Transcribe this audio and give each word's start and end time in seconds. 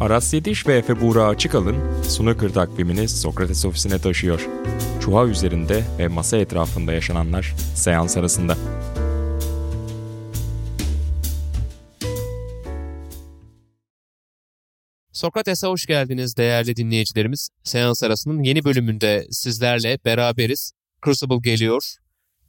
Aras 0.00 0.34
Yediş 0.34 0.66
ve 0.66 0.76
Efe 0.76 1.00
Buğra 1.00 1.26
Açıkalın 1.26 2.02
Snooker 2.02 2.48
takvimini 2.48 3.08
Sokrates 3.08 3.64
ofisine 3.64 3.98
taşıyor. 3.98 4.48
Çuha 5.00 5.26
üzerinde 5.26 5.84
ve 5.98 6.08
masa 6.08 6.36
etrafında 6.36 6.92
yaşananlar 6.92 7.54
seans 7.74 8.16
arasında. 8.16 8.56
Sokrates'e 15.12 15.66
hoş 15.66 15.86
geldiniz 15.86 16.36
değerli 16.36 16.76
dinleyicilerimiz. 16.76 17.48
Seans 17.64 18.02
arasının 18.02 18.42
yeni 18.42 18.64
bölümünde 18.64 19.26
sizlerle 19.30 19.98
beraberiz. 20.04 20.72
Crucible 21.04 21.50
geliyor. 21.50 21.94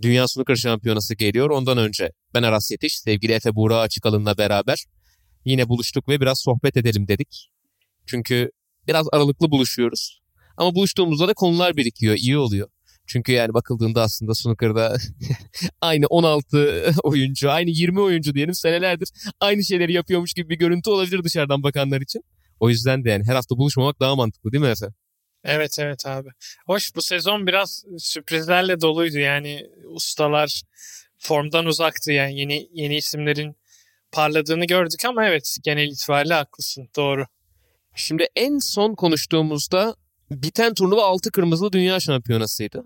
Dünya 0.01 0.27
Snooker 0.27 0.55
Şampiyonası 0.55 1.15
geliyor. 1.15 1.49
Ondan 1.49 1.77
önce 1.77 2.11
ben 2.33 2.43
Aras 2.43 2.71
Yetiş, 2.71 2.99
sevgili 2.99 3.33
Efe 3.33 3.55
Buğra 3.55 3.79
Açıkalın'la 3.79 4.37
beraber 4.37 4.85
yine 5.45 5.69
buluştuk 5.69 6.09
ve 6.09 6.21
biraz 6.21 6.39
sohbet 6.39 6.77
edelim 6.77 7.07
dedik. 7.07 7.51
Çünkü 8.05 8.51
biraz 8.87 9.07
aralıklı 9.11 9.51
buluşuyoruz. 9.51 10.21
Ama 10.57 10.75
buluştuğumuzda 10.75 11.27
da 11.27 11.33
konular 11.33 11.77
birikiyor, 11.77 12.15
iyi 12.15 12.37
oluyor. 12.37 12.69
Çünkü 13.07 13.31
yani 13.31 13.53
bakıldığında 13.53 14.01
aslında 14.01 14.35
snooker'da 14.35 14.97
aynı 15.81 16.05
16 16.05 16.91
oyuncu, 17.03 17.51
aynı 17.51 17.69
20 17.69 18.01
oyuncu 18.01 18.33
diyelim 18.33 18.53
senelerdir 18.53 19.09
aynı 19.39 19.63
şeyleri 19.63 19.93
yapıyormuş 19.93 20.33
gibi 20.33 20.49
bir 20.49 20.57
görüntü 20.57 20.89
olabilir 20.89 21.23
dışarıdan 21.23 21.63
bakanlar 21.63 22.01
için. 22.01 22.21
O 22.59 22.69
yüzden 22.69 23.05
de 23.05 23.09
yani 23.09 23.23
her 23.27 23.35
hafta 23.35 23.57
buluşmamak 23.57 23.99
daha 23.99 24.15
mantıklı 24.15 24.51
değil 24.51 24.63
mi 24.63 24.69
Efe? 24.69 24.85
Evet 25.43 25.77
evet 25.79 26.05
abi. 26.05 26.29
Hoş 26.65 26.95
bu 26.95 27.01
sezon 27.01 27.47
biraz 27.47 27.83
sürprizlerle 27.97 28.81
doluydu 28.81 29.17
yani 29.17 29.65
ustalar 29.85 30.61
formdan 31.17 31.65
uzaktı 31.65 32.11
yani 32.11 32.39
yeni 32.39 32.69
yeni 32.73 32.95
isimlerin 32.97 33.55
parladığını 34.11 34.65
gördük 34.65 35.05
ama 35.05 35.25
evet 35.25 35.57
genel 35.63 35.87
itibariyle 35.87 36.33
haklısın 36.33 36.89
doğru. 36.95 37.25
Şimdi 37.95 38.27
en 38.35 38.57
son 38.57 38.95
konuştuğumuzda 38.95 39.95
biten 40.31 40.73
turnuva 40.73 41.05
6 41.05 41.31
kırmızılı 41.31 41.71
dünya 41.71 41.99
şampiyonasıydı. 41.99 42.83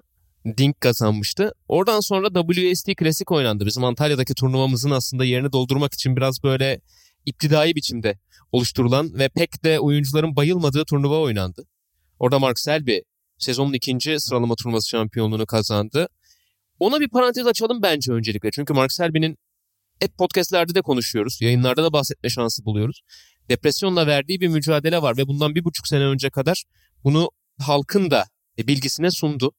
Dink 0.58 0.82
kazanmıştı. 0.82 1.52
Oradan 1.68 2.00
sonra 2.00 2.46
WST 2.54 2.96
Klasik 2.96 3.32
oynandı. 3.32 3.66
Bizim 3.66 3.84
Antalya'daki 3.84 4.34
turnuvamızın 4.34 4.92
aslında 4.92 5.26
yerini 5.26 5.52
doldurmak 5.52 5.94
için 5.94 6.16
biraz 6.16 6.44
böyle 6.44 6.82
iptidai 7.26 7.76
biçimde 7.76 8.20
oluşturulan 8.52 9.14
ve 9.14 9.30
pek 9.30 9.64
de 9.64 9.80
oyuncuların 9.80 10.36
bayılmadığı 10.36 10.86
turnuva 10.86 11.20
oynandı. 11.20 11.66
Orada 12.20 12.40
Mark 12.40 12.60
Selby 12.60 12.98
sezonun 13.38 13.74
ikinci 13.74 14.20
sıralama 14.20 14.56
turnuvası 14.56 14.90
şampiyonluğunu 14.90 15.46
kazandı. 15.46 16.08
Ona 16.80 17.00
bir 17.00 17.10
parantez 17.10 17.48
açalım 17.48 17.82
bence 17.82 18.12
öncelikle. 18.12 18.52
Çünkü 18.52 18.74
Mark 18.74 18.92
Selby'nin 18.92 19.38
hep 20.04 20.18
podcastlerde 20.18 20.76
de 20.76 20.82
konuşuyoruz. 20.82 21.42
Yayınlarda 21.42 21.84
da 21.84 21.94
bahsetme 21.94 22.30
şansı 22.30 22.66
buluyoruz. 22.66 23.02
Depresyonla 23.50 24.08
verdiği 24.08 24.42
bir 24.42 24.48
mücadele 24.48 25.02
var 25.02 25.18
ve 25.18 25.28
bundan 25.28 25.56
bir 25.56 25.64
buçuk 25.64 25.88
sene 25.88 26.04
önce 26.04 26.30
kadar 26.30 26.64
bunu 27.04 27.30
halkın 27.60 28.12
da 28.12 28.26
bilgisine 28.58 29.12
sundu. 29.12 29.52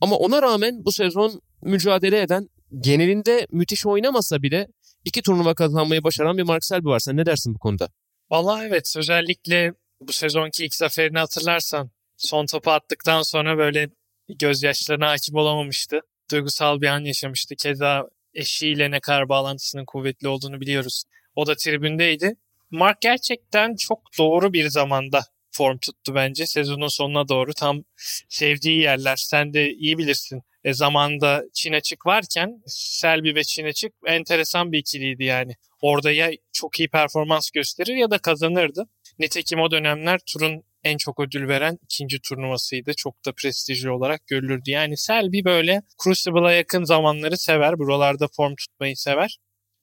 Ama 0.00 0.16
ona 0.16 0.42
rağmen 0.42 0.84
bu 0.84 0.92
sezon 0.92 1.40
mücadele 1.62 2.20
eden 2.20 2.48
genelinde 2.80 3.46
müthiş 3.50 3.86
oynamasa 3.86 4.42
bile 4.42 4.68
iki 5.04 5.22
turnuva 5.22 5.54
kazanmayı 5.54 6.04
başaran 6.04 6.38
bir 6.38 6.42
Mark 6.42 6.64
Selby 6.64 6.88
var. 6.88 6.98
Sen 6.98 7.16
ne 7.16 7.26
dersin 7.26 7.54
bu 7.54 7.58
konuda? 7.58 7.88
Vallahi 8.30 8.66
evet 8.66 8.94
özellikle 8.96 9.74
bu 10.00 10.12
sezonki 10.12 10.64
ilk 10.64 10.74
zaferini 10.74 11.18
hatırlarsan 11.18 11.90
son 12.16 12.46
topu 12.46 12.70
attıktan 12.70 13.22
sonra 13.22 13.58
böyle 13.58 13.90
gözyaşlarına 14.38 15.08
hakim 15.08 15.34
olamamıştı. 15.34 16.00
Duygusal 16.30 16.80
bir 16.80 16.86
an 16.86 17.00
yaşamıştı. 17.00 17.56
Keza 17.56 18.08
eşiyle 18.34 18.90
ne 18.90 19.00
kadar 19.00 19.28
bağlantısının 19.28 19.84
kuvvetli 19.84 20.28
olduğunu 20.28 20.60
biliyoruz. 20.60 21.02
O 21.34 21.46
da 21.46 21.54
tribündeydi. 21.54 22.36
Mark 22.70 23.00
gerçekten 23.00 23.76
çok 23.76 24.00
doğru 24.18 24.52
bir 24.52 24.68
zamanda 24.68 25.20
form 25.50 25.78
tuttu 25.78 26.14
bence 26.14 26.46
sezonun 26.46 26.88
sonuna 26.88 27.28
doğru. 27.28 27.54
Tam 27.54 27.84
sevdiği 28.28 28.80
yerler. 28.80 29.16
Sen 29.16 29.54
de 29.54 29.72
iyi 29.72 29.98
bilirsin. 29.98 30.42
E, 30.64 30.74
zamanda 30.74 31.44
Çin 31.54 31.72
açık 31.72 32.06
varken 32.06 32.62
Selby 32.66 33.34
ve 33.34 33.44
Çin 33.44 33.64
açık 33.64 33.92
enteresan 34.06 34.72
bir 34.72 34.78
ikiliydi 34.78 35.24
yani. 35.24 35.52
Orada 35.80 36.12
ya 36.12 36.30
çok 36.52 36.80
iyi 36.80 36.88
performans 36.88 37.50
gösterir 37.50 37.94
ya 37.94 38.10
da 38.10 38.18
kazanırdı. 38.18 38.88
Nitekim 39.18 39.60
o 39.60 39.70
dönemler 39.70 40.20
turun 40.26 40.64
en 40.84 40.96
çok 40.96 41.20
ödül 41.20 41.48
veren 41.48 41.78
ikinci 41.82 42.20
turnuvasıydı. 42.20 42.94
Çok 42.96 43.24
da 43.24 43.32
prestijli 43.32 43.90
olarak 43.90 44.26
görülürdü. 44.26 44.70
Yani 44.70 44.96
Selby 44.96 45.44
böyle 45.44 45.82
Crucible'a 46.04 46.52
yakın 46.52 46.84
zamanları 46.84 47.36
sever. 47.36 47.78
Buralarda 47.78 48.28
form 48.36 48.54
tutmayı 48.54 48.96
sever. 48.96 49.38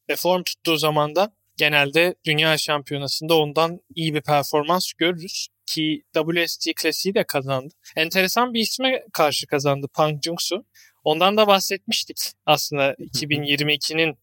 Ve 0.09 0.15
form 0.15 0.43
tuttuğu 0.43 0.77
zaman 0.77 1.15
da 1.15 1.31
genelde 1.57 2.15
dünya 2.25 2.57
şampiyonasında 2.57 3.37
ondan 3.37 3.79
iyi 3.95 4.13
bir 4.13 4.21
performans 4.21 4.93
görürüz. 4.93 5.47
Ki 5.65 6.03
WST 6.13 6.73
klasiği 6.75 7.15
de 7.15 7.23
kazandı. 7.23 7.73
Enteresan 7.95 8.53
bir 8.53 8.59
isme 8.59 9.03
karşı 9.13 9.47
kazandı 9.47 9.87
Pang 9.93 10.23
Jungsu. 10.23 10.65
Ondan 11.03 11.37
da 11.37 11.47
bahsetmiştik 11.47 12.17
aslında 12.45 12.93
2022'nin 12.93 14.17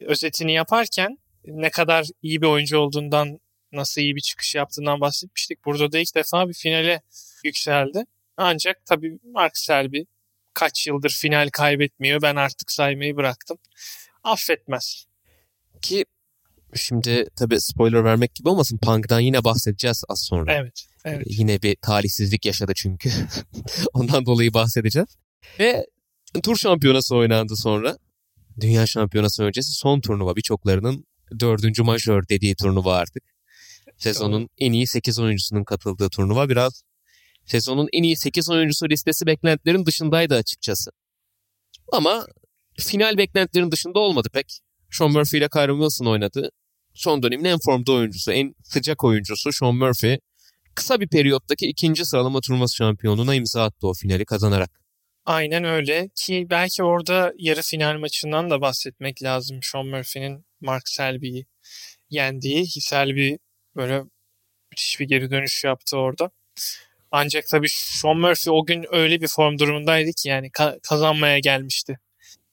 özetini 0.00 0.52
yaparken 0.52 1.18
ne 1.44 1.70
kadar 1.70 2.06
iyi 2.22 2.42
bir 2.42 2.46
oyuncu 2.46 2.78
olduğundan 2.78 3.40
nasıl 3.72 4.00
iyi 4.00 4.16
bir 4.16 4.20
çıkış 4.20 4.54
yaptığından 4.54 5.00
bahsetmiştik. 5.00 5.64
Burada 5.64 5.92
da 5.92 5.98
ilk 5.98 6.14
defa 6.14 6.48
bir 6.48 6.54
finale 6.54 7.02
yükseldi. 7.44 8.04
Ancak 8.36 8.86
tabii 8.86 9.18
Mark 9.24 9.56
Selby 9.58 10.00
kaç 10.54 10.86
yıldır 10.86 11.10
final 11.10 11.48
kaybetmiyor. 11.52 12.22
Ben 12.22 12.36
artık 12.36 12.72
saymayı 12.72 13.16
bıraktım. 13.16 13.58
Affetmez. 14.24 15.06
Ki 15.82 16.04
şimdi 16.74 17.26
tabii 17.36 17.60
spoiler 17.60 18.04
vermek 18.04 18.34
gibi 18.34 18.48
olmasın. 18.48 18.78
Punk'dan 18.78 19.20
yine 19.20 19.44
bahsedeceğiz 19.44 20.04
az 20.08 20.22
sonra. 20.22 20.54
Evet. 20.54 20.86
evet. 21.04 21.26
Yine 21.26 21.62
bir 21.62 21.76
talihsizlik 21.82 22.46
yaşadı 22.46 22.72
çünkü. 22.76 23.10
Ondan 23.92 24.26
dolayı 24.26 24.54
bahsedeceğiz. 24.54 25.08
Ve 25.58 25.86
tur 26.42 26.56
şampiyonası 26.56 27.16
oynandı 27.16 27.56
sonra. 27.56 27.96
Dünya 28.60 28.86
şampiyonası 28.86 29.42
öncesi 29.44 29.72
son 29.72 30.00
turnuva 30.00 30.36
birçoklarının 30.36 31.04
dördüncü 31.40 31.82
majör 31.82 32.28
dediği 32.28 32.54
turnuva 32.54 32.96
artık. 32.96 33.22
Sezonun 34.00 34.48
en 34.58 34.72
iyi 34.72 34.86
8 34.86 35.18
oyuncusunun 35.18 35.64
katıldığı 35.64 36.08
turnuva 36.08 36.48
biraz 36.48 36.82
sezonun 37.46 37.88
en 37.92 38.02
iyi 38.02 38.16
8 38.16 38.50
oyuncusu 38.50 38.88
listesi 38.88 39.26
beklentilerin 39.26 39.86
dışındaydı 39.86 40.34
açıkçası. 40.34 40.90
Ama 41.92 42.26
final 42.78 43.18
beklentilerin 43.18 43.70
dışında 43.70 43.98
olmadı 43.98 44.28
pek. 44.32 44.60
Sean 44.90 45.10
Murphy 45.10 45.38
ile 45.38 45.48
Kyron 45.48 45.78
Wilson 45.78 46.06
oynadı. 46.06 46.50
Son 46.94 47.22
dönemin 47.22 47.44
en 47.44 47.58
formda 47.64 47.92
oyuncusu, 47.92 48.32
en 48.32 48.54
sıcak 48.64 49.04
oyuncusu 49.04 49.52
Sean 49.52 49.74
Murphy 49.74 50.18
kısa 50.74 51.00
bir 51.00 51.08
periyottaki 51.08 51.66
ikinci 51.66 52.06
sıralama 52.06 52.40
turnuvası 52.40 52.76
şampiyonluğuna 52.76 53.34
imza 53.34 53.64
attı 53.64 53.86
o 53.88 53.94
finali 53.94 54.24
kazanarak. 54.24 54.80
Aynen 55.24 55.64
öyle 55.64 56.08
ki 56.16 56.46
belki 56.50 56.82
orada 56.82 57.32
yarı 57.38 57.62
final 57.62 57.98
maçından 57.98 58.50
da 58.50 58.60
bahsetmek 58.60 59.22
lazım. 59.22 59.58
Sean 59.62 59.86
Murphy'nin 59.86 60.44
Mark 60.60 60.88
Selby'yi 60.88 61.46
yendiği. 62.10 62.66
Selby 62.66 63.34
böyle 63.76 64.02
müthiş 64.72 65.00
bir 65.00 65.08
geri 65.08 65.30
dönüş 65.30 65.64
yaptı 65.64 65.96
orada. 65.98 66.30
Ancak 67.10 67.46
tabii 67.48 67.68
Sean 67.70 68.16
Murphy 68.16 68.56
o 68.56 68.66
gün 68.66 68.86
öyle 68.90 69.20
bir 69.20 69.28
form 69.28 69.58
durumundaydı 69.58 70.10
ki 70.12 70.28
yani 70.28 70.48
ka- 70.48 70.80
kazanmaya 70.82 71.38
gelmişti. 71.38 71.98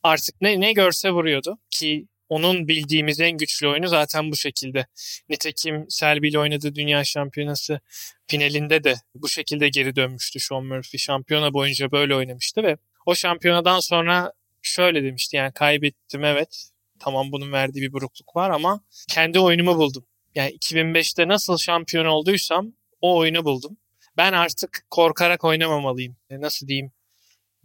Artık 0.03 0.41
ne 0.41 0.59
ne 0.59 0.73
görse 0.73 1.11
vuruyordu 1.11 1.57
ki 1.69 2.07
onun 2.29 2.67
bildiğimiz 2.67 3.19
en 3.19 3.37
güçlü 3.37 3.67
oyunu 3.67 3.87
zaten 3.87 4.31
bu 4.31 4.35
şekilde. 4.35 4.87
Nitekim 5.29 5.85
Selby 5.89 6.27
ile 6.27 6.39
oynadığı 6.39 6.75
Dünya 6.75 7.03
Şampiyonası 7.03 7.79
finalinde 8.27 8.83
de 8.83 8.95
bu 9.15 9.29
şekilde 9.29 9.69
geri 9.69 9.95
dönmüştü 9.95 10.39
Sean 10.39 10.65
Murphy. 10.65 10.99
Şampiyona 10.99 11.53
boyunca 11.53 11.91
böyle 11.91 12.15
oynamıştı 12.15 12.63
ve 12.63 12.77
o 13.05 13.15
şampiyonadan 13.15 13.79
sonra 13.79 14.33
şöyle 14.61 15.03
demişti 15.03 15.35
yani 15.37 15.53
kaybettim 15.53 16.23
evet 16.23 16.69
tamam 16.99 17.31
bunun 17.31 17.51
verdiği 17.51 17.81
bir 17.81 17.93
burukluk 17.93 18.35
var 18.35 18.49
ama 18.49 18.81
kendi 19.09 19.39
oyunumu 19.39 19.77
buldum. 19.77 20.05
Yani 20.37 20.57
2005'te 20.57 21.27
nasıl 21.27 21.57
şampiyon 21.57 22.05
olduysam 22.05 22.73
o 23.01 23.17
oyunu 23.17 23.45
buldum. 23.45 23.77
Ben 24.17 24.33
artık 24.33 24.85
korkarak 24.89 25.43
oynamamalıyım. 25.43 26.15
Nasıl 26.31 26.67
diyeyim? 26.67 26.91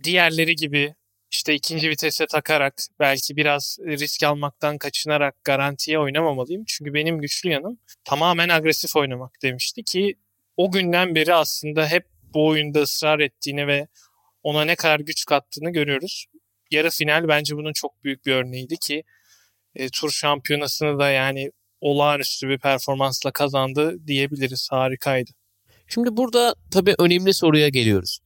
Diğerleri 0.02 0.56
gibi 0.56 0.94
işte 1.30 1.54
ikinci 1.54 1.88
vitese 1.90 2.26
takarak 2.26 2.74
belki 3.00 3.36
biraz 3.36 3.78
risk 3.80 4.22
almaktan 4.22 4.78
kaçınarak 4.78 5.44
garantiye 5.44 5.98
oynamamalıyım. 5.98 6.64
Çünkü 6.66 6.94
benim 6.94 7.20
güçlü 7.20 7.50
yanım 7.50 7.78
tamamen 8.04 8.48
agresif 8.48 8.96
oynamak 8.96 9.42
demişti 9.42 9.84
ki 9.84 10.14
o 10.56 10.72
günden 10.72 11.14
beri 11.14 11.34
aslında 11.34 11.88
hep 11.88 12.06
bu 12.34 12.46
oyunda 12.46 12.80
ısrar 12.80 13.20
ettiğini 13.20 13.66
ve 13.66 13.88
ona 14.42 14.64
ne 14.64 14.76
kadar 14.76 15.00
güç 15.00 15.24
kattığını 15.24 15.70
görüyoruz. 15.70 16.26
Yarı 16.70 16.90
final 16.90 17.28
bence 17.28 17.56
bunun 17.56 17.72
çok 17.72 18.04
büyük 18.04 18.26
bir 18.26 18.32
örneğiydi 18.32 18.76
ki 18.76 19.04
e, 19.74 19.88
tur 19.88 20.10
şampiyonasını 20.10 20.98
da 20.98 21.10
yani 21.10 21.50
olağanüstü 21.82 22.48
bir 22.48 22.58
performansla 22.58 23.32
kazandı 23.32 24.06
diyebiliriz. 24.06 24.68
Harikaydı. 24.70 25.30
Şimdi 25.88 26.16
burada 26.16 26.54
tabii 26.70 26.94
önemli 26.98 27.34
soruya 27.34 27.68
geliyoruz. 27.68 28.18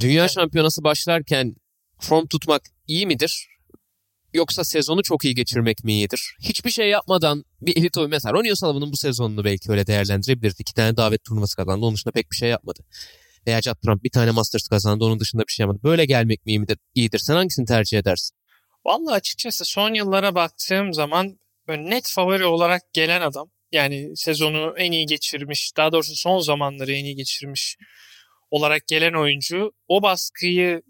Dünya 0.00 0.22
evet. 0.22 0.30
şampiyonası 0.30 0.84
başlarken 0.84 1.56
form 2.00 2.26
tutmak 2.26 2.62
iyi 2.86 3.06
midir? 3.06 3.46
Yoksa 4.34 4.64
sezonu 4.64 5.02
çok 5.02 5.24
iyi 5.24 5.34
geçirmek 5.34 5.84
mi 5.84 5.92
iyidir? 5.92 6.36
Hiçbir 6.42 6.70
şey 6.70 6.88
yapmadan 6.88 7.44
bir 7.60 7.76
elit 7.76 7.98
oyun 7.98 8.10
mesela 8.10 8.32
Ronnie 8.32 8.52
O'Sullivan'ın 8.52 8.92
bu 8.92 8.96
sezonunu 8.96 9.44
belki 9.44 9.72
öyle 9.72 9.86
değerlendirebiliriz. 9.86 10.60
İki 10.60 10.74
tane 10.74 10.96
davet 10.96 11.24
turnuvası 11.24 11.56
kazandı. 11.56 11.84
Onun 11.86 11.94
dışında 11.94 12.12
pek 12.12 12.30
bir 12.30 12.36
şey 12.36 12.48
yapmadı. 12.48 12.80
Veya 13.46 13.62
Judd 13.62 13.80
Trump 13.84 14.04
bir 14.04 14.10
tane 14.10 14.30
Masters 14.30 14.68
kazandı. 14.68 15.04
Onun 15.04 15.20
dışında 15.20 15.42
bir 15.42 15.52
şey 15.52 15.64
yapmadı. 15.64 15.82
Böyle 15.84 16.04
gelmek 16.04 16.46
mi 16.46 16.52
iyidir? 16.52 16.78
iyidir? 16.94 17.18
Sen 17.18 17.34
hangisini 17.34 17.66
tercih 17.66 17.98
edersin? 17.98 18.36
Vallahi 18.84 19.14
açıkçası 19.14 19.64
son 19.64 19.94
yıllara 19.94 20.34
baktığım 20.34 20.94
zaman 20.94 21.38
böyle 21.68 21.90
net 21.90 22.10
favori 22.10 22.44
olarak 22.44 22.82
gelen 22.92 23.20
adam. 23.20 23.50
Yani 23.72 24.16
sezonu 24.16 24.74
en 24.78 24.92
iyi 24.92 25.06
geçirmiş, 25.06 25.72
daha 25.76 25.92
doğrusu 25.92 26.16
son 26.16 26.38
zamanları 26.38 26.92
en 26.92 27.04
iyi 27.04 27.16
geçirmiş 27.16 27.76
olarak 28.50 28.86
gelen 28.86 29.12
oyuncu 29.12 29.72
o 29.88 30.02
baskıyı 30.02 30.82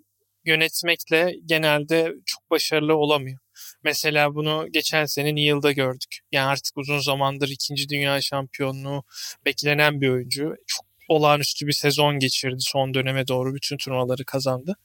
yönetmekle 0.44 1.34
genelde 1.46 2.12
çok 2.26 2.50
başarılı 2.50 2.96
olamıyor. 2.96 3.38
Mesela 3.84 4.34
bunu 4.34 4.66
geçen 4.70 5.04
sene 5.04 5.34
Neil'da 5.34 5.72
gördük. 5.72 6.18
Yani 6.32 6.46
artık 6.46 6.78
uzun 6.78 6.98
zamandır 6.98 7.48
ikinci 7.48 7.88
dünya 7.88 8.20
şampiyonluğu 8.20 9.02
beklenen 9.46 10.00
bir 10.00 10.08
oyuncu. 10.08 10.54
Çok 10.66 10.86
olağanüstü 11.08 11.66
bir 11.66 11.72
sezon 11.72 12.18
geçirdi 12.18 12.60
son 12.60 12.94
döneme 12.94 13.28
doğru 13.28 13.54
bütün 13.54 13.76
turnuvaları 13.76 14.24
kazandı. 14.24 14.76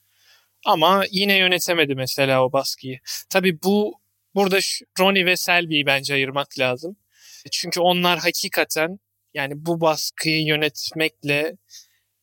Ama 0.65 1.03
yine 1.11 1.37
yönetemedi 1.37 1.95
mesela 1.95 2.45
o 2.45 2.51
baskıyı. 2.51 2.99
Tabii 3.29 3.63
bu 3.63 3.93
burada 4.35 4.59
Ronnie 4.99 5.25
ve 5.25 5.37
Selby'yi 5.37 5.85
bence 5.85 6.13
ayırmak 6.13 6.59
lazım. 6.59 6.97
Çünkü 7.51 7.79
onlar 7.79 8.19
hakikaten 8.19 8.99
yani 9.33 9.53
bu 9.55 9.81
baskıyı 9.81 10.45
yönetmekle 10.45 11.57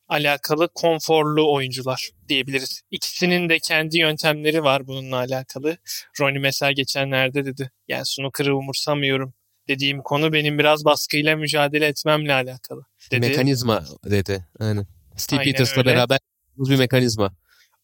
alakalı 0.08 0.68
konforlu 0.74 1.52
oyuncular 1.54 2.10
diyebiliriz. 2.28 2.82
İkisinin 2.90 3.48
de 3.48 3.58
kendi 3.58 3.98
yöntemleri 3.98 4.62
var 4.62 4.86
bununla 4.86 5.16
alakalı. 5.16 5.76
Ronnie 6.20 6.38
mesela 6.38 6.72
geçenlerde 6.72 7.44
dedi. 7.44 7.70
Yani 7.88 8.06
snooker'ı 8.06 8.56
umursamıyorum 8.56 9.34
dediğim 9.68 10.02
konu 10.02 10.32
benim 10.32 10.58
biraz 10.58 10.84
baskıyla 10.84 11.36
mücadele 11.36 11.86
etmemle 11.86 12.32
alakalı. 12.32 12.84
Dedi. 13.10 13.28
Mekanizma 13.28 13.84
dedi. 14.04 14.46
Aynen. 14.60 14.86
Steve 15.16 15.40
Aynen 15.40 15.52
Peters'la 15.52 15.80
öyle. 15.80 15.90
beraber 15.90 16.18
bir 16.56 16.76
mekanizma. 16.76 17.36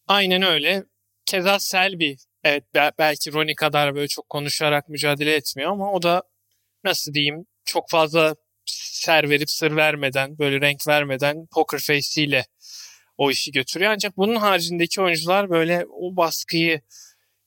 Aynen 0.07 0.41
öyle. 0.41 0.83
Keza 1.25 1.59
Selby 1.59 2.13
evet 2.43 2.63
belki 2.99 3.33
Ronnie 3.33 3.55
kadar 3.55 3.95
böyle 3.95 4.07
çok 4.07 4.29
konuşarak 4.29 4.89
mücadele 4.89 5.35
etmiyor 5.35 5.71
ama 5.71 5.93
o 5.93 6.01
da 6.01 6.23
nasıl 6.83 7.13
diyeyim 7.13 7.45
çok 7.65 7.89
fazla 7.89 8.35
ser 8.65 9.29
verip 9.29 9.49
sır 9.49 9.75
vermeden, 9.75 10.39
böyle 10.39 10.61
renk 10.61 10.87
vermeden 10.87 11.47
poker 11.53 11.79
face 11.79 12.45
o 13.17 13.31
işi 13.31 13.51
götürüyor. 13.51 13.91
Ancak 13.91 14.17
bunun 14.17 14.35
haricindeki 14.35 15.01
oyuncular 15.01 15.49
böyle 15.49 15.85
o 15.91 16.15
baskıyı 16.15 16.81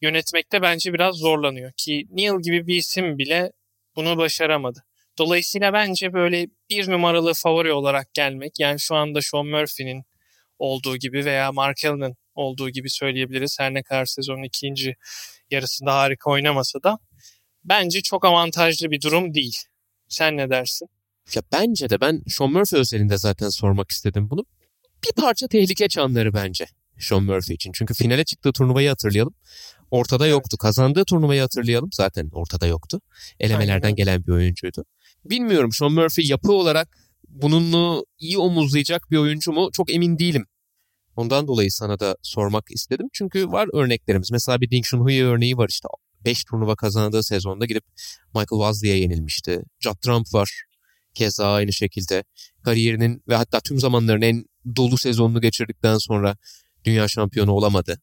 yönetmekte 0.00 0.62
bence 0.62 0.92
biraz 0.92 1.16
zorlanıyor. 1.16 1.72
Ki 1.76 2.06
Neil 2.10 2.42
gibi 2.42 2.66
bir 2.66 2.76
isim 2.76 3.18
bile 3.18 3.52
bunu 3.96 4.16
başaramadı. 4.16 4.84
Dolayısıyla 5.18 5.72
bence 5.72 6.12
böyle 6.12 6.46
bir 6.70 6.90
numaralı 6.90 7.34
favori 7.34 7.72
olarak 7.72 8.14
gelmek 8.14 8.60
yani 8.60 8.80
şu 8.80 8.94
anda 8.94 9.20
Sean 9.22 9.46
Murphy'nin 9.46 10.04
olduğu 10.58 10.96
gibi 10.96 11.24
veya 11.24 11.52
Mark 11.52 11.84
Allen'ın 11.84 12.16
olduğu 12.34 12.70
gibi 12.70 12.90
söyleyebiliriz. 12.90 13.56
Her 13.60 13.74
ne 13.74 13.82
kadar 13.82 14.06
sezonun 14.06 14.42
ikinci 14.42 14.96
yarısında 15.50 15.94
harika 15.94 16.30
oynamasa 16.30 16.82
da 16.82 16.98
bence 17.64 18.00
çok 18.02 18.24
avantajlı 18.24 18.90
bir 18.90 19.00
durum 19.00 19.34
değil. 19.34 19.56
Sen 20.08 20.36
ne 20.36 20.50
dersin? 20.50 20.88
Ya 21.34 21.42
bence 21.52 21.90
de 21.90 22.00
ben 22.00 22.22
Sean 22.28 22.52
Murphy 22.52 22.80
özelinde 22.80 23.18
zaten 23.18 23.48
sormak 23.48 23.90
istedim 23.90 24.30
bunu. 24.30 24.44
Bir 25.04 25.12
parça 25.22 25.48
tehlike 25.48 25.88
çanları 25.88 26.34
bence 26.34 26.66
Sean 26.98 27.22
Murphy 27.22 27.54
için. 27.54 27.72
Çünkü 27.72 27.94
finale 27.94 28.24
çıktığı 28.24 28.52
turnuvayı 28.52 28.88
hatırlayalım. 28.88 29.34
Ortada 29.90 30.26
yoktu. 30.26 30.56
Kazandığı 30.56 31.04
turnuvayı 31.04 31.40
hatırlayalım. 31.40 31.88
Zaten 31.92 32.30
ortada 32.32 32.66
yoktu. 32.66 33.00
Elemelerden 33.40 33.86
Aynen. 33.86 33.96
gelen 33.96 34.26
bir 34.26 34.32
oyuncuydu. 34.32 34.84
Bilmiyorum 35.24 35.72
Sean 35.72 35.92
Murphy 35.92 36.28
yapı 36.28 36.52
olarak 36.52 36.98
bununla 37.28 38.02
iyi 38.18 38.38
omuzlayacak 38.38 39.10
bir 39.10 39.16
oyuncu 39.16 39.52
mu? 39.52 39.70
Çok 39.72 39.94
emin 39.94 40.18
değilim. 40.18 40.46
Ondan 41.16 41.46
dolayı 41.46 41.72
sana 41.72 42.00
da 42.00 42.16
sormak 42.22 42.64
istedim. 42.70 43.06
Çünkü 43.12 43.46
var 43.48 43.68
örneklerimiz. 43.72 44.32
Mesela 44.32 44.60
bir 44.60 44.70
Ding 44.70 44.84
Shunhui 44.84 45.24
örneği 45.24 45.56
var 45.56 45.68
işte. 45.68 45.88
5 46.24 46.44
turnuva 46.44 46.76
kazandığı 46.76 47.22
sezonda 47.22 47.66
gidip 47.66 47.84
Michael 48.34 48.60
Wasley'e 48.60 48.96
yenilmişti. 48.96 49.62
Judd 49.80 50.00
Trump 50.02 50.34
var. 50.34 50.62
Keza 51.14 51.52
aynı 51.52 51.72
şekilde 51.72 52.24
kariyerinin 52.64 53.22
ve 53.28 53.34
hatta 53.34 53.60
tüm 53.60 53.78
zamanların 53.78 54.22
en 54.22 54.44
dolu 54.76 54.98
sezonunu 54.98 55.40
geçirdikten 55.40 55.98
sonra 55.98 56.36
dünya 56.84 57.08
şampiyonu 57.08 57.52
olamadı. 57.52 58.00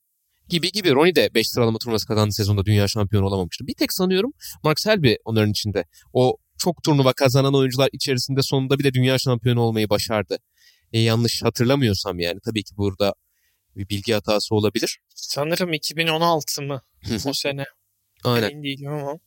Gibi 0.49 0.71
gibi 0.71 0.91
Ronnie 0.91 1.15
de 1.15 1.29
5 1.35 1.49
sıralama 1.49 1.77
turnuvası 1.77 2.07
kazandığı 2.07 2.33
sezonda 2.33 2.65
dünya 2.65 2.87
şampiyonu 2.87 3.25
olamamıştı. 3.25 3.67
Bir 3.67 3.73
tek 3.73 3.93
sanıyorum 3.93 4.31
Mark 4.63 4.79
Selby 4.79 5.13
onların 5.25 5.51
içinde. 5.51 5.85
O 6.13 6.37
çok 6.57 6.83
turnuva 6.83 7.13
kazanan 7.13 7.55
oyuncular 7.55 7.89
içerisinde 7.93 8.41
sonunda 8.41 8.79
bir 8.79 8.83
de 8.83 8.93
dünya 8.93 9.17
şampiyonu 9.17 9.61
olmayı 9.61 9.89
başardı. 9.89 10.37
E, 10.93 10.99
yanlış 10.99 11.43
hatırlamıyorsam 11.43 12.19
yani 12.19 12.39
tabii 12.45 12.63
ki 12.63 12.77
burada 12.77 13.13
bir 13.75 13.89
bilgi 13.89 14.13
hatası 14.13 14.55
olabilir. 14.55 14.99
Sanırım 15.15 15.73
2016 15.73 16.61
mı 16.61 16.81
o 17.25 17.33
sene? 17.33 17.65
Aynen. 18.23 18.49
Emin 18.49 18.63
değilim 18.63 18.91
ama 18.91 19.19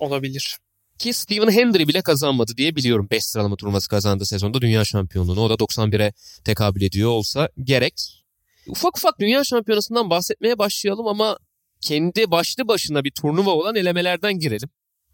olabilir. 0.00 0.58
Ki 0.98 1.12
Stephen 1.12 1.50
Hendry 1.50 1.88
bile 1.88 2.02
kazanmadı 2.02 2.52
diye 2.56 2.76
biliyorum. 2.76 3.08
5 3.10 3.24
sıralama 3.24 3.56
turnuvası 3.56 3.88
kazandı 3.88 4.26
sezonda 4.26 4.60
dünya 4.60 4.84
şampiyonluğunu. 4.84 5.40
O 5.40 5.50
da 5.50 5.54
91'e 5.54 6.12
tekabül 6.44 6.82
ediyor 6.82 7.10
olsa 7.10 7.48
gerek. 7.64 8.24
Ufak 8.66 8.98
ufak 8.98 9.20
dünya 9.20 9.44
şampiyonasından 9.44 10.10
bahsetmeye 10.10 10.58
başlayalım 10.58 11.06
ama 11.06 11.38
kendi 11.80 12.30
başlı 12.30 12.68
başına 12.68 13.04
bir 13.04 13.10
turnuva 13.10 13.50
olan 13.50 13.76
elemelerden 13.76 14.38
girelim. 14.38 14.68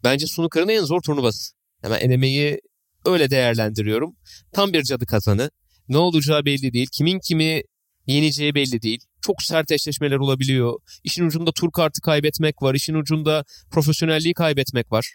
Bence 0.04 0.26
snooker'ın 0.26 0.68
en 0.68 0.84
zor 0.84 1.00
turnuvası. 1.00 1.54
Hemen 1.82 2.00
elemeyi 2.00 2.60
öyle 3.04 3.30
değerlendiriyorum. 3.30 4.16
Tam 4.52 4.72
bir 4.72 4.82
cadı 4.82 5.06
kazanı. 5.06 5.50
Ne 5.88 5.98
olacağı 5.98 6.44
belli 6.44 6.72
değil. 6.72 6.88
Kimin 6.92 7.18
kimi 7.18 7.62
yeneceği 8.06 8.54
belli 8.54 8.82
değil. 8.82 9.00
Çok 9.20 9.42
sert 9.42 9.72
eşleşmeler 9.72 10.16
olabiliyor. 10.16 10.74
İşin 11.04 11.26
ucunda 11.26 11.52
tur 11.52 11.70
kartı 11.72 12.00
kaybetmek 12.00 12.62
var. 12.62 12.74
İşin 12.74 12.94
ucunda 12.94 13.44
profesyonelliği 13.70 14.34
kaybetmek 14.34 14.92
var. 14.92 15.12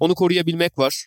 Onu 0.00 0.14
koruyabilmek 0.14 0.78
var. 0.78 1.04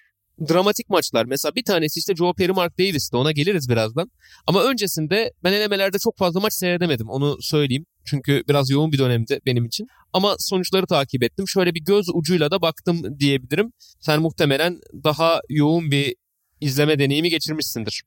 Dramatik 0.50 0.90
maçlar. 0.90 1.26
Mesela 1.26 1.56
bir 1.56 1.64
tanesi 1.64 2.00
işte 2.00 2.16
Joe 2.16 2.34
Perry 2.34 2.52
Mark 2.52 2.80
Davis'ti. 2.80 3.18
Ona 3.18 3.32
geliriz 3.32 3.70
birazdan. 3.70 4.12
Ama 4.48 4.64
öncesinde 4.64 5.34
ben 5.44 5.54
elemelerde 5.54 5.98
çok 6.00 6.18
fazla 6.18 6.40
maç 6.40 6.54
seyredemedim. 6.54 7.10
Onu 7.10 7.38
söyleyeyim. 7.42 7.86
Çünkü 8.06 8.44
biraz 8.50 8.70
yoğun 8.70 8.92
bir 8.92 8.98
dönemdi 8.98 9.40
benim 9.46 9.66
için. 9.66 9.88
Ama 10.14 10.36
sonuçları 10.40 10.88
takip 10.88 11.24
ettim. 11.24 11.48
Şöyle 11.48 11.74
bir 11.76 11.82
göz 11.82 12.06
ucuyla 12.14 12.52
da 12.52 12.62
baktım 12.62 13.20
diyebilirim. 13.20 13.72
Sen 14.00 14.22
muhtemelen 14.22 14.80
daha 15.04 15.42
yoğun 15.50 15.92
bir 15.92 16.16
izleme 16.62 17.00
deneyimi 17.00 17.30
geçirmişsindir. 17.30 18.04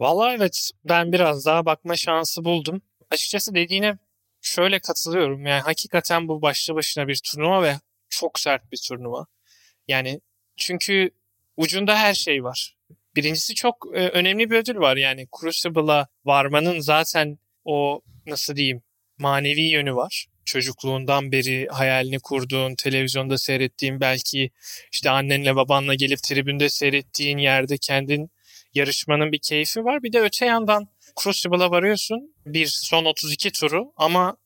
Vallahi 0.00 0.36
evet 0.36 0.70
ben 0.84 1.12
biraz 1.12 1.46
daha 1.46 1.66
bakma 1.66 1.96
şansı 1.96 2.44
buldum. 2.44 2.82
Açıkçası 3.10 3.54
dediğine 3.54 3.98
şöyle 4.40 4.78
katılıyorum. 4.78 5.46
Yani 5.46 5.60
hakikaten 5.60 6.28
bu 6.28 6.42
başlı 6.42 6.74
başına 6.74 7.08
bir 7.08 7.20
turnuva 7.24 7.62
ve 7.62 7.74
çok 8.08 8.40
sert 8.40 8.72
bir 8.72 8.80
turnuva. 8.88 9.26
Yani 9.88 10.20
çünkü 10.56 11.10
ucunda 11.56 11.98
her 11.98 12.14
şey 12.14 12.44
var. 12.44 12.76
Birincisi 13.16 13.54
çok 13.54 13.86
e, 13.94 14.08
önemli 14.08 14.50
bir 14.50 14.56
ödül 14.56 14.76
var. 14.76 14.96
Yani 14.96 15.26
Crucible'a 15.40 16.06
varmanın 16.24 16.80
zaten 16.80 17.38
o 17.64 18.00
nasıl 18.26 18.56
diyeyim 18.56 18.82
manevi 19.18 19.62
yönü 19.62 19.94
var. 19.94 20.26
Çocukluğundan 20.44 21.32
beri 21.32 21.66
hayalini 21.70 22.20
kurduğun, 22.20 22.74
televizyonda 22.74 23.38
seyrettiğin 23.38 24.00
belki 24.00 24.50
işte 24.92 25.10
annenle 25.10 25.56
babanla 25.56 25.94
gelip 25.94 26.22
tribünde 26.22 26.68
seyrettiğin 26.68 27.38
yerde 27.38 27.78
kendin 27.78 28.30
yarışmanın 28.74 29.32
bir 29.32 29.38
keyfi 29.38 29.84
var. 29.84 30.02
Bir 30.02 30.12
de 30.12 30.20
öte 30.20 30.46
yandan 30.46 30.88
Crucible'a 31.22 31.70
varıyorsun. 31.70 32.34
Bir 32.46 32.66
son 32.66 33.04
32 33.04 33.52
turu 33.52 33.92
ama 33.96 34.36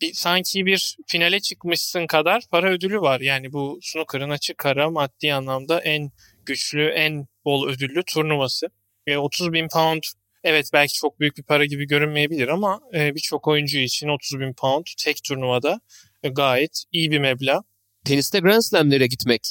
bir, 0.00 0.12
sanki 0.12 0.66
bir 0.66 0.96
finale 1.06 1.40
çıkmışsın 1.40 2.06
kadar 2.06 2.42
para 2.50 2.70
ödülü 2.70 3.00
var. 3.00 3.20
Yani 3.20 3.52
bu 3.52 3.78
snooker'ın 3.82 4.30
açık 4.30 4.66
ara 4.66 4.90
maddi 4.90 5.34
anlamda 5.34 5.80
en 5.80 6.10
güçlü, 6.46 6.88
en 6.88 7.26
bol 7.44 7.68
ödüllü 7.68 8.02
turnuvası. 8.04 8.66
E, 9.06 9.16
30 9.16 9.52
bin 9.52 9.68
pound 9.68 10.02
evet 10.44 10.70
belki 10.72 10.94
çok 10.94 11.20
büyük 11.20 11.36
bir 11.36 11.42
para 11.42 11.64
gibi 11.64 11.86
görünmeyebilir 11.86 12.48
ama 12.48 12.80
e, 12.94 13.14
birçok 13.14 13.48
oyuncu 13.48 13.78
için 13.78 14.08
30 14.08 14.40
bin 14.40 14.52
pound 14.52 14.86
tek 14.98 15.24
turnuvada 15.24 15.80
e, 16.22 16.28
gayet 16.28 16.84
iyi 16.92 17.10
bir 17.10 17.18
meblağ. 17.18 17.62
Teniste 18.04 18.40
Grand 18.40 18.62
Slam'lere 18.62 19.06
gitmek 19.06 19.42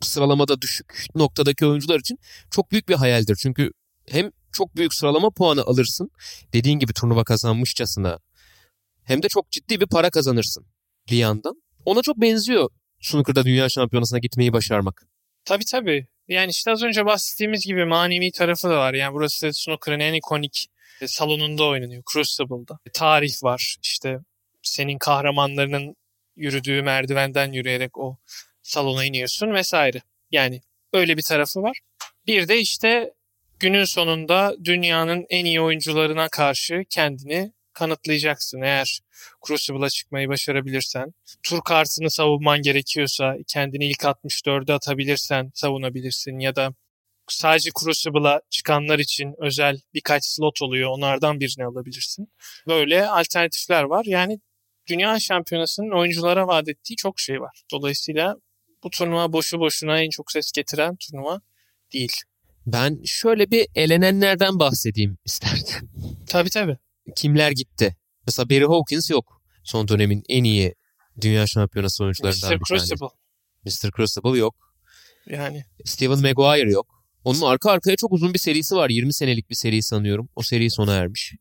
sıralamada 0.00 0.60
düşük 0.60 1.06
noktadaki 1.14 1.66
oyuncular 1.66 1.98
için 1.98 2.18
çok 2.50 2.70
büyük 2.70 2.88
bir 2.88 2.94
hayaldir. 2.94 3.36
Çünkü 3.36 3.72
hem 4.08 4.30
çok 4.52 4.76
büyük 4.76 4.94
sıralama 4.94 5.30
puanı 5.30 5.62
alırsın. 5.62 6.10
Dediğin 6.52 6.78
gibi 6.78 6.92
turnuva 6.92 7.24
kazanmışçasına 7.24 8.18
hem 9.04 9.22
de 9.22 9.28
çok 9.28 9.50
ciddi 9.50 9.80
bir 9.80 9.86
para 9.86 10.10
kazanırsın 10.10 10.66
bir 11.10 11.16
yandan. 11.16 11.62
Ona 11.84 12.02
çok 12.02 12.16
benziyor 12.16 12.70
snooker'da 13.00 13.44
dünya 13.44 13.68
şampiyonasına 13.68 14.18
gitmeyi 14.18 14.52
başarmak. 14.52 15.06
Tabii 15.44 15.64
tabii. 15.64 16.06
Yani 16.28 16.50
işte 16.50 16.70
az 16.70 16.82
önce 16.82 17.06
bahsettiğimiz 17.06 17.66
gibi 17.66 17.84
manevi 17.84 18.32
tarafı 18.32 18.68
da 18.68 18.76
var. 18.76 18.94
Yani 18.94 19.14
burası 19.14 19.52
snooker'ın 19.52 20.00
en 20.00 20.14
ikonik 20.14 20.66
salonunda 21.06 21.64
oynanıyor. 21.64 22.02
Crucible'da. 22.12 22.78
Tarih 22.92 23.42
var. 23.42 23.76
İşte 23.82 24.18
senin 24.62 24.98
kahramanlarının 24.98 25.96
yürüdüğü 26.36 26.82
merdivenden 26.82 27.52
yürüyerek 27.52 27.98
o 27.98 28.18
salona 28.68 29.04
iniyorsun 29.04 29.54
vesaire. 29.54 30.02
Yani 30.30 30.60
öyle 30.92 31.16
bir 31.16 31.22
tarafı 31.22 31.62
var. 31.62 31.80
Bir 32.26 32.48
de 32.48 32.58
işte 32.60 33.14
günün 33.60 33.84
sonunda 33.84 34.56
dünyanın 34.64 35.26
en 35.28 35.44
iyi 35.44 35.60
oyuncularına 35.60 36.28
karşı 36.28 36.84
kendini 36.90 37.52
kanıtlayacaksın. 37.72 38.62
Eğer 38.62 39.00
Crucible'a 39.46 39.90
çıkmayı 39.90 40.28
başarabilirsen, 40.28 41.14
tur 41.42 41.60
kartını 41.64 42.10
savunman 42.10 42.62
gerekiyorsa, 42.62 43.36
kendini 43.46 43.86
ilk 43.86 44.00
64'e 44.00 44.74
atabilirsen 44.74 45.50
savunabilirsin 45.54 46.38
ya 46.38 46.56
da 46.56 46.74
sadece 47.28 47.70
Crucible'a 47.80 48.40
çıkanlar 48.50 48.98
için 48.98 49.34
özel 49.38 49.80
birkaç 49.94 50.24
slot 50.24 50.62
oluyor. 50.62 50.90
Onlardan 50.90 51.40
birini 51.40 51.66
alabilirsin. 51.66 52.32
Böyle 52.66 53.06
alternatifler 53.06 53.82
var. 53.82 54.04
Yani 54.04 54.40
Dünya 54.88 55.20
Şampiyonası'nın 55.20 55.90
oyunculara 55.90 56.46
vaat 56.46 56.68
ettiği 56.68 56.96
çok 56.96 57.20
şey 57.20 57.40
var. 57.40 57.62
Dolayısıyla 57.72 58.36
bu 58.84 58.90
turnuva 58.90 59.32
boşu 59.32 59.58
boşuna 59.58 60.00
en 60.00 60.10
çok 60.10 60.32
ses 60.32 60.52
getiren 60.52 60.96
turnuva 60.96 61.40
değil. 61.92 62.12
Ben 62.66 63.00
şöyle 63.04 63.50
bir 63.50 63.66
elenenlerden 63.74 64.58
bahsedeyim 64.58 65.18
istersen. 65.24 65.88
Tabii 66.26 66.50
tabii. 66.50 66.76
Kimler 67.16 67.50
gitti? 67.50 67.96
Mesela 68.26 68.50
Barry 68.50 68.64
Hawkins 68.64 69.10
yok. 69.10 69.42
Son 69.64 69.88
dönemin 69.88 70.22
en 70.28 70.44
iyi 70.44 70.74
dünya 71.20 71.46
şampiyonası 71.46 72.04
oyuncularından 72.04 72.50
Mr. 72.50 72.60
bir 72.60 72.64
tanesi. 72.64 72.94
Mr. 73.64 73.90
Crucible 73.96 74.38
yok. 74.38 74.56
Yani 75.26 75.64
Steven 75.84 76.18
Maguire 76.20 76.70
yok. 76.70 77.04
Onun 77.24 77.40
arka 77.40 77.70
arkaya 77.70 77.96
çok 77.96 78.12
uzun 78.12 78.34
bir 78.34 78.38
serisi 78.38 78.76
var. 78.76 78.90
20 78.90 79.14
senelik 79.14 79.50
bir 79.50 79.54
seri 79.54 79.82
sanıyorum. 79.82 80.28
O 80.36 80.42
seri 80.42 80.70
sona 80.70 80.94
ermiş. 80.94 81.34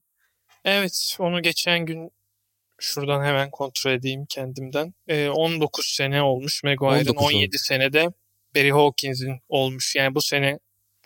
evet 0.65 1.15
onu 1.19 1.41
geçen 1.41 1.85
gün 1.85 2.11
şuradan 2.79 3.23
hemen 3.25 3.51
kontrol 3.51 3.91
edeyim 3.91 4.25
kendimden. 4.29 4.93
Ee, 5.07 5.29
19 5.29 5.85
sene 5.85 6.21
olmuş 6.21 6.63
Maguire'ın 6.63 6.99
19 6.99 7.15
oldu. 7.17 7.35
17 7.35 7.57
senede 7.57 8.07
Barry 8.55 8.71
Hawkins'in 8.71 9.39
olmuş. 9.49 9.95
Yani 9.95 10.15
bu 10.15 10.21
sene 10.21 10.59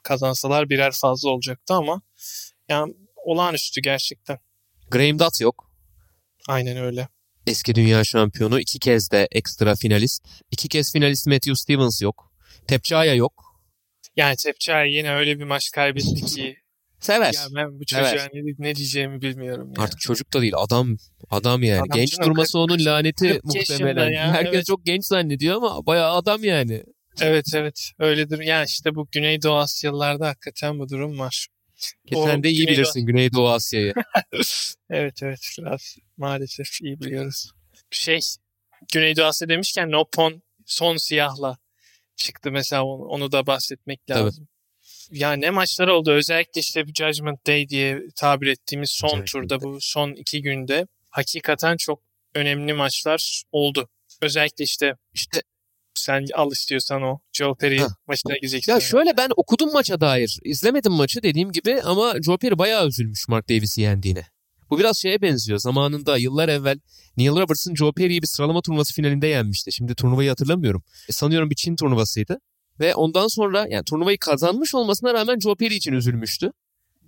kazansalar 0.03 0.69
birer 0.69 0.91
fazla 0.91 1.29
olacaktı 1.29 1.73
ama 1.73 2.01
yani 2.69 2.93
olağanüstü 3.15 3.81
gerçekten. 3.81 4.39
Graham 4.91 5.19
Dutt 5.19 5.41
yok. 5.41 5.71
Aynen 6.47 6.77
öyle. 6.77 7.07
Eski 7.47 7.75
dünya 7.75 8.03
şampiyonu. 8.03 8.59
iki 8.59 8.79
kez 8.79 9.11
de 9.11 9.27
ekstra 9.31 9.75
finalist. 9.75 10.27
İki 10.51 10.67
kez 10.67 10.93
finalist 10.93 11.27
Matthew 11.27 11.55
Stevens 11.55 12.01
yok. 12.01 12.31
Tepçaya 12.67 13.13
yok. 13.13 13.63
Yani 14.15 14.35
Tepçay 14.35 14.91
yine 14.91 15.15
öyle 15.15 15.39
bir 15.39 15.43
maç 15.43 15.71
kaybetti 15.71 16.25
ki 16.25 16.57
Sever. 17.01 17.33
ya 17.33 17.41
ben 17.55 17.79
bu 17.79 17.85
çocuğa 17.85 18.09
Evet. 18.09 18.29
ne, 18.33 18.41
ne 18.69 18.75
diyeceğimi 18.75 19.21
bilmiyorum. 19.21 19.73
Ya. 19.77 19.83
Artık 19.83 19.99
çocuk 19.99 20.33
da 20.33 20.41
değil 20.41 20.53
adam 20.57 20.97
adam 21.29 21.63
yani. 21.63 21.81
Adam 21.81 21.97
Genç 21.99 22.19
durması 22.21 22.59
onun 22.59 22.85
laneti 22.85 23.27
40 23.41 23.55
yaşında 23.55 23.77
muhtemelen. 23.77 24.11
ya, 24.11 24.33
Herkes 24.33 24.53
evet. 24.53 24.65
çok 24.65 24.85
genç 24.85 25.05
zannediyor 25.05 25.55
ama 25.55 25.85
bayağı 25.85 26.11
adam 26.11 26.43
yani. 26.43 26.83
Evet 27.21 27.45
evet 27.55 27.91
öyledir. 27.99 28.39
Yani 28.39 28.65
işte 28.67 28.95
bu 28.95 29.07
Güneydoğu 29.11 29.55
Asyalılarda 29.57 30.27
hakikaten 30.27 30.79
bu 30.79 30.89
durum 30.89 31.19
var. 31.19 31.47
Ki 32.07 32.15
O 32.15 32.25
sen 32.27 32.43
de 32.43 32.49
iyi 32.49 32.63
Güneydoğu- 32.65 32.67
bilirsin 32.71 33.05
Güneydoğu 33.05 33.49
Asya'yı. 33.49 33.93
Evet 34.89 35.23
evet 35.23 35.39
biraz 35.59 35.95
maalesef 36.17 36.81
iyi 36.81 36.99
biliyoruz. 36.99 37.51
Şey 37.91 38.19
Güneydoğu 38.93 39.25
Asya 39.25 39.49
demişken 39.49 39.91
Nopon 39.91 40.41
son 40.65 40.97
siyahla 40.97 41.57
çıktı 42.15 42.51
mesela 42.51 42.83
onu, 42.85 43.03
onu 43.03 43.31
da 43.31 43.47
bahsetmek 43.47 43.99
Tabii. 44.07 44.31
Ya 45.11 45.33
ne 45.33 45.49
maçlar 45.49 45.87
oldu 45.87 46.11
özellikle 46.11 46.61
işte 46.61 46.87
bu 46.87 46.91
Judgment 46.93 47.47
Day 47.47 47.69
diye 47.69 48.01
tabir 48.15 48.47
ettiğimiz 48.47 48.89
son 48.91 49.07
Judgment 49.07 49.27
turda 49.31 49.61
bu 49.61 49.77
son 49.81 50.11
iki 50.11 50.41
günde 50.41 50.87
hakikaten 51.09 51.77
çok 51.77 52.01
önemli 52.35 52.73
maçlar 52.73 53.43
oldu. 53.51 53.89
Özellikle 54.21 54.63
işte 54.63 54.95
İşte 55.13 55.41
sen 55.95 56.25
al 56.33 56.51
istiyorsan 56.51 57.01
o 57.01 57.19
Joe 57.33 57.55
Perry 57.55 57.77
Ha. 57.79 57.87
maçına 58.07 58.33
gireceksin. 58.37 58.71
ya 58.71 58.79
şöyle 58.79 59.17
ben 59.17 59.29
okudum 59.37 59.73
maça 59.73 60.01
dair. 60.01 60.39
İzlemedim 60.43 60.91
maçı 60.91 61.23
dediğim 61.23 61.51
gibi 61.51 61.81
ama 61.81 62.13
Joe 62.25 62.37
Perry 62.37 62.57
bayağı 62.57 62.87
üzülmüş 62.87 63.27
Mark 63.27 63.49
Davis'i 63.49 63.81
yendiğine. 63.81 64.25
Bu 64.69 64.79
biraz 64.79 64.97
şeye 64.97 65.21
benziyor. 65.21 65.59
Zamanında 65.59 66.17
yıllar 66.17 66.49
evvel 66.49 66.79
Neil 67.17 67.29
Robertson 67.29 67.75
Joe 67.75 67.93
Perry'i 67.93 68.21
bir 68.21 68.27
sıralama 68.27 68.61
turnuvası 68.61 68.93
finalinde 68.93 69.27
yenmişti. 69.27 69.71
Şimdi 69.71 69.95
turnuvayı 69.95 70.29
hatırlamıyorum. 70.29 70.83
E, 71.09 71.11
sanıyorum 71.11 71.49
bir 71.49 71.55
Çin 71.55 71.75
turnuvasıydı. 71.75 72.39
Ve 72.79 72.95
ondan 72.95 73.27
sonra 73.27 73.65
yani 73.69 73.83
turnuvayı 73.83 74.17
kazanmış 74.17 74.75
olmasına 74.75 75.13
rağmen 75.13 75.39
Joe 75.39 75.55
Perry 75.55 75.75
için 75.75 75.93
üzülmüştü. 75.93 76.51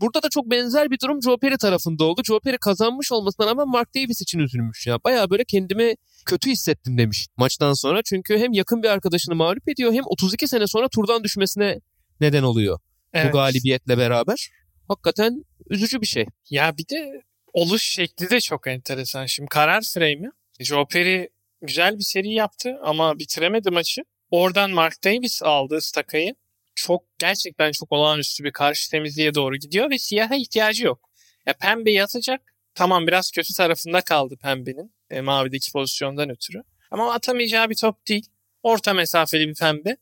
Burada 0.01 0.23
da 0.23 0.29
çok 0.29 0.51
benzer 0.51 0.91
bir 0.91 0.99
durum 0.99 1.21
Joe 1.21 1.37
Perry 1.37 1.57
tarafında 1.57 2.03
oldu. 2.03 2.21
Joe 2.25 2.39
Perry 2.39 2.57
kazanmış 2.57 3.11
olmasına 3.11 3.45
rağmen 3.45 3.67
Mark 3.67 3.95
Davis 3.95 4.21
için 4.21 4.39
üzülmüş. 4.39 4.87
Ya 4.87 4.97
bayağı 5.03 5.29
böyle 5.29 5.43
kendimi 5.45 5.95
kötü 6.25 6.49
hissettim 6.49 6.97
demiş 6.97 7.27
maçtan 7.37 7.73
sonra. 7.73 8.01
Çünkü 8.05 8.37
hem 8.37 8.53
yakın 8.53 8.83
bir 8.83 8.87
arkadaşını 8.87 9.35
mağlup 9.35 9.69
ediyor 9.69 9.93
hem 9.93 10.03
32 10.05 10.47
sene 10.47 10.67
sonra 10.67 10.87
turdan 10.87 11.23
düşmesine 11.23 11.79
neden 12.21 12.43
oluyor 12.43 12.79
Evet. 13.13 13.33
bu 13.33 13.37
galibiyetle 13.37 13.97
beraber. 13.97 14.49
Hakikaten 14.87 15.45
üzücü 15.69 16.01
bir 16.01 16.05
şey. 16.07 16.25
Ya 16.49 16.77
bir 16.77 16.87
de 16.89 17.21
oluş 17.53 17.83
şekli 17.83 18.29
de 18.29 18.39
çok 18.39 18.67
enteresan. 18.67 19.25
Şimdi 19.25 19.49
karar 19.49 19.81
frame'i. 19.93 20.29
Joe 20.59 20.85
Perry 20.87 21.29
güzel 21.61 21.97
bir 21.97 22.03
seri 22.03 22.33
yaptı 22.33 22.77
ama 22.83 23.19
bitiremedi 23.19 23.71
maçı. 23.71 24.01
Oradan 24.33 24.71
Mark 24.71 25.03
Davis 25.03 25.43
aldı 25.43 25.81
stakayı. 25.81 26.35
Çok 26.75 27.03
gerçekten 27.19 27.71
çok 27.71 27.91
olağanüstü 27.91 28.43
bir 28.43 28.51
karşı 28.51 28.91
temizliğe 28.91 29.35
doğru 29.35 29.55
gidiyor 29.55 29.89
ve 29.89 29.97
siyaha 29.97 30.35
ihtiyacı 30.35 30.85
yok. 30.85 31.09
Ya 31.45 31.53
pembe 31.53 31.91
yatacak. 31.91 32.41
Tamam 32.75 33.07
biraz 33.07 33.31
kötü 33.31 33.53
tarafında 33.53 34.01
kaldı 34.01 34.37
pembenin. 34.41 34.93
E, 35.09 35.21
mavideki 35.21 35.71
pozisyondan 35.71 36.29
ötürü. 36.29 36.63
Ama 36.91 37.13
atamayacağı 37.13 37.69
bir 37.69 37.75
top 37.75 38.07
değil. 38.07 38.25
Orta 38.63 38.93
mesafeli 38.93 39.47
bir 39.47 39.55
pembe. 39.55 39.97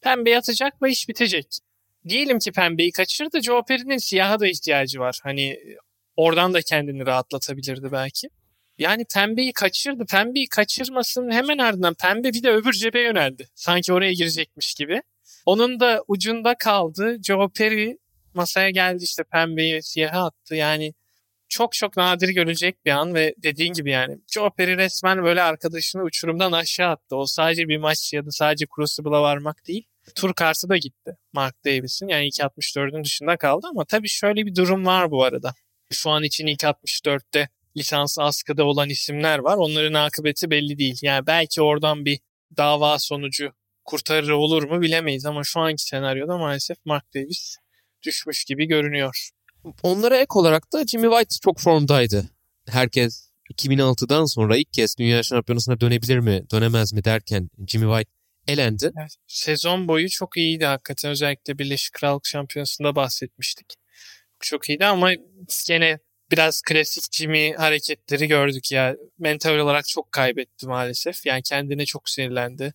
Pembe 0.00 0.30
yatacak 0.30 0.82
ve 0.82 0.90
iş 0.90 1.08
bitecek. 1.08 1.58
Diyelim 2.08 2.38
ki 2.38 2.52
pembeyi 2.52 2.92
kaçırdı. 2.92 3.42
Joe 3.42 3.62
Perry'nin 3.68 3.98
siyaha 3.98 4.40
da 4.40 4.46
ihtiyacı 4.46 5.00
var. 5.00 5.20
Hani 5.22 5.58
Oradan 6.16 6.54
da 6.54 6.62
kendini 6.62 7.06
rahatlatabilirdi 7.06 7.92
belki. 7.92 8.28
Yani 8.78 9.04
pembeyi 9.14 9.52
kaçırdı. 9.52 10.06
Pembeyi 10.06 10.48
kaçırmasının 10.48 11.30
hemen 11.30 11.58
ardından 11.58 11.94
pembe 11.94 12.32
bir 12.32 12.42
de 12.42 12.50
öbür 12.50 12.72
cebe 12.72 13.00
yöneldi. 13.00 13.48
Sanki 13.54 13.92
oraya 13.92 14.12
girecekmiş 14.12 14.74
gibi. 14.74 15.02
Onun 15.46 15.80
da 15.80 16.04
ucunda 16.08 16.54
kaldı. 16.54 17.16
Joe 17.22 17.48
Perry 17.48 17.98
masaya 18.34 18.70
geldi 18.70 19.04
işte 19.04 19.24
pembeyi 19.24 19.82
siyaha 19.82 20.26
attı. 20.26 20.54
Yani 20.54 20.94
çok 21.48 21.72
çok 21.72 21.96
nadir 21.96 22.28
görecek 22.28 22.84
bir 22.84 22.90
an 22.90 23.14
ve 23.14 23.34
dediğin 23.38 23.72
gibi 23.72 23.90
yani 23.90 24.18
Joe 24.26 24.50
Perry 24.50 24.76
resmen 24.76 25.24
böyle 25.24 25.42
arkadaşını 25.42 26.02
uçurumdan 26.02 26.52
aşağı 26.52 26.90
attı. 26.90 27.16
O 27.16 27.26
sadece 27.26 27.68
bir 27.68 27.76
maç 27.76 28.12
ya 28.12 28.26
da 28.26 28.30
sadece 28.30 28.66
Crucible'a 28.76 29.22
varmak 29.22 29.66
değil. 29.66 29.84
Tur 30.14 30.34
kartı 30.34 30.68
da 30.68 30.76
gitti 30.76 31.16
Mark 31.32 31.64
Davis'in. 31.64 32.08
Yani 32.08 32.26
ilk 32.26 32.34
2.64'ün 32.34 33.04
dışında 33.04 33.36
kaldı 33.36 33.66
ama 33.70 33.84
tabii 33.84 34.08
şöyle 34.08 34.46
bir 34.46 34.54
durum 34.54 34.86
var 34.86 35.10
bu 35.10 35.24
arada. 35.24 35.54
Şu 35.92 36.10
an 36.10 36.22
için 36.22 36.46
2.64'te 36.46 37.48
lisans 37.76 38.18
askıda 38.18 38.64
olan 38.64 38.88
isimler 38.88 39.38
var. 39.38 39.56
Onların 39.56 39.94
akıbeti 39.94 40.50
belli 40.50 40.78
değil. 40.78 40.98
Yani 41.02 41.26
belki 41.26 41.62
oradan 41.62 42.04
bir 42.04 42.18
dava 42.56 42.98
sonucu 42.98 43.52
kurtarır 43.84 44.28
olur 44.28 44.62
mu 44.62 44.80
bilemeyiz 44.80 45.26
ama 45.26 45.44
şu 45.44 45.60
anki 45.60 45.82
senaryoda 45.82 46.38
maalesef 46.38 46.76
Mark 46.84 47.14
Davis 47.14 47.56
düşmüş 48.02 48.44
gibi 48.44 48.66
görünüyor. 48.66 49.30
Onlara 49.82 50.16
ek 50.16 50.26
olarak 50.30 50.72
da 50.72 50.86
Jimmy 50.86 51.08
White 51.08 51.36
çok 51.42 51.60
formdaydı. 51.60 52.30
Herkes 52.68 53.30
2006'dan 53.54 54.24
sonra 54.24 54.56
ilk 54.56 54.72
kez 54.72 54.98
dünya 54.98 55.22
şampiyonasına 55.22 55.80
dönebilir 55.80 56.18
mi, 56.18 56.44
dönemez 56.52 56.92
mi 56.92 57.04
derken 57.04 57.50
Jimmy 57.68 57.86
White 57.86 58.10
elendi. 58.48 58.92
Sezon 59.26 59.88
boyu 59.88 60.08
çok 60.08 60.36
iyiydi 60.36 60.66
hakikaten. 60.66 61.10
Özellikle 61.10 61.58
Birleşik 61.58 61.92
Krallık 61.92 62.26
Şampiyonası'nda 62.26 62.96
bahsetmiştik. 62.96 63.74
Çok 64.40 64.68
iyiydi 64.68 64.86
ama 64.86 65.10
gene 65.66 65.98
biraz 66.30 66.62
klasik 66.62 67.12
Jimmy 67.12 67.52
hareketleri 67.52 68.28
gördük 68.28 68.72
ya. 68.72 68.96
Mental 69.18 69.58
olarak 69.58 69.88
çok 69.88 70.12
kaybetti 70.12 70.66
maalesef. 70.66 71.26
Yani 71.26 71.42
kendine 71.42 71.84
çok 71.84 72.08
sinirlendi. 72.10 72.74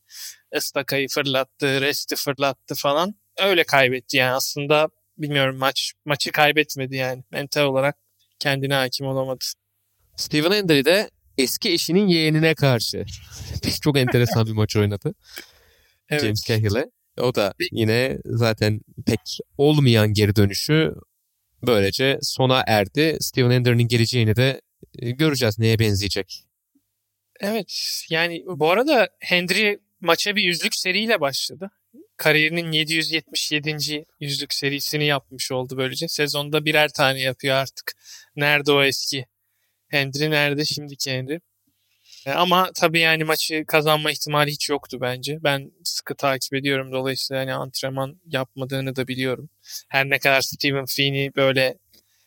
Istakayı 0.55 1.07
fırlattı, 1.07 1.81
resti 1.81 2.15
fırlattı 2.15 2.75
falan. 2.75 3.15
Öyle 3.39 3.63
kaybetti 3.63 4.17
yani 4.17 4.31
aslında 4.31 4.89
bilmiyorum 5.17 5.57
maç 5.57 5.93
maçı 6.05 6.31
kaybetmedi 6.31 6.95
yani. 6.95 7.23
Mental 7.31 7.63
olarak 7.63 7.95
kendine 8.39 8.73
hakim 8.73 9.07
olamadı. 9.07 9.45
Steven 10.15 10.51
Hendry 10.51 10.85
de 10.85 11.09
eski 11.37 11.71
eşinin 11.71 12.07
yeğenine 12.07 12.55
karşı 12.55 13.05
çok 13.81 13.97
enteresan 13.97 14.45
bir 14.45 14.51
maç 14.51 14.75
oynadı. 14.75 15.13
Evet. 16.09 16.21
James 16.21 16.43
Cahill'e. 16.43 16.85
O 17.17 17.35
da 17.35 17.53
yine 17.71 18.17
zaten 18.25 18.81
pek 19.05 19.39
olmayan 19.57 20.13
geri 20.13 20.35
dönüşü 20.35 20.93
böylece 21.63 22.19
sona 22.21 22.63
erdi. 22.67 23.17
Steven 23.19 23.51
Hendry'nin 23.51 23.87
geleceğini 23.87 24.35
de 24.35 24.61
e, 24.99 25.11
göreceğiz 25.11 25.59
neye 25.59 25.79
benzeyecek. 25.79 26.43
Evet 27.39 28.03
yani 28.09 28.43
bu 28.47 28.71
arada 28.71 29.09
Hendry 29.19 29.77
maça 30.01 30.35
bir 30.35 30.43
yüzlük 30.43 30.75
seriyle 30.75 31.21
başladı. 31.21 31.71
Kariyerinin 32.17 32.71
777. 32.71 34.05
yüzlük 34.19 34.53
serisini 34.53 35.05
yapmış 35.05 35.51
oldu 35.51 35.77
böylece. 35.77 36.07
Sezonda 36.07 36.65
birer 36.65 36.89
tane 36.93 37.19
yapıyor 37.19 37.55
artık. 37.55 37.93
Nerede 38.35 38.71
o 38.71 38.83
eski? 38.83 39.25
Hendry 39.87 40.31
nerede 40.31 40.65
şimdiki 40.65 41.11
Hendry? 41.11 41.39
E, 42.25 42.31
ama 42.31 42.69
tabii 42.75 42.99
yani 42.99 43.23
maçı 43.23 43.65
kazanma 43.67 44.11
ihtimali 44.11 44.51
hiç 44.51 44.69
yoktu 44.69 44.97
bence. 45.01 45.43
Ben 45.43 45.71
sıkı 45.83 46.15
takip 46.15 46.53
ediyorum. 46.53 46.91
Dolayısıyla 46.91 47.41
hani 47.41 47.53
antrenman 47.53 48.21
yapmadığını 48.25 48.95
da 48.95 49.07
biliyorum. 49.07 49.49
Her 49.89 50.09
ne 50.09 50.19
kadar 50.19 50.41
Stephen 50.41 50.85
Feeney 50.85 51.35
böyle 51.35 51.77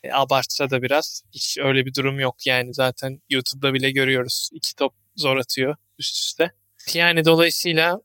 e, 0.03 0.11
abartsa 0.11 0.69
da 0.69 0.81
biraz 0.81 1.23
hiç 1.33 1.57
öyle 1.57 1.85
bir 1.85 1.93
durum 1.93 2.19
yok 2.19 2.47
yani. 2.47 2.73
Zaten 2.73 3.21
YouTube'da 3.29 3.73
bile 3.73 3.91
görüyoruz. 3.91 4.49
iki 4.53 4.75
top 4.75 4.93
zor 5.15 5.37
atıyor 5.37 5.75
üst 5.99 6.15
üste. 6.15 6.51
Yani 6.93 7.25
dolayısıyla 7.25 8.01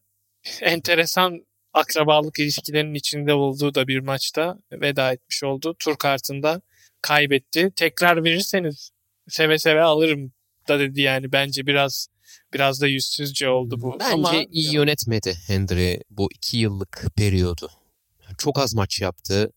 enteresan 0.61 1.47
akrabalık 1.73 2.39
ilişkilerinin 2.39 2.95
içinde 2.95 3.35
olduğu 3.35 3.75
da 3.75 3.89
bir 3.89 3.99
maçta 4.01 4.59
veda 4.73 5.13
etmiş 5.13 5.45
oldu. 5.45 5.77
Tur 5.79 5.97
kartında 5.97 6.63
kaybetti. 7.03 7.73
Tekrar 7.77 8.25
verirseniz 8.25 8.91
seve 9.29 9.59
seve 9.59 9.83
alırım 9.83 10.33
da 10.71 10.81
dedi 10.81 11.01
yani 11.01 11.33
bence 11.33 11.67
biraz 11.67 12.09
biraz 12.55 12.81
da 12.81 12.87
yüzsüzce 12.87 13.49
oldu 13.49 13.81
bu. 13.81 13.97
Bence 14.01 14.15
Ama, 14.15 14.45
iyi 14.51 14.75
yönetmedi 14.75 15.35
Hendry 15.47 16.01
bu 16.11 16.29
iki 16.35 16.59
yıllık 16.59 17.07
periyodu. 17.17 17.71
Çok 18.39 18.59
az 18.59 18.75
maç 18.75 19.01
yaptı. 19.01 19.53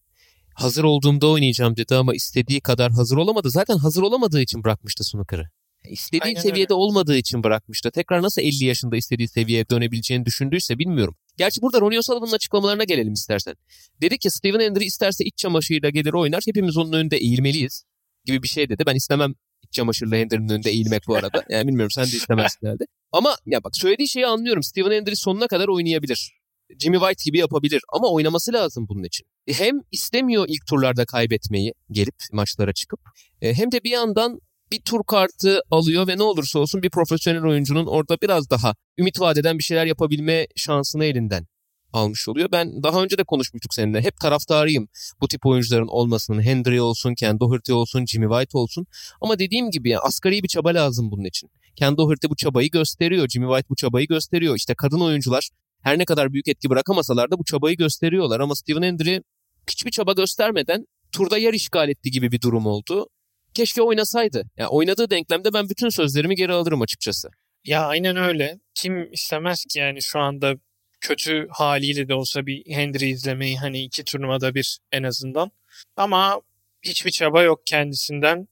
Hazır 0.56 0.84
olduğumda 0.84 1.28
oynayacağım 1.28 1.78
dedi 1.78 1.96
ama 1.96 2.16
istediği 2.16 2.62
kadar 2.62 2.92
hazır 2.92 3.18
olamadı. 3.18 3.50
Zaten 3.50 3.78
hazır 3.78 4.02
olamadığı 4.02 4.42
için 4.42 4.64
bırakmıştı 4.64 5.04
snooker'ı. 5.04 5.50
İstediği 5.90 6.24
Aynen 6.24 6.42
seviyede 6.42 6.74
olmadığı 6.74 7.18
için 7.18 7.44
bırakmıştı. 7.44 7.92
Tekrar 7.92 8.22
nasıl 8.22 8.42
50 8.42 8.66
yaşında 8.66 8.98
istediği 8.98 9.28
seviyeye 9.28 9.70
dönebileceğini 9.70 10.26
düşündüyse 10.26 10.80
bilmiyorum. 10.80 11.16
Gerçi 11.38 11.62
burada 11.62 11.82
Ronnie 11.82 12.00
O'Sullivan'ın 12.00 12.32
açıklamalarına 12.32 12.84
gelelim 12.84 13.14
istersen. 13.14 13.56
Dedi 14.02 14.18
ki 14.18 14.30
Steven 14.32 14.60
Hendry 14.60 14.86
isterse 14.86 15.24
iç 15.26 15.38
çamaşırıyla 15.38 15.90
gelir 15.90 16.14
oynar. 16.14 16.44
Hepimiz 16.48 16.78
onun 16.78 16.94
önünde 16.94 17.18
eğilmeliyiz 17.18 17.84
gibi 18.26 18.44
bir 18.44 18.48
şey 18.48 18.70
dedi. 18.70 18.84
Ben 18.86 18.96
istemem 18.96 19.34
çamaşırla 19.74 20.16
Hendry'nin 20.16 20.50
önünde 20.50 20.70
eğilmek 20.70 21.04
bu 21.08 21.16
arada. 21.16 21.44
Yani 21.50 21.68
bilmiyorum 21.68 21.92
sen 21.92 22.06
de 22.06 22.18
istemezsin 22.18 22.68
herhalde. 22.68 22.84
Ama 23.12 23.36
ya 23.46 23.64
bak 23.64 23.76
söylediği 23.78 24.10
şeyi 24.10 24.28
anlıyorum. 24.28 24.64
Steven 24.64 24.92
Hendry 24.92 25.16
sonuna 25.16 25.48
kadar 25.48 25.68
oynayabilir. 25.68 26.32
Jimmy 26.80 26.98
White 27.00 27.22
gibi 27.26 27.38
yapabilir 27.38 27.82
ama 27.94 28.12
oynaması 28.12 28.54
lazım 28.54 28.86
bunun 28.90 29.04
için. 29.04 29.28
E, 29.48 29.54
Hem 29.54 29.76
istemiyor 29.92 30.46
ilk 30.48 30.68
turlarda 30.70 31.06
kaybetmeyi 31.06 31.74
gelip 31.92 32.16
maçlara 32.32 32.74
çıkıp 32.74 33.00
e, 33.42 33.54
hem 33.54 33.72
de 33.72 33.84
bir 33.84 33.92
yandan 33.92 34.40
bir 34.72 34.82
tur 34.82 35.00
kartı 35.08 35.62
alıyor 35.72 36.08
ve 36.08 36.18
ne 36.18 36.24
olursa 36.24 36.60
olsun 36.60 36.84
bir 36.84 36.90
profesyonel 36.90 37.44
oyuncunun 37.44 37.86
orada 37.86 38.18
biraz 38.22 38.50
daha 38.50 38.76
ümit 39.00 39.20
vadeden 39.20 39.58
bir 39.58 39.64
şeyler 39.64 39.86
yapabilme 39.86 40.48
şansını 40.56 41.06
elinden 41.06 41.46
almış 41.94 42.30
oluyor. 42.30 42.50
Ben 42.52 42.84
daha 42.84 43.04
önce 43.04 43.18
de 43.18 43.24
konuşmuştuk 43.24 43.74
seninle. 43.74 44.02
Hep 44.02 44.20
taraftarıyım 44.20 44.88
bu 45.22 45.28
tip 45.28 45.46
oyuncuların 45.46 45.88
olmasının. 45.88 46.42
Hendry 46.42 46.82
olsun, 46.82 47.16
Ken 47.16 47.40
Doherty 47.40 47.74
olsun, 47.74 48.06
Jimmy 48.06 48.28
White 48.28 48.58
olsun. 48.58 48.86
Ama 49.22 49.40
dediğim 49.40 49.72
gibi 49.72 49.90
ya, 49.90 50.00
asgari 50.00 50.44
bir 50.44 50.48
çaba 50.48 50.70
lazım 50.70 51.12
bunun 51.12 51.24
için. 51.24 51.50
Ken 51.76 51.98
Doherty 51.98 52.28
bu 52.30 52.36
çabayı 52.36 52.70
gösteriyor. 52.70 53.28
Jimmy 53.28 53.48
White 53.48 53.70
bu 53.70 53.76
çabayı 53.76 54.08
gösteriyor. 54.08 54.56
İşte 54.56 54.76
kadın 54.76 55.00
oyuncular 55.00 55.50
her 55.82 55.98
ne 55.98 56.06
kadar 56.06 56.34
büyük 56.34 56.48
etki 56.48 56.70
bırakamasalar 56.70 57.32
da 57.32 57.40
bu 57.40 57.44
çabayı 57.44 57.78
gösteriyorlar. 57.78 58.40
Ama 58.40 58.56
Steven 58.56 58.82
Hendry 58.84 59.22
hiçbir 59.70 59.92
çaba 59.92 60.14
göstermeden 60.14 60.86
turda 61.12 61.38
yer 61.38 61.54
işgal 61.54 61.90
etti 61.90 62.12
gibi 62.12 62.32
bir 62.32 62.42
durum 62.42 62.66
oldu. 62.66 63.08
Keşke 63.54 63.82
oynasaydı. 63.82 64.44
Yani 64.58 64.68
oynadığı 64.68 65.10
denklemde 65.10 65.54
ben 65.54 65.70
bütün 65.70 65.90
sözlerimi 65.90 66.36
geri 66.36 66.54
alırım 66.54 66.82
açıkçası. 66.82 67.30
Ya 67.66 67.86
aynen 67.86 68.18
öyle. 68.18 68.60
Kim 68.76 69.12
istemez 69.14 69.66
ki 69.66 69.80
yani 69.80 70.02
şu 70.02 70.20
anda 70.20 70.54
kötü 71.04 71.48
haliyle 71.52 72.08
de 72.08 72.14
olsa 72.14 72.46
bir 72.46 72.66
Hendry 72.66 73.10
izlemeyi 73.10 73.58
hani 73.58 73.84
iki 73.84 74.04
turnuvada 74.04 74.56
bir 74.56 74.80
en 74.92 75.04
azından. 75.04 75.52
Ama 75.98 76.42
hiçbir 76.82 77.12
çaba 77.12 77.44
yok 77.44 77.62
kendisinden. 77.66 78.48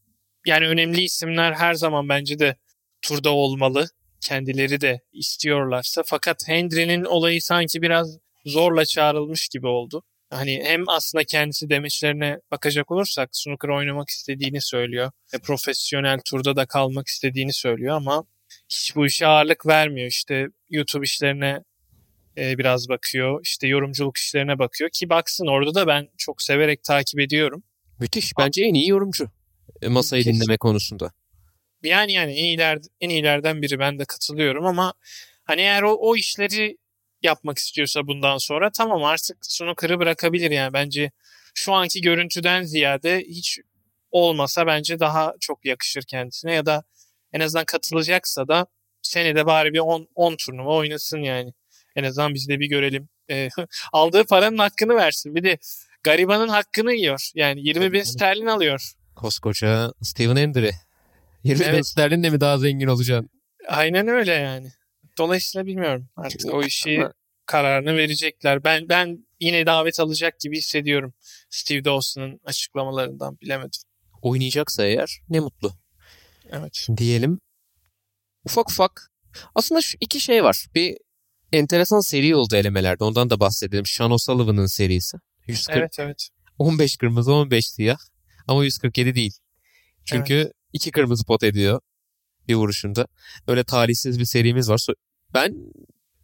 Yani 0.45 0.67
önemli 0.67 1.01
isimler 1.01 1.53
her 1.53 1.73
zaman 1.73 2.09
bence 2.09 2.39
de 2.39 2.55
turda 3.01 3.29
olmalı. 3.29 3.87
Kendileri 4.21 4.81
de 4.81 5.01
istiyorlarsa. 5.13 6.03
Fakat 6.05 6.47
Hendry'nin 6.47 7.03
olayı 7.03 7.41
sanki 7.41 7.81
biraz 7.81 8.17
zorla 8.45 8.85
çağrılmış 8.85 9.47
gibi 9.49 9.67
oldu. 9.67 10.03
Hani 10.29 10.61
hem 10.63 10.89
aslında 10.89 11.23
kendisi 11.23 11.69
demeçlerine 11.69 12.39
bakacak 12.51 12.91
olursak 12.91 13.29
snooker 13.31 13.69
oynamak 13.69 14.09
istediğini 14.09 14.61
söylüyor. 14.61 15.11
E, 15.33 15.39
profesyonel 15.39 16.19
turda 16.25 16.55
da 16.55 16.65
kalmak 16.65 17.07
istediğini 17.07 17.53
söylüyor 17.53 17.95
ama 17.95 18.23
hiç 18.69 18.95
bu 18.95 19.05
işe 19.05 19.27
ağırlık 19.27 19.67
vermiyor. 19.67 20.07
İşte 20.07 20.47
YouTube 20.69 21.03
işlerine 21.03 21.63
e, 22.37 22.57
biraz 22.57 22.89
bakıyor. 22.89 23.39
İşte 23.43 23.67
yorumculuk 23.67 24.17
işlerine 24.17 24.59
bakıyor 24.59 24.89
ki 24.89 25.09
baksın 25.09 25.47
orada 25.47 25.75
da 25.75 25.87
ben 25.87 26.07
çok 26.17 26.41
severek 26.41 26.83
takip 26.83 27.19
ediyorum. 27.19 27.63
Müthiş. 27.99 28.31
Bence 28.37 28.63
en 28.63 28.73
iyi 28.73 28.89
yorumcu. 28.89 29.29
e, 29.81 29.87
Masayı 29.87 30.23
Kesin. 30.23 30.41
dinleme 30.41 30.57
konusunda. 30.57 31.11
Yani 31.83 32.13
yani 32.13 32.31
en 32.31 32.43
iyiler 32.43 32.79
en 33.01 33.09
iyilerden 33.09 33.61
biri 33.61 33.79
ben 33.79 33.99
de 33.99 34.05
katılıyorum 34.05 34.65
ama 34.65 34.93
hani 35.43 35.61
eğer 35.61 35.81
o, 35.81 35.93
o 35.93 36.15
işleri 36.15 36.77
yapmak 37.23 37.57
istiyorsa 37.57 38.07
bundan 38.07 38.37
sonra 38.37 38.71
tamam 38.71 39.03
artık 39.03 39.37
snooker'ı 39.41 39.99
bırakabilir 39.99 40.51
yani 40.51 40.73
bence 40.73 41.11
şu 41.55 41.73
anki 41.73 42.01
görüntüden 42.01 42.63
ziyade 42.63 43.23
hiç 43.27 43.59
olmasa 44.11 44.67
bence 44.67 44.99
daha 44.99 45.33
çok 45.39 45.65
yakışır 45.65 46.03
kendisine 46.03 46.53
ya 46.53 46.65
da 46.65 46.83
en 47.33 47.39
azından 47.39 47.65
katılacaksa 47.65 48.47
da 48.47 48.65
senede 49.01 49.45
bari 49.45 49.73
bir 49.73 49.79
10 49.79 50.07
10 50.15 50.35
turnuva 50.35 50.75
oynasın 50.75 51.19
yani. 51.19 51.53
En 51.95 52.03
azından 52.03 52.33
biz 52.33 52.47
de 52.49 52.59
bir 52.59 52.69
görelim. 52.69 53.09
Ee, 53.29 53.49
aldığı 53.93 54.23
paranın 54.25 54.57
hakkını 54.57 54.95
versin. 54.95 55.35
Bir 55.35 55.43
de 55.43 55.57
garibanın 56.03 56.47
hakkını 56.47 56.93
yiyor. 56.93 57.29
Yani 57.35 57.61
20 57.67 57.93
bin 57.93 58.03
sterlin 58.03 58.45
alıyor. 58.45 58.91
Koskoca 59.15 59.93
Steven 60.01 60.35
Hendry. 60.35 60.71
20 61.43 61.59
bin 61.59 61.65
Evet. 61.65 61.87
sterlinle 61.87 62.29
mi 62.29 62.41
daha 62.41 62.57
zengin 62.57 62.87
olacaksın? 62.87 63.29
Aynen 63.67 64.07
öyle 64.07 64.33
yani. 64.33 64.71
Dolayısıyla 65.17 65.65
bilmiyorum. 65.65 66.09
Artık 66.15 66.53
o 66.53 66.63
işi 66.63 67.03
kararını 67.45 67.97
verecekler. 67.97 68.63
Ben 68.63 68.89
ben 68.89 69.27
yine 69.39 69.65
davet 69.65 69.99
alacak 69.99 70.39
gibi 70.39 70.57
hissediyorum. 70.57 71.13
Steve 71.49 71.85
Dawson'ın 71.85 72.39
açıklamalarından 72.45 73.37
bilemedim. 73.41 73.81
Oynayacaksa 74.21 74.85
eğer 74.85 75.19
ne 75.29 75.39
mutlu 75.39 75.73
Evet. 76.51 76.87
diyelim. 76.97 77.39
Ufak 78.45 78.69
ufak. 78.71 79.11
Aslında 79.55 79.81
şu 79.81 79.97
iki 80.01 80.19
şey 80.19 80.43
var. 80.43 80.65
Bir 80.75 80.97
enteresan 81.53 81.99
seri 81.99 82.35
oldu 82.35 82.55
elemelerde. 82.55 83.03
Ondan 83.03 83.29
da 83.29 83.39
bahsedelim. 83.39 83.85
Sean 83.85 84.11
O'Sullivan'ın 84.11 84.65
serisi. 84.65 85.17
140, 85.47 85.77
Evet 85.77 85.95
evet. 85.99 86.29
15 86.57 86.97
kırmızı 86.97 87.33
15 87.33 87.65
siyah. 87.65 87.97
Ama 88.47 88.63
147 88.63 89.15
değil. 89.15 89.33
Çünkü 90.05 90.51
iki 90.73 90.91
kırmızı 90.91 91.25
pot 91.25 91.43
ediyor 91.43 91.81
bir 92.47 92.55
vuruşunda. 92.55 93.07
Öyle 93.47 93.63
talihsiz 93.63 94.19
bir 94.19 94.25
serimiz 94.25 94.69
var. 94.69 94.79
Ben 95.33 95.55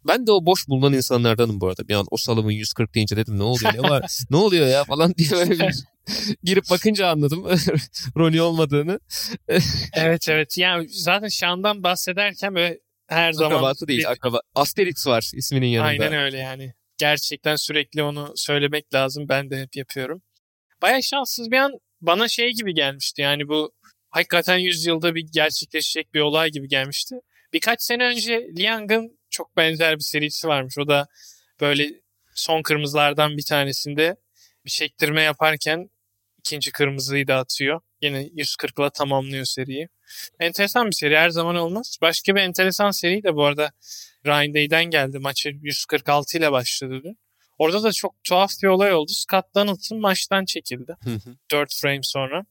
ben 0.06 0.26
de 0.26 0.32
o 0.32 0.46
boş 0.46 0.68
bulunan 0.68 0.92
insanlardanım 0.92 1.60
bu 1.60 1.68
arada. 1.68 1.88
Bir 1.88 1.94
an 1.94 2.06
o 2.10 2.16
salımın 2.16 2.50
140 2.50 2.94
deyince 2.94 3.16
dedim 3.16 3.38
ne 3.38 3.42
oluyor 3.42 3.74
ne 3.74 3.80
var 3.80 4.18
ne 4.30 4.36
oluyor 4.36 4.66
ya 4.66 4.84
falan 4.84 5.14
diye 5.14 5.30
böyle 5.30 5.58
bir 5.58 5.74
girip 6.42 6.70
bakınca 6.70 7.08
anladım 7.08 7.44
Ronnie 8.16 8.42
olmadığını. 8.42 9.00
Evet 9.94 10.28
evet. 10.28 10.58
Yani 10.58 10.88
zaten 10.90 11.28
Şan'dan 11.28 11.82
bahsederken 11.82 12.54
böyle 12.54 12.80
her 13.08 13.32
zaman 13.32 13.56
Akrabası 13.56 13.88
değil 13.88 13.98
bir- 14.00 14.10
akraba. 14.10 14.40
Asterix 14.54 15.06
var 15.06 15.30
isminin 15.34 15.66
yanında. 15.66 15.88
Aynen 15.88 16.12
öyle 16.12 16.38
yani. 16.38 16.74
Gerçekten 16.98 17.56
sürekli 17.56 18.02
onu 18.02 18.32
söylemek 18.36 18.94
lazım. 18.94 19.28
Ben 19.28 19.50
de 19.50 19.60
hep 19.62 19.76
yapıyorum. 19.76 20.22
Baya 20.82 21.02
şanssız 21.02 21.50
bir 21.50 21.56
an 21.56 21.72
bana 22.00 22.28
şey 22.28 22.52
gibi 22.52 22.74
gelmişti. 22.74 23.22
Yani 23.22 23.48
bu 23.48 23.72
hakikaten 24.10 24.58
yüzyılda 24.58 25.14
bir 25.14 25.24
gerçekleşecek 25.32 26.14
bir 26.14 26.20
olay 26.20 26.50
gibi 26.50 26.68
gelmişti. 26.68 27.16
Birkaç 27.52 27.82
sene 27.82 28.04
önce 28.04 28.46
Liang'ın 28.58 29.18
çok 29.30 29.56
benzer 29.56 29.94
bir 29.94 30.04
serisi 30.04 30.48
varmış. 30.48 30.78
O 30.78 30.88
da 30.88 31.06
böyle 31.60 31.90
son 32.34 32.62
kırmızılardan 32.62 33.36
bir 33.36 33.44
tanesinde 33.48 34.16
bir 34.64 34.70
çektirme 34.70 35.22
yaparken 35.22 35.90
ikinci 36.38 36.72
kırmızıyı 36.72 37.28
da 37.28 37.36
atıyor. 37.36 37.80
Yine 38.02 38.22
140'la 38.22 38.90
tamamlıyor 38.90 39.44
seriyi. 39.44 39.88
Enteresan 40.40 40.86
bir 40.86 40.92
seri 40.92 41.16
her 41.16 41.30
zaman 41.30 41.56
olmaz. 41.56 41.98
Başka 42.02 42.34
bir 42.34 42.40
enteresan 42.40 42.90
seri 42.90 43.22
de 43.22 43.34
bu 43.34 43.44
arada 43.44 43.70
Ryan 44.26 44.54
Day'den 44.54 44.84
geldi. 44.84 45.18
Maçı 45.18 45.48
146 45.62 46.38
ile 46.38 46.52
başladı 46.52 47.00
dün. 47.04 47.18
Orada 47.58 47.82
da 47.82 47.92
çok 47.92 48.24
tuhaf 48.24 48.52
bir 48.62 48.68
olay 48.68 48.94
oldu. 48.94 49.10
Scott 49.14 49.54
Donaldson 49.54 50.00
maçtan 50.00 50.44
çekildi. 50.44 50.96
Hı 51.04 51.10
hı. 51.10 51.36
4 51.50 51.74
frame 51.80 52.02
sonra. 52.02 52.44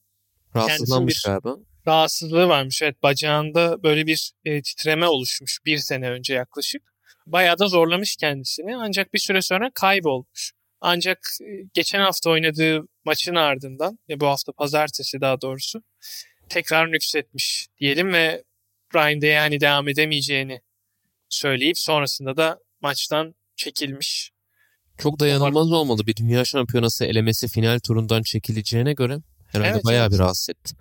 Rahatsızlanmış 0.55 1.23
galiba. 1.25 1.55
Rahatsızlığı 1.87 2.47
varmış. 2.47 2.81
Evet 2.81 3.03
bacağında 3.03 3.83
böyle 3.83 4.07
bir 4.07 4.31
e, 4.45 4.61
titreme 4.61 5.07
oluşmuş 5.07 5.59
bir 5.65 5.77
sene 5.77 6.09
önce 6.09 6.33
yaklaşık. 6.33 6.81
Bayağı 7.25 7.59
da 7.59 7.67
zorlamış 7.67 8.15
kendisini 8.15 8.77
ancak 8.77 9.13
bir 9.13 9.19
süre 9.19 9.41
sonra 9.41 9.71
kaybolmuş. 9.73 10.51
Ancak 10.81 11.19
e, 11.41 11.45
geçen 11.73 11.99
hafta 11.99 12.29
oynadığı 12.29 12.87
maçın 13.07 13.35
ardından 13.35 13.99
ve 14.09 14.19
bu 14.19 14.25
hafta 14.25 14.51
pazartesi 14.51 15.21
daha 15.21 15.41
doğrusu 15.41 15.83
tekrar 16.49 16.91
nüksetmiş 16.91 17.67
diyelim 17.79 18.13
ve 18.13 18.43
Ryan 18.95 19.21
Day 19.21 19.35
hani 19.35 19.59
devam 19.59 19.87
edemeyeceğini 19.87 20.61
söyleyip 21.29 21.77
sonrasında 21.77 22.37
da 22.37 22.59
maçtan 22.81 23.35
çekilmiş. 23.55 24.31
Çok 24.97 25.19
dayanılmaz 25.19 25.71
olmalı. 25.71 26.07
Bir 26.07 26.15
dünya 26.15 26.45
şampiyonası 26.45 27.05
elemesi 27.05 27.47
final 27.47 27.79
turundan 27.79 28.23
çekileceğine 28.23 28.93
göre 28.93 29.17
herhalde 29.47 29.71
Evet, 29.73 29.85
bayağı 29.85 30.03
evet. 30.03 30.13
bir 30.13 30.19
rahatsız 30.19 30.49
etti. 30.49 30.75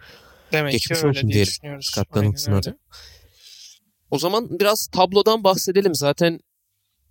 Demek 0.53 0.73
Geçmiş 0.73 1.01
ki 1.01 1.07
öyle 1.07 1.19
olsun 1.19 1.31
diye 1.31 1.45
diyelim 1.45 2.63
da. 2.63 2.77
O 4.11 4.19
zaman 4.19 4.59
biraz 4.59 4.87
tablodan 4.87 5.45
bahsedelim. 5.45 5.95
Zaten 5.95 6.41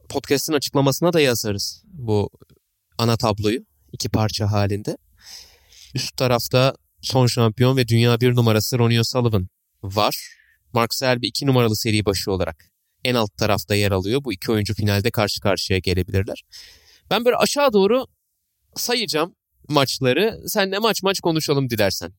podcast'in 0.10 0.54
açıklamasına 0.54 1.14
da 1.14 1.20
yazarız 1.20 1.84
bu 1.86 2.30
ana 2.98 3.18
tabloyu 3.18 3.66
iki 3.92 4.10
parça 4.10 4.52
halinde. 4.52 4.98
Üst 5.96 6.18
tarafta 6.18 6.76
son 7.02 7.28
şampiyon 7.28 7.78
ve 7.78 7.88
dünya 7.88 8.22
bir 8.22 8.36
numarası 8.36 8.80
Ronnie 8.80 9.00
O'Sullivan 9.00 9.48
var. 9.84 10.16
Mark 10.74 10.94
Selby 10.94 11.28
iki 11.28 11.46
numaralı 11.46 11.76
seri 11.76 12.06
başı 12.06 12.32
olarak 12.32 12.66
en 13.04 13.16
alt 13.16 13.38
tarafta 13.38 13.76
yer 13.76 13.92
alıyor. 13.92 14.24
Bu 14.24 14.34
iki 14.34 14.52
oyuncu 14.52 14.74
finalde 14.74 15.12
karşı 15.12 15.42
karşıya 15.42 15.80
gelebilirler. 15.80 16.44
Ben 17.12 17.26
böyle 17.26 17.36
aşağı 17.36 17.74
doğru 17.74 18.06
sayacağım 18.76 19.36
maçları. 19.70 20.40
Sen 20.48 20.72
de 20.72 20.80
maç 20.80 21.04
maç 21.04 21.20
konuşalım 21.20 21.70
dilersen. 21.70 22.14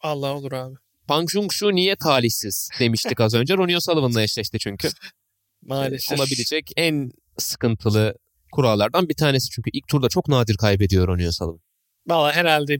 Allah 0.00 0.34
olur 0.36 0.52
abi. 0.52 0.74
Pang 1.08 1.28
Jung-shu 1.30 1.74
niye 1.74 1.96
talihsiz 1.96 2.68
demiştik 2.80 3.20
az 3.20 3.34
önce. 3.34 3.56
Ronnie 3.56 3.76
O'Sullivan'la 3.76 4.22
eşleşti 4.22 4.58
çünkü. 4.58 4.88
Maalesef. 5.62 6.18
Olabilecek 6.18 6.70
en 6.76 7.10
sıkıntılı 7.38 8.14
kurallardan 8.52 9.08
bir 9.08 9.14
tanesi. 9.14 9.50
Çünkü 9.50 9.70
ilk 9.72 9.88
turda 9.88 10.08
çok 10.08 10.28
nadir 10.28 10.56
kaybediyor 10.56 11.08
Ronnie 11.08 11.28
O'Sullivan. 11.28 11.60
Valla 12.06 12.32
herhalde 12.32 12.78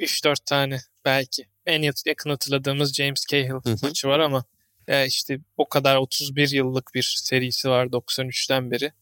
3-4 0.00 0.44
tane 0.44 0.80
belki. 1.04 1.46
En 1.66 1.82
yakın 2.06 2.30
hatırladığımız 2.30 2.94
James 2.94 3.26
Cahill 3.26 3.50
hı. 3.50 3.76
maçı 3.82 4.08
var 4.08 4.18
ama 4.18 4.44
ya 4.88 5.04
işte 5.04 5.38
o 5.56 5.68
kadar 5.68 5.96
31 5.96 6.50
yıllık 6.50 6.94
bir 6.94 7.14
serisi 7.18 7.68
var 7.68 7.86
93'ten 7.86 8.70
beri. 8.70 8.92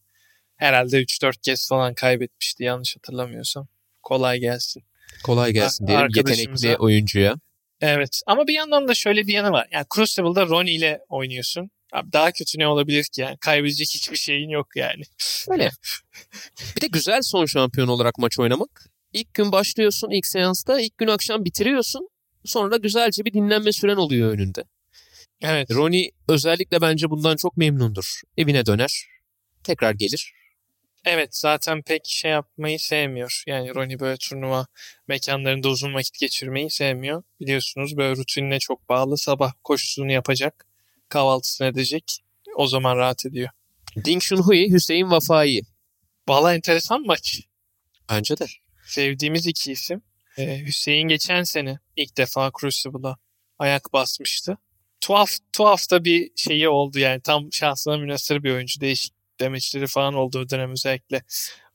Herhalde 0.55 1.01
3-4 1.01 1.41
kez 1.41 1.67
falan 1.69 1.93
kaybetmişti 1.93 2.63
yanlış 2.63 2.95
hatırlamıyorsam. 2.95 3.67
Kolay 4.03 4.39
gelsin. 4.39 4.83
Kolay 5.23 5.53
gelsin 5.53 5.87
diyelim 5.87 6.09
yetenekli 6.15 6.77
oyuncuya. 6.77 7.35
Evet 7.81 8.21
ama 8.27 8.47
bir 8.47 8.53
yandan 8.53 8.87
da 8.87 8.93
şöyle 8.93 9.27
bir 9.27 9.33
yanı 9.33 9.51
var. 9.51 9.67
Yani 9.71 9.85
Crucible'da 9.95 10.45
Ronnie 10.45 10.73
ile 10.73 10.99
oynuyorsun. 11.09 11.71
Abi 11.93 12.13
daha 12.13 12.31
kötü 12.31 12.59
ne 12.59 12.67
olabilir 12.67 13.03
ki 13.03 13.21
yani? 13.21 13.37
Kaybedecek 13.37 13.89
hiçbir 13.89 14.17
şeyin 14.17 14.49
yok 14.49 14.67
yani. 14.75 15.03
Öyle. 15.49 15.71
bir 16.75 16.81
de 16.81 16.87
güzel 16.87 17.21
son 17.21 17.45
şampiyon 17.45 17.87
olarak 17.87 18.17
maç 18.17 18.39
oynamak. 18.39 18.88
İlk 19.13 19.33
gün 19.33 19.51
başlıyorsun 19.51 20.09
ilk 20.09 20.25
seansta, 20.27 20.81
ilk 20.81 20.97
gün 20.97 21.07
akşam 21.07 21.45
bitiriyorsun. 21.45 22.09
Sonra 22.45 22.77
güzelce 22.77 23.25
bir 23.25 23.33
dinlenme 23.33 23.71
süren 23.71 23.95
oluyor 23.95 24.31
önünde. 24.31 24.63
Evet. 25.41 25.71
Ronnie 25.71 26.11
özellikle 26.27 26.81
bence 26.81 27.09
bundan 27.09 27.35
çok 27.35 27.57
memnundur. 27.57 28.21
Evine 28.37 28.65
döner, 28.65 29.05
tekrar 29.63 29.93
gelir. 29.93 30.33
Evet 31.05 31.35
zaten 31.35 31.81
pek 31.81 32.01
şey 32.05 32.31
yapmayı 32.31 32.79
sevmiyor. 32.79 33.43
Yani 33.47 33.75
Ronnie 33.75 33.99
böyle 33.99 34.17
turnuva 34.17 34.67
mekanlarında 35.07 35.69
uzun 35.69 35.93
vakit 35.93 36.19
geçirmeyi 36.19 36.69
sevmiyor. 36.69 37.23
Biliyorsunuz 37.39 37.97
böyle 37.97 38.15
rutinine 38.15 38.59
çok 38.59 38.89
bağlı. 38.89 39.17
Sabah 39.17 39.53
koşusunu 39.63 40.11
yapacak. 40.11 40.67
Kahvaltısını 41.09 41.67
edecek. 41.67 42.03
O 42.55 42.67
zaman 42.67 42.97
rahat 42.97 43.25
ediyor. 43.25 43.49
Ding 44.05 44.21
Junhui, 44.21 44.71
Hüseyin 44.71 45.11
Vafai. 45.11 45.61
Valla 46.27 46.55
enteresan 46.55 47.05
maç. 47.05 47.41
Bence 48.09 48.37
de. 48.37 48.45
Sevdiğimiz 48.89 49.47
iki 49.47 49.71
isim. 49.71 50.01
Ee, 50.37 50.59
Hüseyin 50.65 51.07
geçen 51.07 51.43
sene 51.43 51.79
ilk 51.95 52.17
defa 52.17 52.51
Crucible'a 52.59 53.17
ayak 53.59 53.93
basmıştı. 53.93 54.57
Tuhaf 55.01 55.29
tuhaf 55.53 55.91
da 55.91 56.05
bir 56.05 56.31
şeyi 56.35 56.69
oldu 56.69 56.99
yani. 56.99 57.21
Tam 57.21 57.53
şansına 57.53 57.97
münasır 57.97 58.43
bir 58.43 58.51
oyuncu. 58.51 58.81
Değişik 58.81 59.13
demeçleri 59.39 59.87
falan 59.87 60.13
olduğu 60.13 60.49
dönem 60.49 60.71
özellikle 60.71 61.23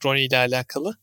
Ronnie 0.04 0.24
ile 0.24 0.36
alakalı. 0.36 0.96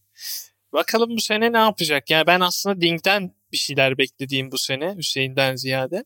Bakalım 0.73 1.09
bu 1.17 1.21
sene 1.21 1.53
ne 1.53 1.57
yapacak? 1.57 2.09
Yani 2.09 2.27
ben 2.27 2.39
aslında 2.39 2.81
Ding'den 2.81 3.35
bir 3.51 3.57
şeyler 3.57 3.97
beklediğim 3.97 4.51
bu 4.51 4.57
sene 4.57 4.95
Hüseyin'den 4.97 5.55
ziyade. 5.55 6.03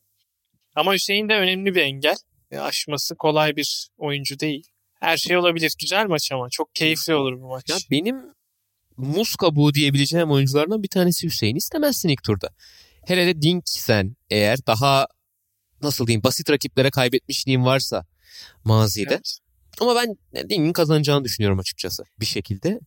Ama 0.74 0.94
Hüseyin 0.94 1.28
de 1.28 1.34
önemli 1.34 1.74
bir 1.74 1.82
engel. 1.82 2.16
E, 2.50 2.58
aşması 2.58 3.16
kolay 3.16 3.56
bir 3.56 3.88
oyuncu 3.98 4.38
değil. 4.38 4.66
Her 5.00 5.16
şey 5.16 5.36
olabilir. 5.36 5.74
Güzel 5.80 6.06
maç 6.06 6.32
ama. 6.32 6.50
Çok 6.50 6.74
keyifli 6.74 7.14
olur 7.14 7.40
bu 7.40 7.48
maç. 7.48 7.70
Ya 7.70 7.76
benim 7.90 8.35
muz 8.96 9.36
kabuğu 9.36 9.74
diyebileceğim 9.74 10.30
oyunculardan 10.30 10.82
bir 10.82 10.88
tanesi 10.88 11.26
Hüseyin. 11.26 11.56
İstemezsin 11.56 12.08
ilk 12.08 12.22
turda. 12.22 12.48
Hele 13.06 13.26
de 13.26 13.42
Dink 13.42 13.62
sen 13.66 14.16
eğer 14.30 14.58
daha 14.66 15.06
nasıl 15.82 16.06
diyeyim 16.06 16.22
basit 16.22 16.50
rakiplere 16.50 16.90
kaybetmişliğin 16.90 17.64
varsa 17.64 18.06
mazide. 18.64 19.14
Evet. 19.14 19.38
Ama 19.80 19.94
ben 19.94 20.16
Dink'in 20.48 20.72
kazanacağını 20.72 21.24
düşünüyorum 21.24 21.58
açıkçası 21.58 22.04
bir 22.20 22.26
şekilde. 22.26 22.80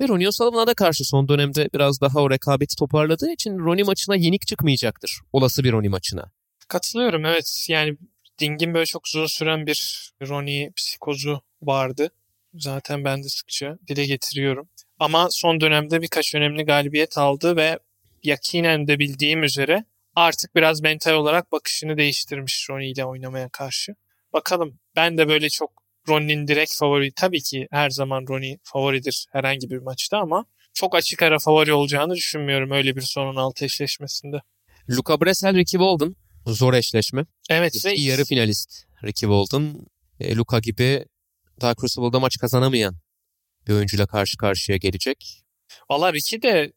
Ve 0.00 0.08
Ronnie 0.08 0.28
O'Sullivan'a 0.28 0.66
da 0.66 0.74
karşı 0.74 1.04
son 1.04 1.28
dönemde 1.28 1.68
biraz 1.74 2.00
daha 2.00 2.18
o 2.20 2.30
rekabeti 2.30 2.76
toparladığı 2.76 3.32
için 3.32 3.58
Ronnie 3.58 3.84
maçına 3.84 4.16
yenik 4.16 4.46
çıkmayacağdır. 4.46 5.20
Olası 5.32 5.64
bir 5.64 5.72
Ronnie 5.72 5.88
maçına. 5.88 6.30
Katılıyorum 6.68 7.24
evet. 7.24 7.66
Yani 7.68 7.96
Ding'in 8.40 8.74
böyle 8.74 8.86
çok 8.86 9.06
uzun 9.06 9.26
süren 9.26 9.66
bir 9.66 10.10
Ronnie 10.22 10.70
psikozu 10.76 11.40
vardı. 11.62 12.10
Zaten 12.54 13.04
ben 13.04 13.24
de 13.24 13.28
sıkça 13.28 13.78
dile 13.88 14.06
getiriyorum. 14.06 14.68
Ama 15.00 15.28
son 15.30 15.60
dönemde 15.60 16.02
birkaç 16.02 16.34
önemli 16.34 16.64
galibiyet 16.64 17.18
aldı 17.18 17.56
ve 17.56 17.78
yakinen 18.22 18.86
de 18.86 18.98
bildiğim 18.98 19.42
üzere 19.42 19.84
artık 20.14 20.54
biraz 20.54 20.80
mental 20.80 21.12
olarak 21.12 21.52
bakışını 21.52 21.96
değiştirmiş 21.96 22.66
Ronnie 22.70 22.90
ile 22.90 23.04
oynamaya 23.04 23.48
karşı. 23.48 23.94
Bakalım 24.32 24.78
ben 24.96 25.18
de 25.18 25.28
böyle 25.28 25.48
çok 25.48 25.70
Ronnie'nin 26.08 26.48
direkt 26.48 26.74
favori 26.74 27.12
tabii 27.12 27.40
ki 27.40 27.68
her 27.70 27.90
zaman 27.90 28.26
Ronnie 28.28 28.58
favoridir 28.62 29.26
herhangi 29.32 29.70
bir 29.70 29.78
maçta 29.78 30.18
ama 30.18 30.44
çok 30.74 30.94
açık 30.94 31.22
ara 31.22 31.38
favori 31.38 31.72
olacağını 31.72 32.14
düşünmüyorum 32.14 32.70
öyle 32.70 32.96
bir 32.96 33.00
son 33.00 33.26
16 33.26 33.64
eşleşmesinde. 33.64 34.42
Luca 34.90 35.20
Bressel, 35.20 35.56
Ricky 35.56 35.82
Walden. 35.82 36.16
Zor 36.46 36.74
eşleşme. 36.74 37.26
Evet 37.50 37.84
ve 37.84 37.92
Eski 37.92 38.02
yarı 38.02 38.24
finalist 38.24 38.84
Ricky 39.04 39.32
Walden. 39.32 39.74
E, 40.20 40.36
Luca 40.36 40.58
gibi 40.58 41.04
daha 41.60 41.74
Crucible'da 41.74 42.20
maç 42.20 42.38
kazanamayan 42.38 42.96
bir 43.68 43.72
oyuncuyla 43.72 44.06
karşı 44.06 44.36
karşıya 44.36 44.78
gelecek. 44.78 45.42
Valla 45.90 46.12
Ricky 46.12 46.42
de 46.42 46.72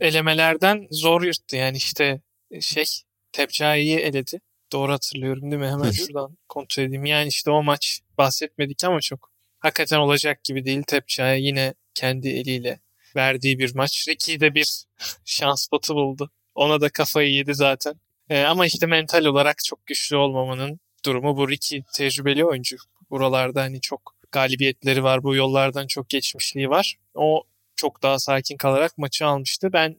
elemelerden 0.00 0.86
zor 0.90 1.22
yırttı. 1.22 1.56
Yani 1.56 1.76
işte 1.76 2.20
şey 2.60 2.84
Tepçay'ı 3.32 3.98
eledi. 3.98 4.40
Doğru 4.72 4.92
hatırlıyorum 4.92 5.42
değil 5.42 5.62
mi? 5.62 5.68
Hemen 5.68 5.90
şuradan 5.90 6.38
kontrol 6.48 6.82
edeyim. 6.82 7.04
Yani 7.04 7.28
işte 7.28 7.50
o 7.50 7.62
maç 7.62 8.00
bahsetmedik 8.18 8.84
ama 8.84 9.00
çok 9.00 9.30
hakikaten 9.58 9.98
olacak 9.98 10.44
gibi 10.44 10.64
değil. 10.64 10.82
Tepçay'a 10.82 11.34
yine 11.34 11.74
kendi 11.94 12.28
eliyle 12.28 12.80
verdiği 13.16 13.58
bir 13.58 13.74
maç. 13.74 14.08
Ricky 14.08 14.40
de 14.40 14.54
bir 14.54 14.84
şans 15.24 15.72
botu 15.72 15.94
buldu. 15.94 16.30
Ona 16.54 16.80
da 16.80 16.88
kafayı 16.88 17.32
yedi 17.32 17.54
zaten. 17.54 17.94
Ee, 18.30 18.42
ama 18.42 18.66
işte 18.66 18.86
mental 18.86 19.24
olarak 19.24 19.64
çok 19.64 19.86
güçlü 19.86 20.16
olmamanın 20.16 20.80
durumu 21.04 21.36
bu. 21.36 21.50
Ricky 21.50 21.82
tecrübeli 21.94 22.44
oyuncu. 22.44 22.76
Buralarda 23.10 23.62
hani 23.62 23.80
çok 23.80 24.13
galibiyetleri 24.34 25.04
var. 25.04 25.22
Bu 25.22 25.34
yollardan 25.34 25.86
çok 25.86 26.08
geçmişliği 26.08 26.70
var. 26.70 26.96
O 27.14 27.42
çok 27.76 28.02
daha 28.02 28.18
sakin 28.18 28.56
kalarak 28.56 28.98
maçı 28.98 29.26
almıştı. 29.26 29.72
Ben 29.72 29.96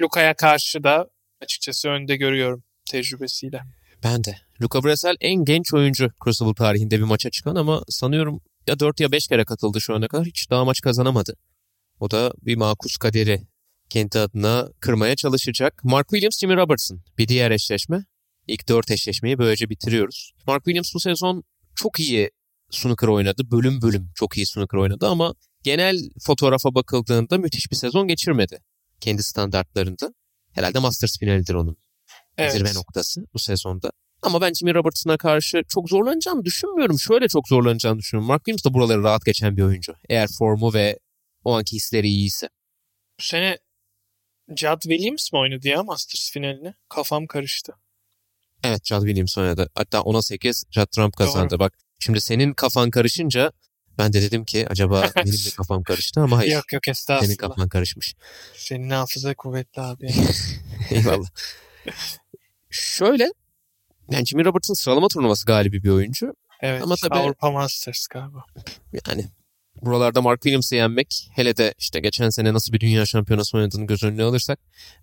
Luka'ya 0.00 0.34
karşı 0.34 0.84
da 0.84 1.10
açıkçası 1.42 1.88
önde 1.88 2.16
görüyorum 2.16 2.64
tecrübesiyle. 2.90 3.62
Ben 4.04 4.24
de. 4.24 4.36
Luca 4.62 4.84
Bressel 4.84 5.16
en 5.20 5.44
genç 5.44 5.74
oyuncu 5.74 6.10
Crucible 6.24 6.54
tarihinde 6.54 6.98
bir 6.98 7.04
maça 7.04 7.30
çıkan 7.30 7.56
ama 7.56 7.82
sanıyorum 7.88 8.40
ya 8.66 8.80
4 8.80 9.00
ya 9.00 9.12
5 9.12 9.28
kere 9.28 9.44
katıldı 9.44 9.80
şu 9.80 9.94
ana 9.94 10.08
kadar. 10.08 10.26
Hiç 10.26 10.50
daha 10.50 10.64
maç 10.64 10.80
kazanamadı. 10.80 11.36
O 12.00 12.10
da 12.10 12.32
bir 12.42 12.56
makus 12.56 12.96
kaderi 12.96 13.42
kendi 13.88 14.18
adına 14.18 14.68
kırmaya 14.80 15.16
çalışacak. 15.16 15.80
Mark 15.84 16.08
Williams, 16.08 16.38
Jimmy 16.38 16.56
Robertson 16.56 17.02
bir 17.18 17.28
diğer 17.28 17.50
eşleşme. 17.50 18.04
İlk 18.46 18.68
4 18.68 18.90
eşleşmeyi 18.90 19.38
böylece 19.38 19.70
bitiriyoruz. 19.70 20.32
Mark 20.46 20.64
Williams 20.64 20.94
bu 20.94 21.00
sezon 21.00 21.44
çok 21.74 22.00
iyi 22.00 22.30
snooker 22.70 23.08
oynadı. 23.08 23.42
Bölüm 23.50 23.82
bölüm 23.82 24.10
çok 24.14 24.36
iyi 24.36 24.46
snooker 24.46 24.78
oynadı 24.78 25.06
ama 25.08 25.34
genel 25.62 25.98
fotoğrafa 26.20 26.74
bakıldığında 26.74 27.38
müthiş 27.38 27.70
bir 27.70 27.76
sezon 27.76 28.08
geçirmedi. 28.08 28.60
Kendi 29.00 29.22
standartlarında. 29.22 30.14
Herhalde 30.52 30.78
Masters 30.78 31.18
finalidir 31.18 31.54
onun 31.54 31.76
Evet. 32.38 32.52
zirve 32.52 32.74
noktası 32.74 33.26
bu 33.34 33.38
sezonda. 33.38 33.90
Ama 34.22 34.40
ben 34.40 34.52
Jimmy 34.52 34.74
Robertson'a 34.74 35.16
karşı 35.16 35.62
çok 35.68 35.88
zorlanacağını 35.88 36.44
düşünmüyorum. 36.44 36.98
Şöyle 36.98 37.28
çok 37.28 37.48
zorlanacağını 37.48 37.98
düşünüyorum. 37.98 38.28
Mark 38.28 38.44
Williams 38.44 38.64
da 38.64 38.74
buraları 38.74 39.02
rahat 39.02 39.24
geçen 39.24 39.56
bir 39.56 39.62
oyuncu. 39.62 39.94
Eğer 40.08 40.28
formu 40.38 40.74
ve 40.74 40.98
o 41.44 41.52
anki 41.56 41.76
hisleri 41.76 42.08
iyiyse. 42.08 42.48
Bu 43.20 43.22
sene 43.22 43.58
Judd 44.56 44.80
Williams 44.82 45.32
mı 45.32 45.38
oynadı 45.38 45.68
ya 45.68 45.82
Masters 45.82 46.30
finaline? 46.30 46.74
Kafam 46.88 47.26
karıştı. 47.26 47.72
Evet 48.64 48.84
Judd 48.84 49.02
Williams 49.06 49.38
oynadı. 49.38 49.70
Hatta 49.74 49.98
10'a 49.98 50.22
8 50.22 50.64
Judd 50.70 50.86
Trump 50.86 51.16
kazandı. 51.16 51.58
Bak 51.58 51.78
şimdi 51.98 52.20
senin 52.20 52.52
kafan 52.52 52.90
karışınca 52.90 53.52
ben 53.98 54.12
de 54.12 54.22
dedim 54.22 54.44
ki 54.44 54.66
acaba 54.68 55.10
benim 55.16 55.32
de 55.32 55.50
kafam 55.56 55.82
karıştı 55.82 56.20
ama 56.20 56.36
hayır. 56.38 56.52
Yok 56.52 56.72
yok 56.72 56.82
Senin 56.84 56.92
estağfurullah. 56.92 57.36
kafan 57.36 57.68
karışmış. 57.68 58.14
Senin 58.56 58.90
hafıza 58.90 59.34
kuvvetli 59.34 59.82
abi. 59.82 60.10
Eyvallah. 60.90 61.28
Şöyle 62.70 63.28
yani 64.10 64.26
Jimmy 64.26 64.44
Robertson 64.44 64.74
sıralama 64.74 65.08
turnuvası 65.08 65.46
galibi 65.46 65.82
bir 65.82 65.88
oyuncu. 65.90 66.34
Evet. 66.60 66.82
Ama 66.82 66.94
tabii- 67.02 67.14
Avrupa 67.14 67.50
Masters 67.50 68.06
galiba. 68.06 68.44
Yani 69.08 69.26
buralarda 69.82 70.22
Mark 70.22 70.42
Williams'ı 70.42 70.74
yenmek 70.74 71.28
hele 71.34 71.56
de 71.56 71.74
işte 71.78 72.00
geçen 72.00 72.30
sene 72.30 72.52
nasıl 72.52 72.72
bir 72.72 72.80
dünya 72.80 73.06
şampiyonası 73.06 73.56
oynadığını 73.56 73.86
göz 73.86 74.02
önüne 74.04 74.22
alırsak 74.22 74.58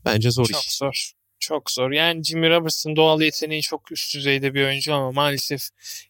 bence 0.06 0.32
zor 0.32 0.46
Çok 0.46 0.64
iş. 0.64 0.78
zor. 0.78 1.12
Çok 1.44 1.72
zor. 1.72 1.92
Yani 1.92 2.24
Jimmy 2.24 2.50
Robertson 2.50 2.96
doğal 2.96 3.22
yeteneği 3.22 3.62
çok 3.62 3.92
üst 3.92 4.16
düzeyde 4.16 4.54
bir 4.54 4.66
oyuncu 4.66 4.94
ama 4.94 5.12
maalesef 5.12 5.62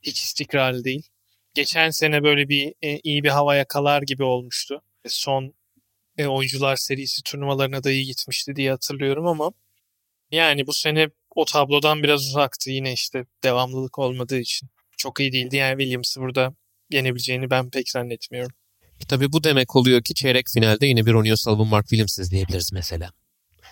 hiç 0.02 0.24
istikrarlı 0.24 0.84
değil. 0.84 1.10
Geçen 1.54 1.90
sene 1.90 2.24
böyle 2.24 2.50
bir 2.50 2.74
e, 2.82 3.00
iyi 3.04 3.24
bir 3.24 3.30
hava 3.30 3.56
yakalar 3.56 4.02
gibi 4.02 4.24
olmuştu. 4.24 4.82
E, 5.06 5.10
son 5.10 5.54
e, 6.18 6.28
oyuncular 6.28 6.76
serisi 6.76 7.24
turnuvalarına 7.24 7.84
da 7.84 7.92
iyi 7.92 8.06
gitmişti 8.06 8.56
diye 8.56 8.72
hatırlıyorum 8.72 9.28
ama 9.28 9.52
yani 10.32 10.68
bu 10.68 10.74
sene 10.74 11.10
o 11.36 11.46
tablodan 11.46 12.04
biraz 12.04 12.22
uzaktı 12.28 12.72
yine 12.72 12.94
işte 12.94 13.26
devamlılık 13.44 14.00
olmadığı 14.00 14.40
için. 14.40 14.70
Çok 14.98 15.20
iyi 15.20 15.32
değildi 15.32 15.56
yani 15.56 15.80
Williams'ı 15.80 16.22
burada 16.22 16.56
yenebileceğini 16.90 17.50
ben 17.50 17.70
pek 17.70 17.90
zannetmiyorum. 17.90 18.56
Tabii 19.08 19.32
bu 19.32 19.44
demek 19.44 19.76
oluyor 19.76 20.02
ki 20.02 20.14
çeyrek 20.14 20.46
finalde 20.54 20.86
yine 20.86 21.06
bir 21.06 21.14
Ronnie 21.14 21.34
O'Sullivan 21.34 21.68
Mark 21.68 21.88
Williams 21.88 22.20
izleyebiliriz 22.20 22.74
mesela. 22.74 23.12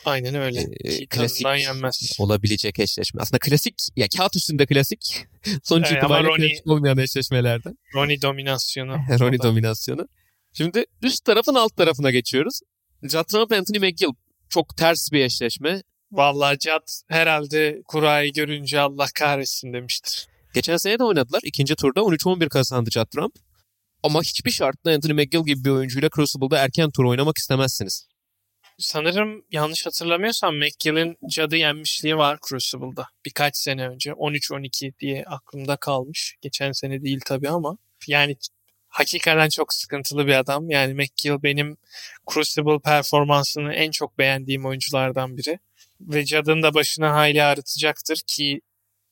Aynen 0.06 0.36
öyle. 0.36 0.62
Ee, 0.84 1.06
klasik 1.06 1.46
yenmez. 1.46 2.16
olabilecek 2.20 2.80
eşleşme. 2.80 3.22
Aslında 3.22 3.40
klasik 3.40 3.76
ya 3.96 4.08
kağıt 4.18 4.36
üstünde 4.36 4.66
klasik. 4.66 5.26
Sonuç 5.64 5.88
Evet, 5.92 6.04
itibariyle 6.04 6.30
Ronnie- 6.30 6.50
klasik 6.50 6.68
olmayan 6.68 6.98
eşleşmelerden. 6.98 7.78
Ronnie 7.96 8.22
dominasyonu. 8.22 8.92
Da- 9.20 9.44
dominasyonu. 9.44 10.08
Şimdi 10.54 10.86
üst 11.02 11.26
tarafın 11.26 11.56
alt 11.56 11.78
tarafına 11.78 12.12
geçiyoruz. 12.12 12.60
Judd 13.04 13.24
Trump 13.24 13.52
Anthony 13.52 13.78
McGill 13.80 14.14
çok 14.50 14.78
ters 14.78 15.12
bir 15.12 15.26
eşleşme. 15.26 15.84
Vallahi 16.12 16.60
Cad 16.60 16.88
herhalde 17.10 17.82
kurayı 17.88 18.34
görünce 18.34 18.80
Allah 18.80 19.08
kahretsin 19.16 19.74
demiştir. 19.74 20.28
Geçen 20.54 20.78
sene 20.78 21.00
de 21.00 21.04
oynadılar. 21.04 21.42
İkinci 21.44 21.76
turda 21.76 22.00
13-11 22.00 22.50
kazandı 22.50 22.90
Judd 22.92 23.06
Trump. 23.06 23.34
Ama 24.04 24.22
hiçbir 24.22 24.52
şartla 24.52 24.92
Anthony 24.94 25.14
McGill 25.14 25.46
gibi 25.46 25.64
bir 25.64 25.70
oyuncuyla 25.70 26.10
Crucible'da 26.16 26.58
erken 26.58 26.92
tur 26.92 27.04
oynamak 27.04 27.38
istemezsiniz. 27.38 28.08
Sanırım 28.82 29.46
yanlış 29.52 29.86
hatırlamıyorsam 29.86 30.56
McGill'in 30.58 31.17
cadı 31.30 31.56
yenmişliği 31.56 32.17
var 32.17 32.39
Crucible'da. 32.50 33.08
Birkaç 33.26 33.58
sene 33.58 33.88
önce 33.88 34.12
13-12 34.12 35.00
diye 35.00 35.24
aklımda 35.24 35.78
kalmış. 35.78 36.36
Geçen 36.41 36.72
sene 36.72 37.02
değil 37.04 37.20
tabii 37.26 37.50
ama. 37.50 37.78
Yani 38.08 38.36
hakikaten 38.89 39.50
çok 39.50 39.74
sıkıntılı 39.74 40.28
bir 40.28 40.34
adam. 40.34 40.70
Yani 40.70 40.94
McGill 40.94 41.44
benim 41.44 41.78
Crucible 42.34 42.80
performansını 42.80 43.74
en 43.74 43.91
çok 43.91 44.17
beğendiğim 44.17 44.65
oyunculardan 44.65 45.38
biri. 45.38 45.60
Ve 46.02 46.26
Cad'ın 46.26 46.63
da 46.63 46.74
başına 46.74 47.13
hayli 47.13 47.44
ağrıtacaktır 47.44 48.22
ki 48.28 48.62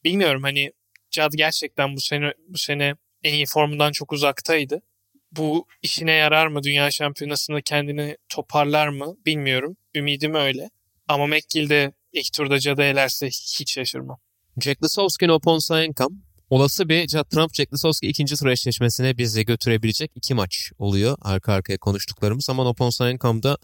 bilmiyorum 0.04 0.44
hani 0.44 0.72
Cad 1.12 1.32
gerçekten 1.36 1.96
bu 1.96 2.02
sene 2.02 2.34
bu 2.48 2.58
sene 2.58 2.96
en 3.24 3.34
iyi 3.34 3.46
formundan 3.46 3.92
çok 3.92 4.14
uzaktaydı. 4.14 4.82
Bu 5.32 5.66
işine 5.82 6.12
yarar 6.12 6.48
mı? 6.48 6.64
Dünya 6.64 6.92
şampiyonasında 6.92 7.62
kendini 7.62 8.18
toparlar 8.30 8.88
mı? 8.88 9.16
Bilmiyorum. 9.26 9.78
Ümidim 9.96 10.36
öyle. 10.36 10.70
Ama 11.08 11.28
McGill 11.28 11.70
de 11.70 11.94
ilk 12.14 12.34
turda 12.34 12.60
Cad'ı 12.60 12.84
elerse 12.84 13.28
hiç 13.28 13.74
şaşırmam. 13.74 14.18
Jack 14.62 14.84
Lisowski 14.84 15.26
ile 15.26 15.32
Oponsa 15.32 15.84
Enkam 15.84 16.10
olası 16.50 16.90
bir 16.90 17.08
Trump 17.08 17.54
Jack 17.54 17.74
Lisowski 17.74 18.08
ikinci 18.08 18.36
tur 18.36 18.48
eşleşmesine 18.48 19.18
bizi 19.18 19.46
götürebilecek 19.46 20.12
iki 20.16 20.34
maç 20.34 20.72
oluyor 20.78 21.18
arka 21.22 21.54
arkaya 21.54 21.78
konuştuklarımız. 21.78 22.50
Ama 22.50 22.70
Oponsa 22.70 23.10
Enkam 23.10 23.44
da 23.44 23.58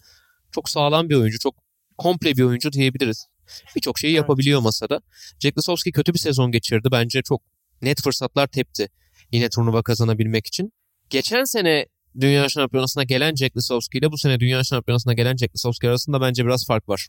çok 0.51 0.69
sağlam 0.69 1.10
bir 1.10 1.15
oyuncu, 1.15 1.39
çok 1.39 1.56
komple 1.97 2.38
bir 2.38 2.43
oyuncu 2.43 2.71
diyebiliriz. 2.71 3.28
Birçok 3.75 3.99
şeyi 3.99 4.13
yapabiliyor 4.13 4.62
masada. 4.62 5.01
Jack 5.39 5.58
Lisowski 5.58 5.91
kötü 5.91 6.13
bir 6.13 6.19
sezon 6.19 6.51
geçirdi. 6.51 6.88
Bence 6.91 7.21
çok 7.21 7.41
net 7.82 8.01
fırsatlar 8.01 8.47
tepti 8.47 8.89
yine 9.32 9.49
turnuva 9.49 9.84
kazanabilmek 9.84 10.47
için. 10.47 10.73
Geçen 11.10 11.44
sene 11.44 11.86
Dünya 12.20 12.50
Şampiyonası'na 12.50 13.04
gelen 13.04 13.36
Jack 13.36 13.58
Lisowski 13.58 13.98
ile 13.98 14.12
bu 14.12 14.18
sene 14.18 14.39
Dünya 14.39 14.63
Şampiyonası'na 14.63 15.13
gelen 15.13 15.38
Jack 15.38 15.56
Lisowski 15.56 15.89
arasında 15.89 16.22
bence 16.22 16.46
biraz 16.46 16.68
fark 16.68 16.89
var. 16.89 17.08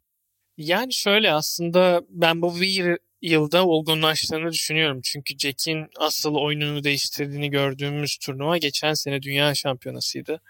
Yani 0.57 0.95
şöyle 0.95 1.33
aslında 1.33 2.03
ben 2.09 2.43
bu 2.43 2.61
bir 2.61 2.99
yılda 3.23 3.67
olgunlaştığını 3.67 4.53
düşünüyorum. 4.53 5.01
Çünkü 5.05 5.39
Jack'in 5.39 5.87
asıl 5.99 6.35
oyununu 6.35 6.85
değiştirdiğini 6.85 7.51
gördüğümüz 7.51 8.17
turnuva 8.17 8.59
geçen 8.59 8.95
sene 8.95 9.23
Dünya 9.23 9.55
Şampiyonası'ydı. 9.55 10.41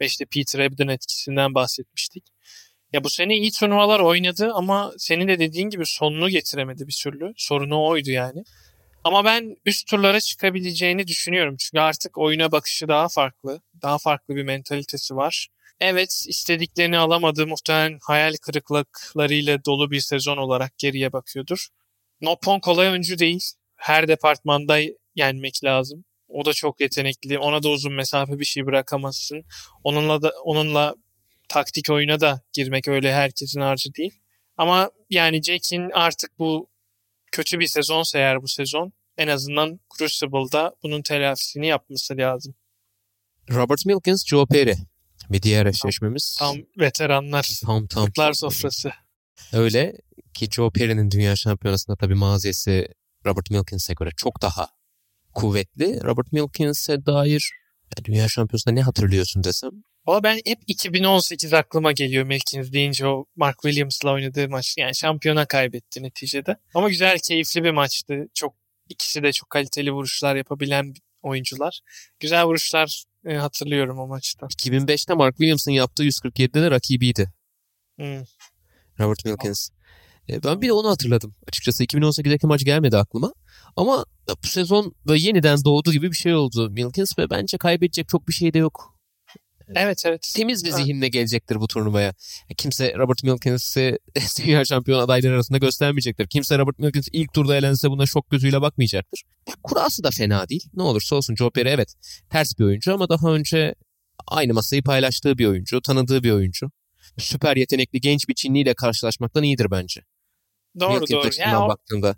Ve 0.00 0.06
işte 0.06 0.24
Peter 0.24 0.60
Ebden 0.60 0.88
etkisinden 0.88 1.54
bahsetmiştik. 1.54 2.24
Ya 2.92 3.04
bu 3.04 3.10
sene 3.10 3.36
iyi 3.36 3.50
turnuvalar 3.50 4.00
oynadı 4.00 4.50
ama 4.54 4.92
senin 4.98 5.28
de 5.28 5.38
dediğin 5.38 5.70
gibi 5.70 5.86
sonunu 5.86 6.28
getiremedi 6.28 6.86
bir 6.86 7.00
türlü. 7.02 7.32
Sorunu 7.36 7.84
oydu 7.84 8.10
yani. 8.10 8.44
Ama 9.04 9.24
ben 9.24 9.56
üst 9.66 9.86
turlara 9.86 10.20
çıkabileceğini 10.20 11.06
düşünüyorum. 11.06 11.56
Çünkü 11.58 11.80
artık 11.80 12.18
oyuna 12.18 12.52
bakışı 12.52 12.88
daha 12.88 13.08
farklı. 13.08 13.60
Daha 13.82 13.98
farklı 13.98 14.36
bir 14.36 14.42
mentalitesi 14.42 15.16
var. 15.16 15.48
Evet 15.80 16.24
istediklerini 16.28 16.98
alamadı. 16.98 17.46
Muhtemelen 17.46 17.98
hayal 18.02 18.34
kırıklıklarıyla 18.42 19.64
dolu 19.64 19.90
bir 19.90 20.00
sezon 20.00 20.36
olarak 20.36 20.78
geriye 20.78 21.12
bakıyordur. 21.12 21.68
Nopon 22.20 22.60
kolay 22.60 22.88
oyuncu 22.88 23.18
değil. 23.18 23.44
Her 23.76 24.08
departmanda 24.08 24.78
yenmek 25.14 25.64
lazım. 25.64 26.04
O 26.28 26.44
da 26.44 26.52
çok 26.52 26.80
yetenekli. 26.80 27.38
Ona 27.38 27.62
da 27.62 27.68
uzun 27.68 27.92
mesafe 27.92 28.38
bir 28.38 28.44
şey 28.44 28.66
bırakamazsın. 28.66 29.44
Onunla 29.84 30.22
da 30.22 30.32
onunla 30.44 30.94
taktik 31.48 31.90
oyuna 31.90 32.20
da 32.20 32.40
girmek 32.52 32.88
öyle 32.88 33.12
herkesin 33.12 33.60
harcı 33.60 33.94
değil. 33.94 34.14
Ama 34.56 34.90
yani 35.10 35.42
Jack'in 35.42 35.90
artık 35.90 36.38
bu 36.38 36.71
kötü 37.32 37.60
bir 37.60 37.66
sezonsa 37.66 38.18
eğer 38.18 38.42
bu 38.42 38.48
sezon 38.48 38.92
en 39.18 39.28
azından 39.28 39.80
Crucible'da 39.98 40.74
bunun 40.82 41.02
telafisini 41.02 41.66
yapması 41.66 42.16
lazım. 42.16 42.54
Robert 43.50 43.86
Milkins, 43.86 44.26
Joe 44.26 44.46
Perry 44.46 44.74
bir 45.30 45.42
diğer 45.42 45.66
eşleşmemiz. 45.66 46.36
Tam 46.38 46.56
veteranlar. 46.78 47.48
tam 47.66 47.86
tam. 47.86 48.06
Kurtlar 48.06 48.32
sofrası. 48.32 48.92
Öyle 49.52 49.92
ki 50.34 50.48
Joe 50.50 50.70
Perry'nin 50.70 51.10
dünya 51.10 51.36
şampiyonasında 51.36 51.96
tabii 51.96 52.14
maziyesi 52.14 52.88
Robert 53.26 53.50
Milkins'e 53.50 53.94
göre 53.94 54.10
çok 54.16 54.42
daha 54.42 54.68
kuvvetli. 55.34 56.00
Robert 56.04 56.32
Milkins'e 56.32 57.06
dair 57.06 57.52
ya 57.96 58.04
dünya 58.04 58.28
şampiyonasında 58.28 58.74
ne 58.74 58.82
hatırlıyorsun 58.82 59.44
desem. 59.44 59.70
Valla 60.06 60.22
ben 60.22 60.40
hep 60.46 60.58
2018 60.66 61.52
aklıma 61.54 61.92
geliyor 61.92 62.24
Milkins 62.24 62.72
deyince 62.72 63.06
o 63.06 63.26
Mark 63.36 63.62
Williams'la 63.62 64.12
oynadığı 64.12 64.48
maç. 64.48 64.74
Yani 64.78 64.96
şampiyona 64.96 65.46
kaybetti 65.46 66.02
neticede. 66.02 66.56
Ama 66.74 66.88
güzel, 66.88 67.18
keyifli 67.18 67.64
bir 67.64 67.70
maçtı. 67.70 68.14
Çok 68.34 68.54
ikisi 68.88 69.22
de 69.22 69.32
çok 69.32 69.50
kaliteli 69.50 69.92
vuruşlar 69.92 70.36
yapabilen 70.36 70.94
oyuncular. 71.22 71.80
Güzel 72.20 72.44
vuruşlar 72.44 73.04
e, 73.26 73.34
hatırlıyorum 73.34 73.98
o 73.98 74.06
maçta. 74.06 74.46
2005'te 74.46 75.14
Mark 75.14 75.36
Williams'ın 75.36 75.70
yaptığı 75.72 76.04
147'de 76.04 76.62
de 76.62 76.70
rakibiydi 76.70 77.32
Hmm. 77.96 78.22
Robert 79.00 79.24
Milkins. 79.24 79.68
E, 80.28 80.42
Ben 80.42 80.62
bir 80.62 80.68
de 80.68 80.72
onu 80.72 80.90
hatırladım. 80.90 81.34
Açıkçası 81.48 81.84
2018'deki 81.84 82.46
maç 82.46 82.64
gelmedi 82.64 82.96
aklıma. 82.96 83.32
Ama 83.76 84.04
bu 84.44 84.46
sezon 84.46 84.94
böyle 85.06 85.22
yeniden 85.22 85.64
doğdu 85.64 85.92
gibi 85.92 86.10
bir 86.10 86.16
şey 86.16 86.34
oldu 86.34 86.70
Milkins 86.70 87.18
ve 87.18 87.30
bence 87.30 87.58
kaybedecek 87.58 88.08
çok 88.08 88.28
bir 88.28 88.32
şey 88.32 88.54
de 88.54 88.58
yok. 88.58 88.91
Evet 89.74 90.02
evet. 90.06 90.32
temiz 90.36 90.64
bir 90.64 90.70
zihinle 90.70 91.08
gelecektir 91.08 91.60
bu 91.60 91.66
turnuvaya. 91.68 92.14
Kimse 92.56 92.94
Robert 92.98 93.22
Milkins'i 93.22 93.98
dünya 94.44 94.64
şampiyon 94.64 94.98
adayları 94.98 95.34
arasında 95.34 95.58
göstermeyecektir. 95.58 96.26
Kimse 96.26 96.58
Robert 96.58 96.78
Milkins 96.78 97.08
ilk 97.12 97.34
turda 97.34 97.56
elense 97.56 97.90
buna 97.90 98.06
şok 98.06 98.30
gözüyle 98.30 98.60
bakmayacaktır. 98.60 99.22
Ya, 99.48 99.54
kurası 99.62 100.04
da 100.04 100.10
fena 100.10 100.48
değil. 100.48 100.64
Ne 100.74 100.82
olursa 100.82 101.16
olsun 101.16 101.36
Joe 101.36 101.50
Perry 101.50 101.68
evet 101.68 101.94
ters 102.30 102.58
bir 102.58 102.64
oyuncu 102.64 102.94
ama 102.94 103.08
daha 103.08 103.32
önce 103.34 103.74
aynı 104.26 104.54
masayı 104.54 104.82
paylaştığı 104.82 105.38
bir 105.38 105.46
oyuncu, 105.46 105.80
tanıdığı 105.80 106.22
bir 106.22 106.30
oyuncu. 106.30 106.70
Süper 107.18 107.56
yetenekli 107.56 108.00
genç 108.00 108.28
bir 108.28 108.34
Çinli 108.34 108.58
ile 108.58 108.74
karşılaşmaktan 108.74 109.42
iyidir 109.42 109.70
bence. 109.70 110.00
Doğru 110.80 111.00
Milkins 111.00 111.10
doğru. 111.10 111.28
Yani 111.38 111.56
o, 111.56 111.68
baktığında. 111.68 112.16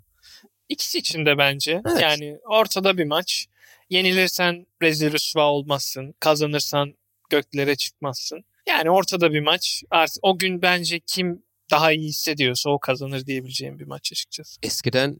ikisi 0.69 0.97
için 0.97 1.25
de 1.25 1.37
bence. 1.37 1.81
Evet. 1.91 2.01
Yani 2.01 2.37
ortada 2.49 2.97
bir 2.97 3.05
maç. 3.05 3.47
Yenilirsen 3.89 4.65
rezil 4.81 5.11
rüsva 5.11 5.51
olmazsın. 5.51 6.13
Kazanırsan 6.19 6.93
göklere 7.29 7.75
çıkmazsın. 7.75 8.43
Yani 8.67 8.89
ortada 8.89 9.33
bir 9.33 9.41
maç. 9.41 9.83
Artık 9.91 10.17
o 10.21 10.37
gün 10.37 10.61
bence 10.61 10.99
kim 10.99 11.43
daha 11.71 11.91
iyi 11.91 12.07
hissediyorsa 12.07 12.69
o 12.69 12.79
kazanır 12.79 13.25
diyebileceğim 13.25 13.79
bir 13.79 13.85
maç 13.85 14.11
açıkçası. 14.11 14.59
Eskiden 14.63 15.17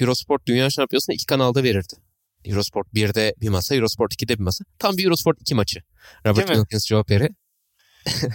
Eurosport 0.00 0.46
Dünya 0.46 0.70
Şampiyonası'nı 0.70 1.14
iki 1.14 1.26
kanalda 1.26 1.62
verirdi. 1.62 1.94
Eurosport 2.44 2.86
1'de 2.94 3.34
bir 3.40 3.48
masa, 3.48 3.74
Eurosport 3.74 4.14
2'de 4.14 4.38
bir 4.38 4.42
masa. 4.42 4.64
Tam 4.78 4.96
bir 4.96 5.04
Eurosport 5.04 5.40
2 5.40 5.54
maçı. 5.54 5.80
Robert 6.26 6.48
Değil 6.48 6.58
mi? 6.58 6.60
Milkins, 6.60 6.86
Joe 6.86 7.04
Perry. 7.04 7.28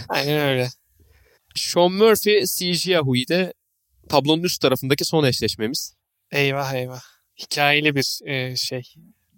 Aynen 0.10 0.40
öyle. 0.40 0.70
Sean 1.56 1.92
Murphy, 1.92 2.46
CJ 2.46 2.88
Yahui'de 2.88 3.54
tablonun 4.10 4.44
üst 4.44 4.62
tarafındaki 4.62 5.06
son 5.06 5.24
eşleşmemiz. 5.24 5.94
Eyvah 6.32 6.74
eyvah. 6.74 7.02
Hikayeli 7.40 7.96
bir 7.96 8.20
e, 8.26 8.56
şey. 8.56 8.84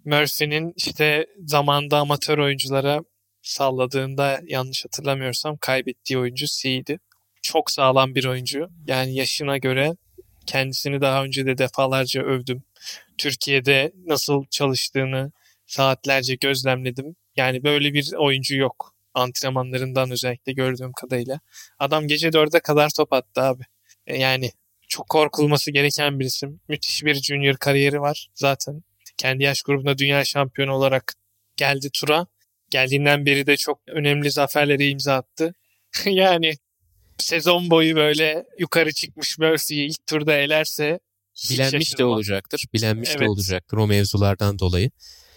Murphy'nin 0.04 0.72
işte 0.76 1.26
zamanda 1.46 1.98
amatör 1.98 2.38
oyunculara 2.38 3.00
salladığında 3.48 4.40
yanlış 4.46 4.84
hatırlamıyorsam 4.84 5.56
kaybettiği 5.56 6.18
oyuncu 6.18 6.46
C'ydi. 6.46 7.00
Çok 7.42 7.70
sağlam 7.70 8.14
bir 8.14 8.24
oyuncu. 8.24 8.68
Yani 8.86 9.14
yaşına 9.14 9.58
göre 9.58 9.96
kendisini 10.46 11.00
daha 11.00 11.24
önce 11.24 11.46
de 11.46 11.58
defalarca 11.58 12.22
övdüm. 12.22 12.62
Türkiye'de 13.18 13.92
nasıl 14.06 14.44
çalıştığını 14.50 15.32
saatlerce 15.66 16.34
gözlemledim. 16.34 17.16
Yani 17.36 17.64
böyle 17.64 17.94
bir 17.94 18.12
oyuncu 18.12 18.56
yok. 18.56 18.94
Antrenmanlarından 19.14 20.10
özellikle 20.10 20.52
gördüğüm 20.52 20.92
kadarıyla. 20.92 21.40
Adam 21.78 22.08
gece 22.08 22.32
dörde 22.32 22.60
kadar 22.60 22.90
top 22.96 23.12
attı 23.12 23.42
abi. 23.42 23.62
E, 24.06 24.18
Yani 24.18 24.50
çok 24.88 25.08
korkulması 25.08 25.70
gereken 25.70 26.20
bir 26.20 26.24
isim. 26.24 26.60
Müthiş 26.68 27.04
bir 27.04 27.14
junior 27.14 27.54
kariyeri 27.56 28.00
var 28.00 28.28
zaten. 28.34 28.82
Kendi 29.16 29.44
yaş 29.44 29.62
grubunda 29.62 29.98
dünya 29.98 30.24
şampiyonu 30.24 30.72
olarak 30.72 31.14
geldi 31.56 31.90
tura. 31.94 32.26
Geldiğinden 32.70 33.26
beri 33.26 33.46
de 33.46 33.56
çok 33.56 33.80
önemli 33.86 34.30
zaferleri 34.30 34.88
imza 34.88 35.14
attı. 35.14 35.54
yani 36.04 36.54
sezon 37.18 37.70
boyu 37.70 37.96
böyle 37.96 38.46
yukarı 38.58 38.92
çıkmış 38.92 39.38
Mercy'yi 39.38 39.88
ilk 39.88 40.06
turda 40.06 40.36
elerse 40.36 41.00
Bilenmiş 41.50 41.98
de 41.98 42.04
olacaktır. 42.04 42.64
Bilenmiş 42.74 43.10
evet. 43.10 43.20
de 43.20 43.28
olacaktır 43.28 43.76
o 43.76 43.86
mevzulardan 43.86 44.58
dolayı. 44.58 44.90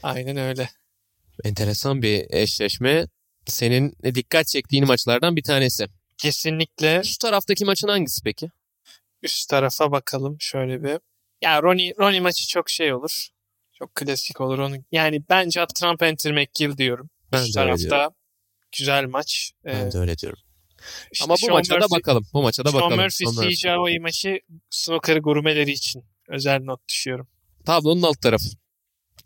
Aynen 0.04 0.38
öyle. 0.38 0.70
Enteresan 1.44 2.02
bir 2.02 2.26
eşleşme. 2.30 3.08
Senin 3.46 3.96
dikkat 4.16 4.48
çektiğin 4.48 4.88
maçlardan 4.88 5.36
bir 5.36 5.44
tanesi. 5.44 5.88
Kesinlikle. 6.18 7.00
Üst 7.00 7.22
taraftaki 7.22 7.66
maçın 7.66 7.88
hangisi 7.88 8.24
peki? 8.24 8.50
Üst 9.24 9.50
tarafa 9.50 9.92
bakalım 9.92 10.38
şöyle 10.40 10.84
bir. 10.84 11.00
Ya 11.42 11.62
Ronnie, 11.62 11.94
Ronnie 12.00 12.20
maçı 12.20 12.48
çok 12.48 12.70
şey 12.70 12.94
olur. 12.94 13.28
Çok 13.74 13.96
klasik 13.96 14.42
olur 14.42 14.60
onu. 14.60 14.76
Yani 14.92 15.24
bence 15.30 15.66
Trump 15.76 16.04
Enter 16.04 16.32
McGill 16.32 16.78
diyorum. 16.78 17.10
Ben 17.32 17.42
Üst 17.44 17.50
de 17.56 17.60
tarafta 17.60 17.78
diyorum. 17.90 18.14
güzel 18.78 19.06
maç. 19.06 19.52
Ben 19.66 19.88
Ee, 19.88 19.92
de 19.92 19.98
öyle 19.98 20.18
diyorum. 20.18 20.40
işte 21.12 21.24
Ama 21.26 21.34
bu 21.34 21.38
Sean 21.38 21.54
maça 21.54 21.74
da 21.76 21.78
Murphy- 21.86 21.92
bakalım. 22.00 22.26
Bu 22.34 22.42
maça 22.42 22.66
da 22.66 22.72
Sean 22.72 22.82
bakalım. 22.84 23.04
Murphy, 23.04 23.26
Sean 23.32 23.36
Murphy. 23.36 23.56
CJ 23.96 24.00
maçı 24.02 24.40
snooker 24.70 25.18
gurmeleri 25.18 25.72
için 25.72 26.04
özel 26.30 26.60
not 26.64 26.88
düşüyorum. 26.90 27.28
Tablonun 27.66 28.02
alt 28.02 28.22
tarafı. 28.22 28.46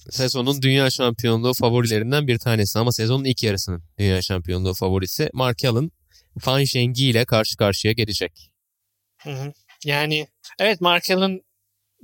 Sezonun 0.10 0.62
dünya 0.62 0.90
şampiyonluğu 0.90 1.54
favorilerinden 1.54 2.28
bir 2.28 2.40
tanesi 2.40 2.80
ama 2.80 2.92
sezonun 2.92 3.24
ilk 3.26 3.44
yarısının 3.44 3.84
dünya 4.00 4.22
şampiyonluğu 4.22 4.74
favorisi 4.74 5.30
Mark 5.34 5.66
Allen 5.66 5.92
Fan 6.40 6.64
Zhengyi 6.64 7.10
ile 7.10 7.26
karşı 7.26 7.58
karşıya 7.58 7.94
gelecek. 7.94 8.52
Hı 9.24 9.30
hı. 9.30 9.54
Yani 9.86 10.28
evet 10.60 10.82
Markel'ın 10.82 11.42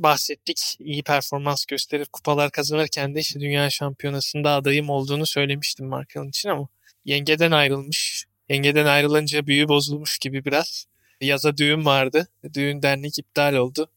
bahsettik. 0.03 0.77
iyi 0.79 1.03
performans 1.03 1.65
gösterip 1.65 2.13
kupalar 2.13 2.51
kazanırken 2.51 3.15
de 3.15 3.19
işte 3.19 3.39
dünya 3.39 3.69
şampiyonasında 3.69 4.51
adayım 4.51 4.89
olduğunu 4.89 5.25
söylemiştim 5.25 5.87
Markel'ın 5.87 6.29
için 6.29 6.49
ama 6.49 6.67
yengeden 7.05 7.51
ayrılmış. 7.51 8.25
Yengeden 8.49 8.85
ayrılınca 8.85 9.47
büyü 9.47 9.67
bozulmuş 9.67 10.19
gibi 10.19 10.45
biraz. 10.45 10.85
Yaza 11.21 11.57
düğün 11.57 11.85
vardı. 11.85 12.27
Düğün 12.53 12.81
dernek 12.81 13.19
iptal 13.19 13.53
oldu. 13.53 13.91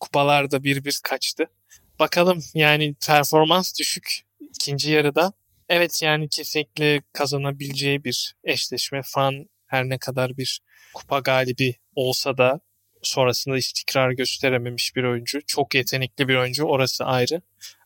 Kupalar 0.00 0.50
da 0.50 0.64
bir 0.64 0.84
bir 0.84 1.00
kaçtı. 1.02 1.46
Bakalım 1.98 2.44
yani 2.54 2.94
performans 3.06 3.78
düşük 3.78 4.22
ikinci 4.40 4.90
yarıda. 4.90 5.32
Evet 5.68 6.02
yani 6.02 6.28
kesinlikle 6.28 7.02
kazanabileceği 7.12 8.04
bir 8.04 8.34
eşleşme. 8.44 9.02
Fan 9.04 9.46
her 9.66 9.88
ne 9.88 9.98
kadar 9.98 10.36
bir 10.36 10.60
kupa 10.94 11.18
galibi 11.18 11.76
olsa 11.94 12.38
da 12.38 12.60
sonrasında 13.02 13.56
istikrar 13.58 14.10
gösterememiş 14.10 14.96
bir 14.96 15.04
oyuncu. 15.04 15.40
Çok 15.46 15.74
yetenekli 15.74 16.28
bir 16.28 16.36
oyuncu 16.36 16.64
orası 16.64 17.04
ayrı. 17.04 17.42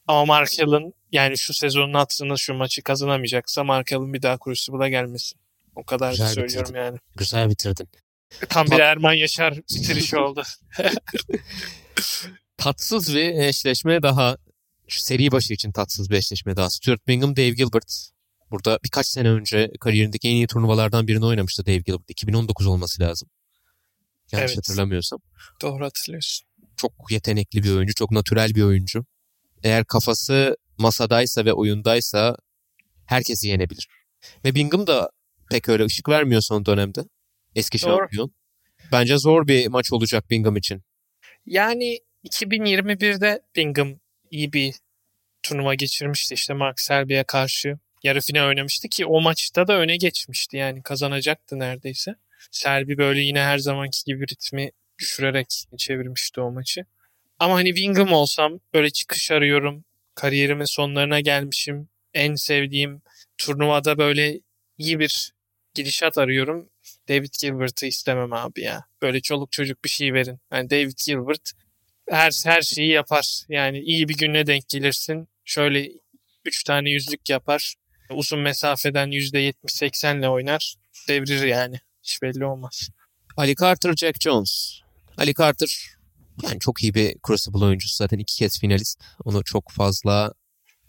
Ama 0.06 0.24
Mark 0.24 0.50
Allen 0.62 0.92
yani 1.12 1.38
şu 1.38 1.54
sezonun 1.54 1.94
hatırına 1.94 2.36
şu 2.36 2.54
maçı 2.54 2.82
kazanamayacaksa 2.82 3.64
Mark 3.64 3.92
Allen 3.92 4.14
bir 4.14 4.22
daha 4.22 4.38
Crucible'a 4.44 4.88
gelmesin. 4.88 5.40
O 5.76 5.84
kadar 5.84 6.08
da 6.08 6.12
Güzel 6.12 6.28
söylüyorum 6.28 6.60
bitirdin. 6.60 6.78
yani. 6.78 6.98
Güzel 7.16 7.50
bitirdin. 7.50 7.88
Tam 8.48 8.66
bir 8.66 8.78
Erman 8.78 9.12
Yaşar 9.12 9.54
bitirişi 9.56 10.18
oldu. 10.18 10.42
Tatsız 12.56 13.14
bir 13.14 13.34
eşleşme 13.34 14.02
daha. 14.02 14.36
Şu 14.88 15.00
seri 15.00 15.32
başı 15.32 15.52
için 15.54 15.72
tatsız 15.72 16.10
bir 16.10 16.16
eşleşme 16.16 16.56
daha. 16.56 16.70
Stuart 16.70 17.08
Bingham, 17.08 17.36
Dave 17.36 17.50
Gilbert. 17.50 18.10
Burada 18.50 18.78
birkaç 18.84 19.06
sene 19.06 19.30
önce 19.30 19.70
kariyerindeki 19.80 20.28
en 20.28 20.32
iyi 20.34 20.46
turnuvalardan 20.46 21.06
birini 21.08 21.24
oynamıştı 21.26 21.66
Dave 21.66 21.76
Gilbert. 21.78 22.10
2019 22.10 22.66
olması 22.66 23.02
lazım. 23.02 23.28
Yanlış 24.32 24.52
Evet. 24.52 24.58
hatırlamıyorsam. 24.58 25.18
Doğru 25.62 25.84
hatırlıyorsun. 25.84 26.46
Çok 26.76 26.92
yetenekli 27.10 27.62
bir 27.62 27.70
oyuncu, 27.70 27.94
çok 27.94 28.10
natürel 28.10 28.54
bir 28.54 28.62
oyuncu. 28.62 29.04
Eğer 29.62 29.84
kafası 29.84 30.56
masadaysa 30.78 31.44
ve 31.44 31.52
oyundaysa 31.52 32.36
herkesi 33.06 33.48
yenebilir. 33.48 33.88
Ve 34.44 34.54
Bingham 34.54 34.86
da 34.86 35.10
pek 35.50 35.68
öyle 35.68 35.84
ışık 35.84 36.08
vermiyor 36.08 36.40
son 36.40 36.66
dönemde. 36.66 37.00
Eski 37.54 37.82
Doğru. 37.82 37.98
şampiyon. 37.98 38.34
Bence 38.92 39.18
zor 39.18 39.48
bir 39.48 39.66
maç 39.66 39.92
olacak 39.92 40.30
Bingham 40.30 40.56
için. 40.56 40.82
Yani 41.46 41.98
2021'de 42.24 43.42
Bingham 43.56 43.94
iyi 44.30 44.52
bir 44.52 44.74
turnuva 45.42 45.74
geçirmişti 45.74 46.34
işte 46.34 46.54
Mark 46.54 46.80
Selby'e 46.80 47.24
karşı. 47.24 47.78
Yarı 48.02 48.20
final 48.20 48.48
oynamıştı 48.48 48.88
ki 48.88 49.06
o 49.06 49.20
maçta 49.20 49.66
da 49.66 49.78
öne 49.78 49.96
geçmişti 49.96 50.56
yani 50.56 50.82
kazanacaktı 50.82 51.58
neredeyse. 51.58 52.14
Selby 52.50 52.96
böyle 52.96 53.20
yine 53.20 53.40
her 53.40 53.58
zamanki 53.58 54.04
gibi 54.06 54.26
ritmi 54.26 54.70
düşürerek 54.98 55.64
çevirmişti 55.78 56.40
o 56.40 56.50
maçı. 56.50 56.84
Ama 57.38 57.54
hani 57.54 57.76
Bingham 57.76 58.12
olsam 58.12 58.60
böyle 58.74 58.90
çıkış 58.90 59.30
arıyorum. 59.30 59.84
Kariyerimin 60.14 60.64
sonlarına 60.64 61.20
gelmişim. 61.20 61.88
En 62.14 62.34
sevdiğim 62.34 63.02
turnuvada 63.38 63.98
böyle 63.98 64.40
iyi 64.78 64.98
bir 64.98 65.32
gidişat 65.74 66.18
arıyorum. 66.18 66.70
David 67.08 67.34
Gilbert'ı 67.40 67.86
istemem 67.86 68.32
abi 68.32 68.62
ya. 68.62 68.84
Böyle 69.02 69.20
çoluk 69.20 69.52
çocuk 69.52 69.84
bir 69.84 69.88
şey 69.88 70.14
verin. 70.14 70.38
Yani 70.52 70.70
David 70.70 70.98
Gilbert 71.06 71.52
her 72.10 72.32
her 72.44 72.62
şeyi 72.62 72.88
yapar. 72.90 73.44
Yani 73.48 73.78
iyi 73.80 74.08
bir 74.08 74.16
güne 74.16 74.46
denk 74.46 74.68
gelirsin. 74.68 75.28
Şöyle 75.44 75.90
3 76.44 76.64
tane 76.64 76.90
yüzlük 76.90 77.30
yapar. 77.30 77.74
Uzun 78.10 78.38
mesafeden 78.38 79.10
%70-80 79.10 80.18
ile 80.18 80.28
oynar. 80.28 80.74
Devirir 81.08 81.46
yani. 81.46 81.80
Hiç 82.04 82.22
belli 82.22 82.44
olmaz. 82.44 82.88
Ali 83.36 83.54
Carter, 83.56 83.94
Jack 83.96 84.20
Jones. 84.20 84.80
Ali 85.16 85.34
Carter 85.34 85.94
yani 86.42 86.58
çok 86.60 86.82
iyi 86.82 86.94
bir 86.94 87.16
Crucible 87.26 87.64
oyuncusu. 87.64 87.96
Zaten 87.96 88.18
iki 88.18 88.36
kez 88.36 88.60
finalist. 88.60 89.04
Onu 89.24 89.44
çok 89.44 89.70
fazla 89.70 90.34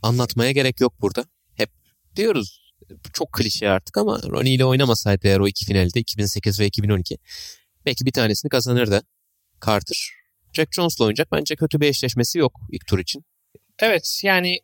anlatmaya 0.01 0.51
gerek 0.51 0.81
yok 0.81 1.01
burada. 1.01 1.25
Hep 1.55 1.69
diyoruz 2.15 2.65
çok 3.13 3.33
klişe 3.33 3.69
artık 3.69 3.97
ama 3.97 4.19
Ronnie 4.23 4.53
ile 4.53 4.65
oynamasaydı 4.65 5.27
eğer 5.27 5.39
o 5.39 5.47
iki 5.47 5.65
finalde 5.65 5.99
2008 5.99 6.59
ve 6.59 6.65
2012 6.65 7.17
belki 7.85 8.05
bir 8.05 8.11
tanesini 8.11 8.49
kazanırdı 8.49 9.01
Carter. 9.65 10.11
Jack 10.53 10.73
Jones'la 10.73 11.05
oynayacak. 11.05 11.31
Bence 11.31 11.55
kötü 11.55 11.81
bir 11.81 11.87
eşleşmesi 11.87 12.39
yok 12.39 12.59
ilk 12.71 12.87
tur 12.87 12.99
için. 12.99 13.25
Evet 13.79 14.21
yani 14.23 14.59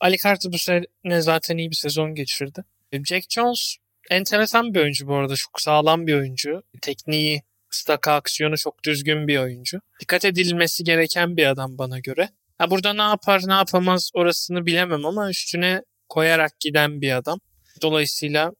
Ali 0.00 0.16
Carter 0.18 0.52
bu 0.52 0.58
sene 0.58 1.20
zaten 1.20 1.56
iyi 1.56 1.70
bir 1.70 1.76
sezon 1.76 2.14
geçirdi. 2.14 2.64
Jack 2.92 3.30
Jones 3.30 3.76
enteresan 4.10 4.74
bir 4.74 4.80
oyuncu 4.80 5.06
bu 5.06 5.14
arada. 5.14 5.36
Çok 5.36 5.60
sağlam 5.60 6.06
bir 6.06 6.14
oyuncu. 6.14 6.62
Tekniği, 6.82 7.42
staka 7.70 8.14
aksiyonu 8.14 8.56
çok 8.56 8.84
düzgün 8.84 9.28
bir 9.28 9.38
oyuncu. 9.38 9.80
Dikkat 10.00 10.24
edilmesi 10.24 10.84
gereken 10.84 11.36
bir 11.36 11.46
adam 11.46 11.78
bana 11.78 11.98
göre. 11.98 12.28
Ha 12.58 12.70
burada 12.70 12.92
ne 12.92 13.02
yapar 13.02 13.42
ne 13.46 13.52
yapamaz 13.52 14.10
orasını 14.14 14.66
bilemem 14.66 15.06
ama 15.06 15.30
üstüne 15.30 15.82
koyarak 16.08 16.60
giden 16.60 17.00
bir 17.00 17.16
adam. 17.16 17.38
Dolayısıyla 17.82 18.52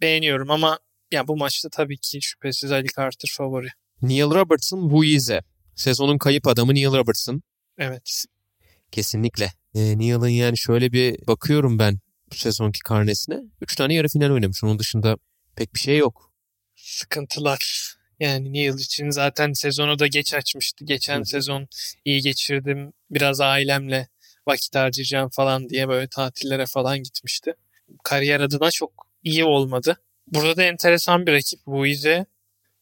beğeniyorum 0.00 0.50
ama 0.50 0.78
ya 1.12 1.28
bu 1.28 1.36
maçta 1.36 1.68
tabii 1.68 1.98
ki 1.98 2.22
şüphesiz 2.22 2.72
Ali 2.72 2.86
Carter 2.96 3.30
favori. 3.36 3.68
Neil 4.02 4.30
Robertson, 4.30 4.90
Buize. 4.90 5.40
Sezonun 5.76 6.18
kayıp 6.18 6.46
adamı 6.46 6.74
Neil 6.74 6.92
Robertson. 6.92 7.42
Evet. 7.78 8.24
Kesinlikle. 8.90 9.52
Ee, 9.74 9.98
Neil'ın 9.98 10.28
yani 10.28 10.58
şöyle 10.58 10.92
bir 10.92 11.26
bakıyorum 11.26 11.78
ben 11.78 11.98
bu 12.32 12.36
sezonki 12.36 12.80
karnesine. 12.80 13.40
Üç 13.60 13.76
tane 13.76 13.94
yarı 13.94 14.08
final 14.08 14.30
oynamış. 14.30 14.64
Onun 14.64 14.78
dışında 14.78 15.16
pek 15.56 15.74
bir 15.74 15.80
şey 15.80 15.98
yok. 15.98 16.32
Sıkıntılar. 16.76 17.92
Yani 18.20 18.52
Neil 18.52 18.74
için 18.74 19.10
zaten 19.10 19.52
sezonu 19.52 19.98
da 19.98 20.06
geç 20.06 20.34
açmıştı. 20.34 20.84
Geçen 20.84 21.20
Hı. 21.20 21.24
sezon 21.24 21.68
iyi 22.04 22.20
geçirdim. 22.20 22.92
Biraz 23.10 23.40
ailemle 23.40 24.08
vakit 24.46 24.74
harcayacağım 24.74 25.30
falan 25.30 25.68
diye 25.68 25.88
böyle 25.88 26.08
tatillere 26.08 26.66
falan 26.66 26.98
gitmişti. 26.98 27.54
Kariyer 28.04 28.40
adına 28.40 28.70
çok 28.70 29.06
iyi 29.22 29.44
olmadı. 29.44 29.96
Burada 30.26 30.56
da 30.56 30.62
enteresan 30.62 31.26
bir 31.26 31.32
rakip 31.32 31.66
Buize. 31.66 32.26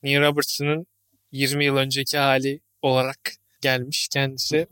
Neil 0.03 0.21
Robertson'ın 0.21 0.87
20 1.33 1.65
yıl 1.65 1.77
önceki 1.77 2.19
hali 2.19 2.61
olarak 2.83 3.33
gelmiş 3.61 4.09
kendisi. 4.13 4.67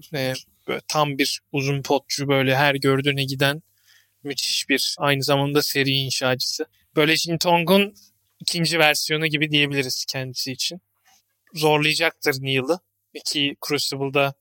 Böyle 0.69 0.81
tam 0.89 1.19
bir 1.19 1.41
uzun 1.53 1.83
potçu 1.83 2.29
böyle 2.29 2.57
her 2.57 2.75
gördüğüne 2.75 3.25
giden 3.25 3.63
müthiş 4.23 4.69
bir 4.69 4.95
aynı 4.99 5.23
zamanda 5.23 5.63
seri 5.63 5.91
inşacısı. 5.91 6.67
Böyle 6.97 7.17
Jintong'un 7.17 7.95
ikinci 8.41 8.79
versiyonu 8.79 9.27
gibi 9.27 9.51
diyebiliriz 9.51 10.05
kendisi 10.09 10.53
için. 10.53 10.81
Zorlayacaktır 11.55 12.43
Neil'ı. 12.43 12.79
Ki 13.25 13.57
Crucible'da 13.69 14.35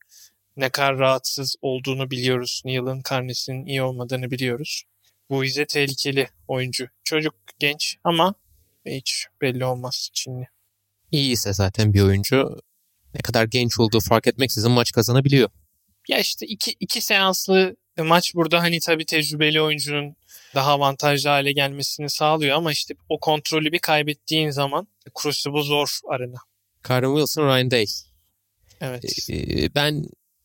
ne 0.58 0.70
kadar 0.70 0.98
rahatsız 0.98 1.56
olduğunu 1.62 2.12
biliyoruz. 2.12 2.62
Neil'ın 2.66 3.02
karnesinin 3.02 3.66
iyi 3.66 3.82
olmadığını 3.82 4.32
biliyoruz. 4.32 4.84
Bu 5.30 5.46
ise 5.46 5.66
tehlikeli 5.66 6.28
oyuncu. 6.48 6.88
Çocuk 7.04 7.36
genç 7.60 7.98
ama 8.04 8.34
hiç 8.86 9.26
belli 9.42 9.66
olmaz 9.66 10.10
Çinli. 10.14 10.48
İyi 11.12 11.32
ise 11.32 11.54
zaten 11.54 11.94
bir 11.94 12.02
oyuncu 12.02 12.60
ne 13.14 13.22
kadar 13.22 13.46
genç 13.46 13.80
olduğu 13.80 14.00
fark 14.00 14.28
etmeksizin 14.28 14.72
maç 14.72 14.92
kazanabiliyor. 14.92 15.50
Ya 16.08 16.20
işte 16.20 16.46
iki, 16.46 16.76
iki 16.80 17.02
seanslı 17.02 17.76
maç 18.04 18.36
burada 18.36 18.60
hani 18.60 18.80
tabii 18.80 19.06
tecrübeli 19.06 19.62
oyuncunun 19.62 20.16
daha 20.56 20.72
avantajlı 20.72 21.30
hale 21.30 21.52
gelmesini 21.52 22.10
sağlıyor 22.10 22.58
ama 22.58 22.72
işte 22.72 22.94
o 23.10 23.20
kontrolü 23.20 23.72
bir 23.72 23.80
kaybettiğin 23.80 24.50
zaman 24.50 24.88
Crucible 25.22 25.64
zor 25.64 26.00
arena. 26.10 26.38
Kyron 26.84 27.16
Wilson, 27.16 27.48
Ryan 27.48 27.72
Day. 27.72 27.86
Evet. 28.82 29.30
Ee, 29.30 29.76
ben 29.76 30.04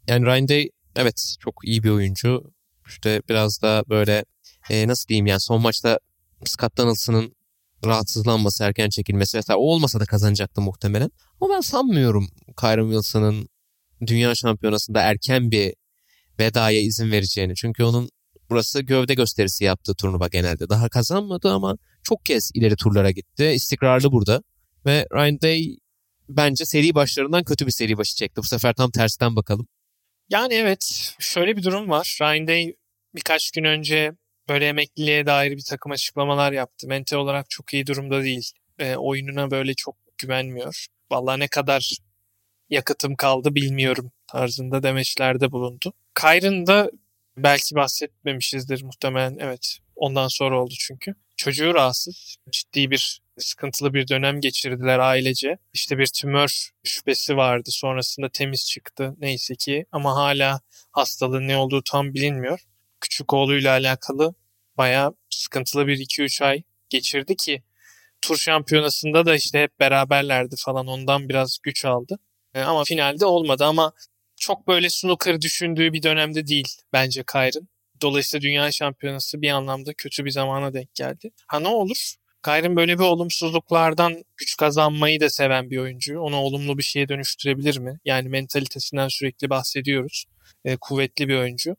yani 0.09 0.27
Ryan 0.27 0.49
Day 0.49 0.71
evet 0.97 1.37
çok 1.41 1.55
iyi 1.65 1.83
bir 1.83 1.91
oyuncu. 1.91 2.53
İşte 2.89 3.23
biraz 3.29 3.63
da 3.63 3.85
böyle 3.89 4.25
e, 4.71 4.89
nasıl 4.89 5.09
diyeyim 5.09 5.27
yani 5.27 5.41
son 5.41 5.63
maçta 5.63 5.99
Scott 6.45 6.79
Donaldson'ın 6.79 7.35
rahatsızlanması, 7.85 8.65
erken 8.65 8.89
çekilmesi 8.89 9.39
vesaire 9.39 9.59
o 9.59 9.63
olmasa 9.63 10.01
da 10.01 10.05
kazanacaktı 10.05 10.61
muhtemelen. 10.61 11.11
Ama 11.41 11.55
ben 11.55 11.61
sanmıyorum 11.61 12.29
Kyron 12.61 12.91
Wilson'ın 12.91 13.49
dünya 14.07 14.35
şampiyonasında 14.35 15.01
erken 15.01 15.51
bir 15.51 15.75
vedaya 16.43 16.81
izin 16.81 17.11
vereceğini. 17.11 17.55
Çünkü 17.55 17.85
onun 17.85 18.09
burası 18.51 18.83
gövde 18.83 19.15
gösterisi 19.15 19.65
yaptığı 19.65 19.95
turnuva 19.95 20.29
genelde. 20.29 20.69
Daha 20.69 20.89
kazanmadı 20.89 21.51
ama 21.53 21.77
çok 22.03 22.27
kez 22.27 22.51
ileri 22.55 22.77
turlara 22.77 23.11
gitti. 23.11 23.45
İstikrarlı 23.45 24.13
burada. 24.13 24.43
Ve 24.87 25.07
Ryan 25.15 25.41
Day 25.41 25.77
bence 26.29 26.65
seri 26.65 26.95
başlarından 26.95 27.45
kötü 27.45 27.67
bir 27.67 27.71
seri 27.73 27.99
başı 27.99 28.17
çekti. 28.17 28.37
Bu 28.37 28.47
sefer 28.47 28.75
tam 28.75 28.91
tersten 28.91 29.37
bakalım. 29.37 29.69
Yani 30.29 30.55
evet 30.55 31.15
şöyle 31.19 31.57
bir 31.57 31.63
durum 31.63 31.91
var. 31.91 32.19
Ryan 32.23 32.47
Day 32.47 32.75
birkaç 33.15 33.51
gün 33.51 33.65
önce 33.65 34.13
böyle 34.49 34.67
emekliliğe 34.69 35.27
dair 35.27 35.57
bir 35.57 35.65
takım 35.69 35.93
açıklamalar 35.93 36.53
yaptı. 36.53 36.87
Mental 36.89 37.17
olarak 37.17 37.51
çok 37.51 37.75
iyi 37.75 37.87
durumda 37.87 38.23
değil. 38.23 38.51
E, 38.79 38.97
oyununa 38.97 39.51
böyle 39.51 39.75
çok 39.75 39.97
güvenmiyor. 40.19 40.87
Vallahi 41.11 41.41
ne 41.41 41.49
kadar 41.49 41.93
yakıtım 42.71 43.17
kaldı 43.17 43.55
bilmiyorum 43.55 44.13
tarzında 44.33 44.83
demeçlerde 44.83 45.53
bulundu. 45.53 45.93
Kyron 46.21 46.67
da 46.67 46.91
belki 47.37 47.75
bahsetmemişizdir 47.75 48.83
muhtemelen. 48.83 49.37
Evet 49.41 49.79
ondan 49.97 50.29
sonra 50.29 50.63
oldu 50.63 50.75
çünkü. 50.79 51.15
Çocuğu 51.37 51.75
rahatsız. 51.75 52.37
Ciddi 52.51 52.91
bir 52.91 53.23
sıkıntılı 53.39 53.95
bir 53.95 54.09
dönem 54.09 54.41
geçirdiler 54.41 54.99
ailece. 54.99 55.59
İşte 55.73 55.99
bir 55.99 56.07
tümör 56.07 56.71
şüphesi 56.85 57.37
vardı. 57.37 57.71
Sonrasında 57.71 58.29
temiz 58.29 58.69
çıktı 58.69 59.15
neyse 59.19 59.55
ki. 59.55 59.87
Ama 59.93 60.17
hala 60.17 60.61
hastalığın 60.93 61.49
ne 61.49 61.57
olduğu 61.57 61.83
tam 61.83 62.15
bilinmiyor. 62.15 62.61
Küçük 63.01 63.33
oğluyla 63.33 63.73
alakalı 63.73 64.35
bayağı 64.79 65.15
sıkıntılı 65.31 65.87
bir 65.87 65.99
2-3 65.99 66.45
ay 66.45 66.63
geçirdi 66.91 67.37
ki 67.37 67.63
tur 68.23 68.37
şampiyonasında 68.37 69.27
da 69.27 69.35
işte 69.35 69.63
hep 69.63 69.81
beraberlerdi 69.81 70.55
falan 70.59 70.87
ondan 70.87 71.29
biraz 71.29 71.59
güç 71.63 71.85
aldı. 71.85 72.19
E, 72.55 72.61
ama 72.61 72.85
finalde 72.85 73.27
olmadı 73.27 73.65
ama 73.65 73.93
çok 74.43 74.69
böyle 74.69 74.91
snooker 74.91 75.41
düşündüğü 75.41 75.93
bir 75.93 76.03
dönemde 76.03 76.47
değil 76.47 76.69
bence 76.93 77.25
Kyron. 77.33 77.69
Dolayısıyla 78.03 78.43
dünya 78.43 78.73
şampiyonası 78.73 79.43
bir 79.43 79.51
anlamda 79.51 79.95
kötü 79.95 80.25
bir 80.25 80.31
zamana 80.31 80.75
denk 80.75 80.95
geldi. 80.95 81.31
Ha 81.47 81.61
ne 81.61 81.69
olur? 81.69 82.15
Kyron 82.45 82.77
böyle 82.77 82.99
bir 82.99 83.05
olumsuzluklardan 83.05 84.25
güç 84.37 84.57
kazanmayı 84.57 85.21
da 85.21 85.31
seven 85.31 85.71
bir 85.71 85.79
oyuncu. 85.79 86.21
Onu 86.21 86.37
olumlu 86.37 86.79
bir 86.79 86.83
şeye 86.83 87.09
dönüştürebilir 87.09 87.79
mi? 87.79 88.01
Yani 88.05 88.29
mentalitesinden 88.29 89.09
sürekli 89.09 89.51
bahsediyoruz. 89.51 90.25
E, 90.65 90.77
kuvvetli 90.77 91.29
bir 91.29 91.37
oyuncu. 91.37 91.77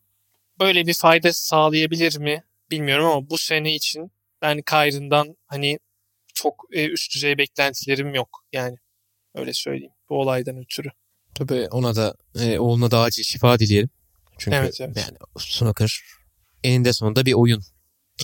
Böyle 0.60 0.88
bir 0.88 0.94
fayda 0.94 1.34
sağlayabilir 1.34 2.18
mi? 2.18 2.44
Bilmiyorum 2.72 3.06
ama 3.06 3.30
bu 3.30 3.38
sene 3.38 3.76
için 3.76 4.12
ben 4.42 4.62
Kyron'dan 4.62 5.38
hani 5.48 5.80
çok 6.34 6.66
e, 6.72 6.86
üst 6.88 7.16
düzey 7.16 7.38
beklentilerim 7.38 8.16
yok. 8.16 8.46
Yani 8.54 8.78
öyle 9.36 9.54
söyleyeyim 9.54 9.94
bu 10.10 10.20
olaydan 10.20 10.58
ötürü. 10.58 10.90
Tabii 11.36 11.68
ona 11.72 11.96
da 11.96 12.16
e, 12.40 12.60
oğluna 12.60 12.92
da 12.92 13.00
acil 13.00 13.24
şifa 13.24 13.60
dileyelim. 13.60 13.90
Çünkü 14.38 14.58
Evet, 14.58 14.82
evet. 14.82 14.98
yani 14.98 15.18
snooker 15.38 16.02
eninde 16.64 16.94
sonunda 16.94 17.26
bir 17.26 17.34
oyun. 17.34 17.64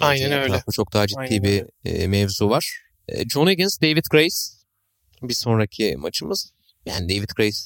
Aynen 0.01 0.31
öyle. 0.31 0.45
etrafında 0.45 0.71
Çok 0.71 0.93
daha 0.93 1.07
ciddi 1.07 1.19
Aynen 1.19 1.43
bir 1.43 1.65
e, 1.85 2.07
mevzu 2.07 2.49
var. 2.49 2.79
E, 3.07 3.29
John 3.29 3.49
Higgins, 3.49 3.81
David 3.81 4.05
Grace 4.11 4.35
bir 5.23 5.33
sonraki 5.33 5.95
maçımız. 5.97 6.53
Yani 6.85 7.09
David 7.09 7.29
Grace 7.37 7.57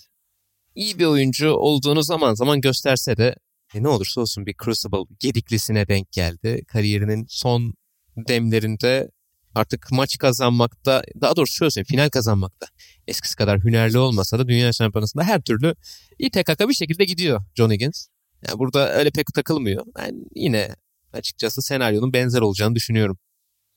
iyi 0.76 1.00
bir 1.00 1.06
oyuncu 1.06 1.50
olduğunu 1.52 2.04
zaman 2.04 2.34
zaman 2.34 2.62
gösterse 2.62 3.18
de 3.18 3.36
e, 3.74 3.84
ne 3.84 3.88
olursa 3.88 4.22
olsun 4.22 4.46
bir 4.46 4.56
Crucible 4.64 5.16
gediklisine 5.20 5.88
denk 5.88 6.12
geldi. 6.12 6.64
Kariyerinin 6.68 7.26
son 7.30 7.74
demlerinde 8.18 9.12
artık 9.56 9.92
maç 9.92 10.18
kazanmakta, 10.18 11.04
daha 11.22 11.36
doğrusu 11.36 11.54
şöyle 11.54 11.72
söyleyeyim, 11.72 11.88
final 11.90 12.10
kazanmakta 12.10 12.68
eskisi 13.08 13.36
kadar 13.36 13.60
hünerli 13.64 13.98
olmasa 13.98 14.40
da 14.40 14.48
dünya 14.48 14.74
şampiyonasında 14.74 15.24
her 15.24 15.42
türlü 15.42 15.76
İTKK 16.20 16.70
bir 16.70 16.74
şekilde 16.74 17.06
gidiyor 17.06 17.42
John 17.56 17.72
Higgins. 17.72 18.08
Yani 18.48 18.60
burada 18.60 18.94
öyle 18.94 19.10
pek 19.12 19.28
takılmıyor. 19.34 19.86
Ben 19.98 20.16
yine 20.36 20.76
açıkçası 21.14 21.62
senaryonun 21.62 22.14
benzer 22.14 22.42
olacağını 22.42 22.76
düşünüyorum. 22.76 23.18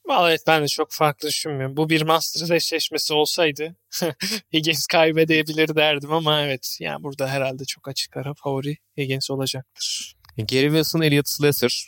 Vallahi 0.09 0.31
evet, 0.31 0.41
ben 0.47 0.63
de 0.63 0.69
çok 0.69 0.93
farklı 0.93 1.29
düşünmüyorum. 1.29 1.77
Bu 1.77 1.89
bir 1.89 2.03
Masters 2.03 2.51
eşleşmesi 2.51 3.15
olsaydı 3.15 3.77
Higgins 4.53 4.87
kaybedebilir 4.87 5.77
derdim 5.77 6.13
ama 6.13 6.43
evet 6.43 6.77
yani 6.81 7.03
burada 7.03 7.29
herhalde 7.29 7.65
çok 7.65 7.89
açık 7.89 8.17
ara 8.17 8.35
favori 8.35 8.77
Higgins 8.99 9.31
olacaktır. 9.31 10.17
Gary 10.39 10.67
Wilson, 10.67 11.01
Elliot 11.01 11.29
Slesser 11.29 11.87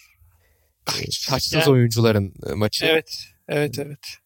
taçsız 1.29 1.53
Yani- 1.53 1.71
oyuncuların 1.71 2.35
e, 2.51 2.53
maçı. 2.53 2.87
Evet, 2.87 3.19
evet, 3.49 3.79
evet. 3.79 4.17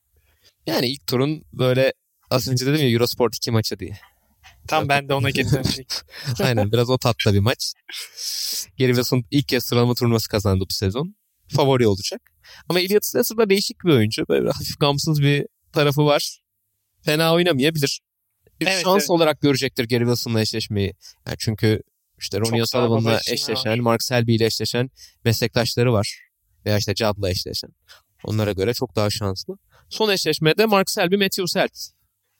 Yani 0.66 0.86
ilk 0.88 1.06
turun 1.06 1.44
böyle 1.52 1.92
az 2.30 2.48
önce 2.48 2.66
dedim 2.66 2.80
ya 2.80 2.90
Eurosport 2.90 3.36
2 3.36 3.50
maçı 3.50 3.78
diye. 3.78 3.98
Tam 4.68 4.88
ben 4.88 5.08
de 5.08 5.14
ona 5.14 5.30
geri 5.30 5.50
dönecektim. 5.50 6.06
Aynen 6.40 6.72
biraz 6.72 6.90
o 6.90 6.98
tatta 6.98 7.34
bir 7.34 7.38
maç. 7.38 7.72
Gary 8.78 8.88
Wilson 8.88 9.24
ilk 9.30 9.48
kez 9.48 9.64
sıralama 9.64 9.94
turnuvası 9.94 10.28
kazandı 10.28 10.64
bu 10.70 10.74
sezon. 10.74 11.14
Favori 11.48 11.86
olacak. 11.86 12.22
Ama 12.68 12.80
Elliot 12.80 13.04
Slesser 13.04 13.38
da 13.38 13.50
değişik 13.50 13.84
bir 13.84 13.90
oyuncu. 13.90 14.24
Böyle 14.28 14.50
hafif 14.50 14.80
gamsız 14.80 15.22
bir 15.22 15.46
tarafı 15.72 16.04
var. 16.04 16.40
Fena 17.02 17.34
oynamayabilir. 17.34 18.00
Bir 18.60 18.66
Evet, 18.66 18.82
şans 18.82 19.02
evet. 19.02 19.10
olarak 19.10 19.40
görecektir 19.40 19.88
Gary 19.88 20.02
Wilson'la 20.04 20.40
eşleşmeyi. 20.40 20.94
Yani 21.26 21.36
çünkü 21.38 21.82
işte 22.18 22.40
Ronnie 22.40 22.62
O'Sullivan'la 22.62 23.20
eşleşen, 23.28 23.72
var. 23.72 23.78
Mark 23.78 24.02
Selby 24.02 24.34
ile 24.34 24.46
eşleşen 24.46 24.90
meslektaşları 25.24 25.92
var. 25.92 26.18
Veya 26.66 26.78
işte 26.78 26.94
Judd'la 26.94 27.30
eşleşen. 27.30 27.70
Onlara 28.24 28.52
göre 28.52 28.74
çok 28.74 28.96
daha 28.96 29.10
şanslı. 29.10 29.58
Son 29.88 30.10
eşleşmede 30.10 30.66
Mark 30.66 30.90
Selby, 30.90 31.16
Matthew 31.16 31.46
Selt. 31.46 31.72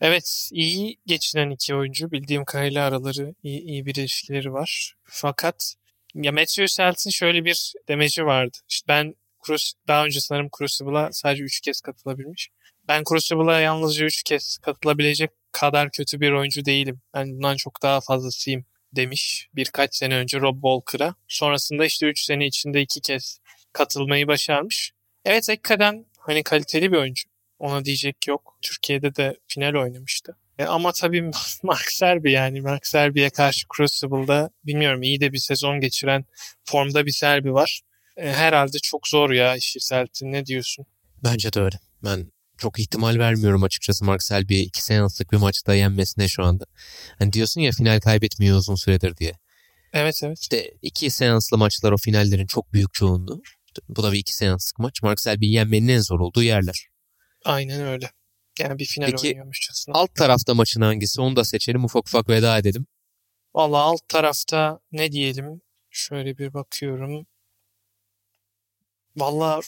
Evet, 0.01 0.49
iyi 0.53 0.97
geçinen 1.07 1.51
iki 1.51 1.75
oyuncu. 1.75 2.11
Bildiğim 2.11 2.45
kadarıyla 2.45 2.87
araları 2.87 3.35
iyi, 3.43 3.61
iyi 3.61 3.87
bir 3.87 3.95
ilişkileri 3.95 4.53
var. 4.53 4.95
Fakat 5.05 5.75
ya 6.15 6.33
Matthew 6.33 6.69
Selt'in 6.69 7.11
şöyle 7.11 7.45
bir 7.45 7.73
demeci 7.89 8.25
vardı. 8.27 8.59
İşte 8.69 8.89
ben 8.89 9.15
Crus- 9.47 9.75
daha 9.89 10.05
önce 10.05 10.21
sanırım 10.21 10.49
Crucible'a 10.59 11.13
sadece 11.13 11.43
3 11.43 11.61
kez 11.61 11.81
katılabilmiş. 11.81 12.49
Ben 12.89 13.03
Crucible'a 13.09 13.61
yalnızca 13.61 14.07
3 14.07 14.23
kez 14.23 14.59
katılabilecek 14.59 15.31
kadar 15.53 15.91
kötü 15.91 16.21
bir 16.21 16.33
oyuncu 16.33 16.65
değilim. 16.65 17.01
Ben 17.15 17.35
bundan 17.35 17.57
çok 17.57 17.83
daha 17.83 18.01
fazlasıyım 18.01 18.65
demiş 18.93 19.49
birkaç 19.55 19.95
sene 19.95 20.15
önce 20.17 20.41
Rob 20.41 20.55
Walker'a. 20.55 21.15
Sonrasında 21.29 21.85
işte 21.85 22.07
3 22.07 22.25
sene 22.25 22.47
içinde 22.47 22.83
2 22.83 23.01
kez 23.01 23.39
katılmayı 23.73 24.27
başarmış. 24.27 24.93
Evet 25.25 25.49
hakikaten 25.49 26.07
hani 26.19 26.43
kaliteli 26.43 26.93
bir 26.93 26.97
oyuncu. 26.97 27.29
Ona 27.59 27.85
diyecek 27.85 28.29
yok. 28.29 28.59
Türkiye'de 28.63 29.15
de 29.15 29.37
final 29.49 29.75
oynamıştı. 29.75 30.37
E, 30.59 30.65
ama 30.65 30.93
tabii 30.93 31.31
Mark 31.63 31.93
Serbi 31.93 32.33
yani 32.33 32.61
Mark 32.61 32.87
Serbi'ye 32.87 33.31
karşı 33.31 33.67
Crucible'da 33.77 34.51
bilmiyorum 34.67 35.03
iyi 35.03 35.21
de 35.21 35.33
bir 35.33 35.39
sezon 35.39 35.81
geçiren 35.81 36.25
formda 36.65 37.07
bir 37.07 37.13
Serbi 37.13 37.55
var. 37.55 37.81
E, 38.17 38.33
herhalde 38.33 38.79
çok 38.79 39.09
zor 39.09 39.31
ya 39.31 39.57
işi 39.57 39.81
Seltin 39.81 40.33
ne 40.33 40.47
diyorsun? 40.47 40.87
Bence 41.25 41.53
de 41.53 41.61
öyle. 41.61 41.77
Ben 42.05 42.33
çok 42.59 42.79
ihtimal 42.79 43.19
vermiyorum 43.19 43.63
açıkçası 43.63 44.05
Mark 44.05 44.23
Selby'ye 44.23 44.63
iki 44.63 44.85
seanslık 44.85 45.33
bir 45.33 45.37
maçta 45.37 45.75
yenmesine 45.75 46.29
şu 46.29 46.43
anda. 46.43 46.65
Hani 47.19 47.33
diyorsun 47.33 47.61
ya 47.61 47.73
final 47.73 48.01
kaybetmiyor 48.01 48.59
uzun 48.59 48.75
süredir 48.75 49.17
diye. 49.17 49.33
Evet 49.93 50.21
evet. 50.25 50.39
İşte 50.41 50.75
iki 50.83 51.11
seanslı 51.11 51.59
maçlar 51.59 51.93
o 51.93 51.97
finallerin 51.97 52.47
çok 52.47 52.73
büyük 52.73 52.95
çoğunluğu. 52.95 53.43
Bu 53.89 54.03
da 54.03 54.13
bir 54.13 54.19
iki 54.19 54.37
seanslık 54.37 54.79
maç. 54.79 55.03
Mark 55.03 55.21
Selby'yi 55.21 55.53
yenmenin 55.53 55.89
en 55.89 56.01
zor 56.01 56.21
olduğu 56.21 56.43
yerler. 56.43 56.87
Aynen 57.45 57.83
öyle. 57.83 58.11
Yani 58.59 58.79
bir 58.79 58.85
final 58.85 59.07
Peki, 59.11 59.29
oynuyormuşçasına. 59.29 59.95
Alt 59.95 60.15
tarafta 60.15 60.55
maçın 60.55 60.81
hangisi 60.81 61.21
onu 61.21 61.37
da 61.37 61.45
seçelim 61.45 61.85
ufak 61.85 62.09
ufak 62.09 62.29
veda 62.29 62.59
edelim. 62.59 62.87
Valla 63.55 63.79
alt 63.79 64.09
tarafta 64.09 64.81
ne 64.93 65.13
diyelim? 65.13 65.61
Şöyle 65.91 66.39
bir 66.39 66.55
bakıyorum. 66.55 67.27
Valla 69.17 69.61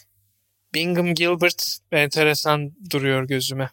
Bingham 0.74 1.14
Gilbert 1.14 1.78
enteresan 1.92 2.72
duruyor 2.90 3.24
gözüme. 3.28 3.70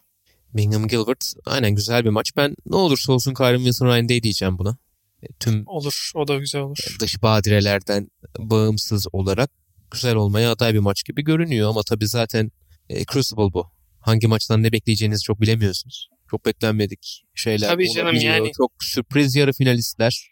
Bingham 0.54 0.88
Gilbert 0.88 1.34
aynen 1.46 1.74
güzel 1.74 2.04
bir 2.04 2.10
maç. 2.10 2.32
Ben 2.36 2.54
ne 2.66 2.76
olursa 2.76 3.12
olsun 3.12 3.34
Kyron 3.34 3.56
Wilson 3.58 3.86
Ryan 3.86 4.08
Day 4.08 4.22
diyeceğim 4.22 4.58
buna. 4.58 4.76
E, 5.22 5.26
Tüm 5.40 5.62
Olur. 5.66 6.10
O 6.14 6.28
da 6.28 6.36
güzel 6.36 6.60
olur. 6.60 6.96
dış 7.00 7.22
badirelerden 7.22 8.08
bağımsız 8.38 9.06
olarak 9.12 9.50
güzel 9.92 10.14
olmaya 10.14 10.52
aday 10.52 10.74
bir 10.74 10.78
maç 10.78 11.04
gibi 11.04 11.22
görünüyor 11.24 11.70
ama 11.70 11.82
tabii 11.82 12.08
zaten 12.08 12.50
e, 12.88 13.04
Crucible 13.04 13.52
bu. 13.54 13.66
Hangi 14.00 14.26
maçtan 14.26 14.62
ne 14.62 14.72
bekleyeceğinizi 14.72 15.22
çok 15.22 15.40
bilemiyorsunuz. 15.40 16.08
Çok 16.30 16.46
beklenmedik 16.46 17.22
şeyler 17.34 17.68
Tabii 17.68 17.92
canım, 17.92 18.06
olabiliyor. 18.08 18.34
yani- 18.34 18.50
Çok 18.56 18.72
sürpriz 18.80 19.34
yarı 19.36 19.52
finalistler. 19.52 20.28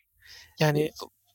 Yani 0.60 0.90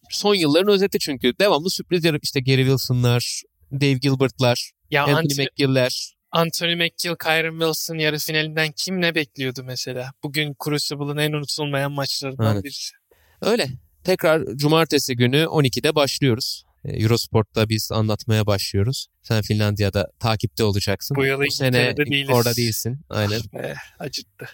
Son 0.09 0.35
yılların 0.35 0.73
özeti 0.73 0.99
çünkü. 0.99 1.33
Devamlı 1.39 1.69
sürpriz 1.69 2.03
yarı 2.03 2.19
işte 2.23 2.39
Gary 2.39 2.61
Wilson'lar, 2.61 3.41
Dave 3.71 3.93
Gilbert'lar, 3.93 4.71
ya 4.91 5.03
Anthony 5.03 5.19
Anthony, 5.19 5.45
McGill'ler. 5.47 6.13
Anthony 6.31 6.75
McGill, 6.75 7.15
Kyron 7.23 7.51
Wilson 7.59 7.95
yarı 7.95 8.17
finalinden 8.17 8.71
kim 8.77 9.01
ne 9.01 9.15
bekliyordu 9.15 9.63
mesela? 9.63 10.11
Bugün 10.23 10.55
Crucible'ın 10.65 11.17
en 11.17 11.31
unutulmayan 11.33 11.91
maçlarından 11.91 12.45
Aynen. 12.45 12.63
birisi. 12.63 12.93
Öyle. 13.41 13.67
Tekrar 14.03 14.55
cumartesi 14.55 15.15
günü 15.15 15.43
12'de 15.45 15.95
başlıyoruz. 15.95 16.63
E, 16.85 16.97
Eurosport'ta 17.03 17.69
biz 17.69 17.91
anlatmaya 17.91 18.45
başlıyoruz. 18.47 19.07
Sen 19.21 19.41
Finlandiya'da 19.41 20.07
takipte 20.19 20.63
olacaksın. 20.63 21.17
Bu 21.17 21.25
yıl 21.25 21.39
Bu 21.41 21.51
sene 21.51 21.97
değiliz. 21.97 22.29
orada 22.29 22.55
değilsin. 22.55 22.99
Aynen. 23.09 23.41
Eh, 23.53 23.75
acıttı. 23.99 24.49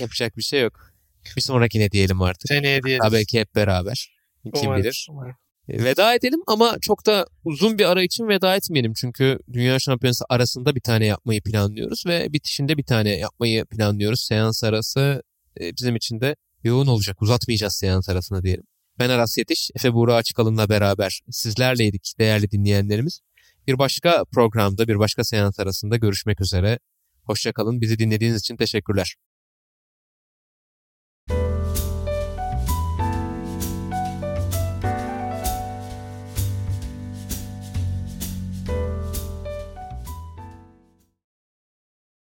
Yapacak 0.00 0.36
bir 0.36 0.42
şey 0.42 0.62
yok. 0.62 0.92
Bir 1.36 1.40
sonrakine 1.42 1.90
diyelim 1.90 2.22
artık. 2.22 2.48
Seneye 2.48 2.82
diyelim. 2.82 3.02
Ha, 3.04 3.12
belki 3.12 3.40
hep 3.40 3.54
beraber. 3.54 4.12
Kim 4.44 4.52
Umarım, 4.66 4.82
bilir. 4.82 5.06
umarım. 5.10 5.34
E, 5.68 5.84
Veda 5.84 6.14
edelim 6.14 6.40
ama 6.46 6.76
çok 6.80 7.06
da 7.06 7.26
uzun 7.44 7.78
bir 7.78 7.90
ara 7.90 8.02
için 8.02 8.28
veda 8.28 8.56
etmeyelim. 8.56 8.92
Çünkü 8.94 9.38
Dünya 9.52 9.78
Şampiyonası 9.78 10.24
arasında 10.28 10.74
bir 10.74 10.80
tane 10.80 11.06
yapmayı 11.06 11.42
planlıyoruz 11.42 12.06
ve 12.06 12.32
bitişinde 12.32 12.76
bir 12.76 12.82
tane 12.82 13.10
yapmayı 13.18 13.64
planlıyoruz. 13.64 14.20
Seans 14.20 14.64
arası 14.64 15.22
e, 15.60 15.76
bizim 15.76 15.96
için 15.96 16.20
de 16.20 16.36
yoğun 16.64 16.86
olacak. 16.86 17.22
Uzatmayacağız 17.22 17.74
seans 17.76 18.08
arasını 18.08 18.42
diyelim. 18.42 18.64
Ben 19.00 19.10
Aras 19.10 19.38
Yetiş, 19.38 19.70
Efe 19.76 19.92
Buğra 19.92 20.14
Açıkalın'la 20.14 20.68
beraber 20.68 21.20
sizlerleydik 21.30 22.14
değerli 22.18 22.50
dinleyenlerimiz. 22.50 23.20
Bir 23.66 23.78
başka 23.78 24.24
programda, 24.24 24.88
bir 24.88 24.98
başka 24.98 25.24
seans 25.24 25.60
arasında 25.60 25.96
görüşmek 25.96 26.40
üzere. 26.40 26.78
Hoşçakalın. 27.24 27.80
Bizi 27.80 27.98
dinlediğiniz 27.98 28.40
için 28.40 28.56
teşekkürler. 28.56 29.14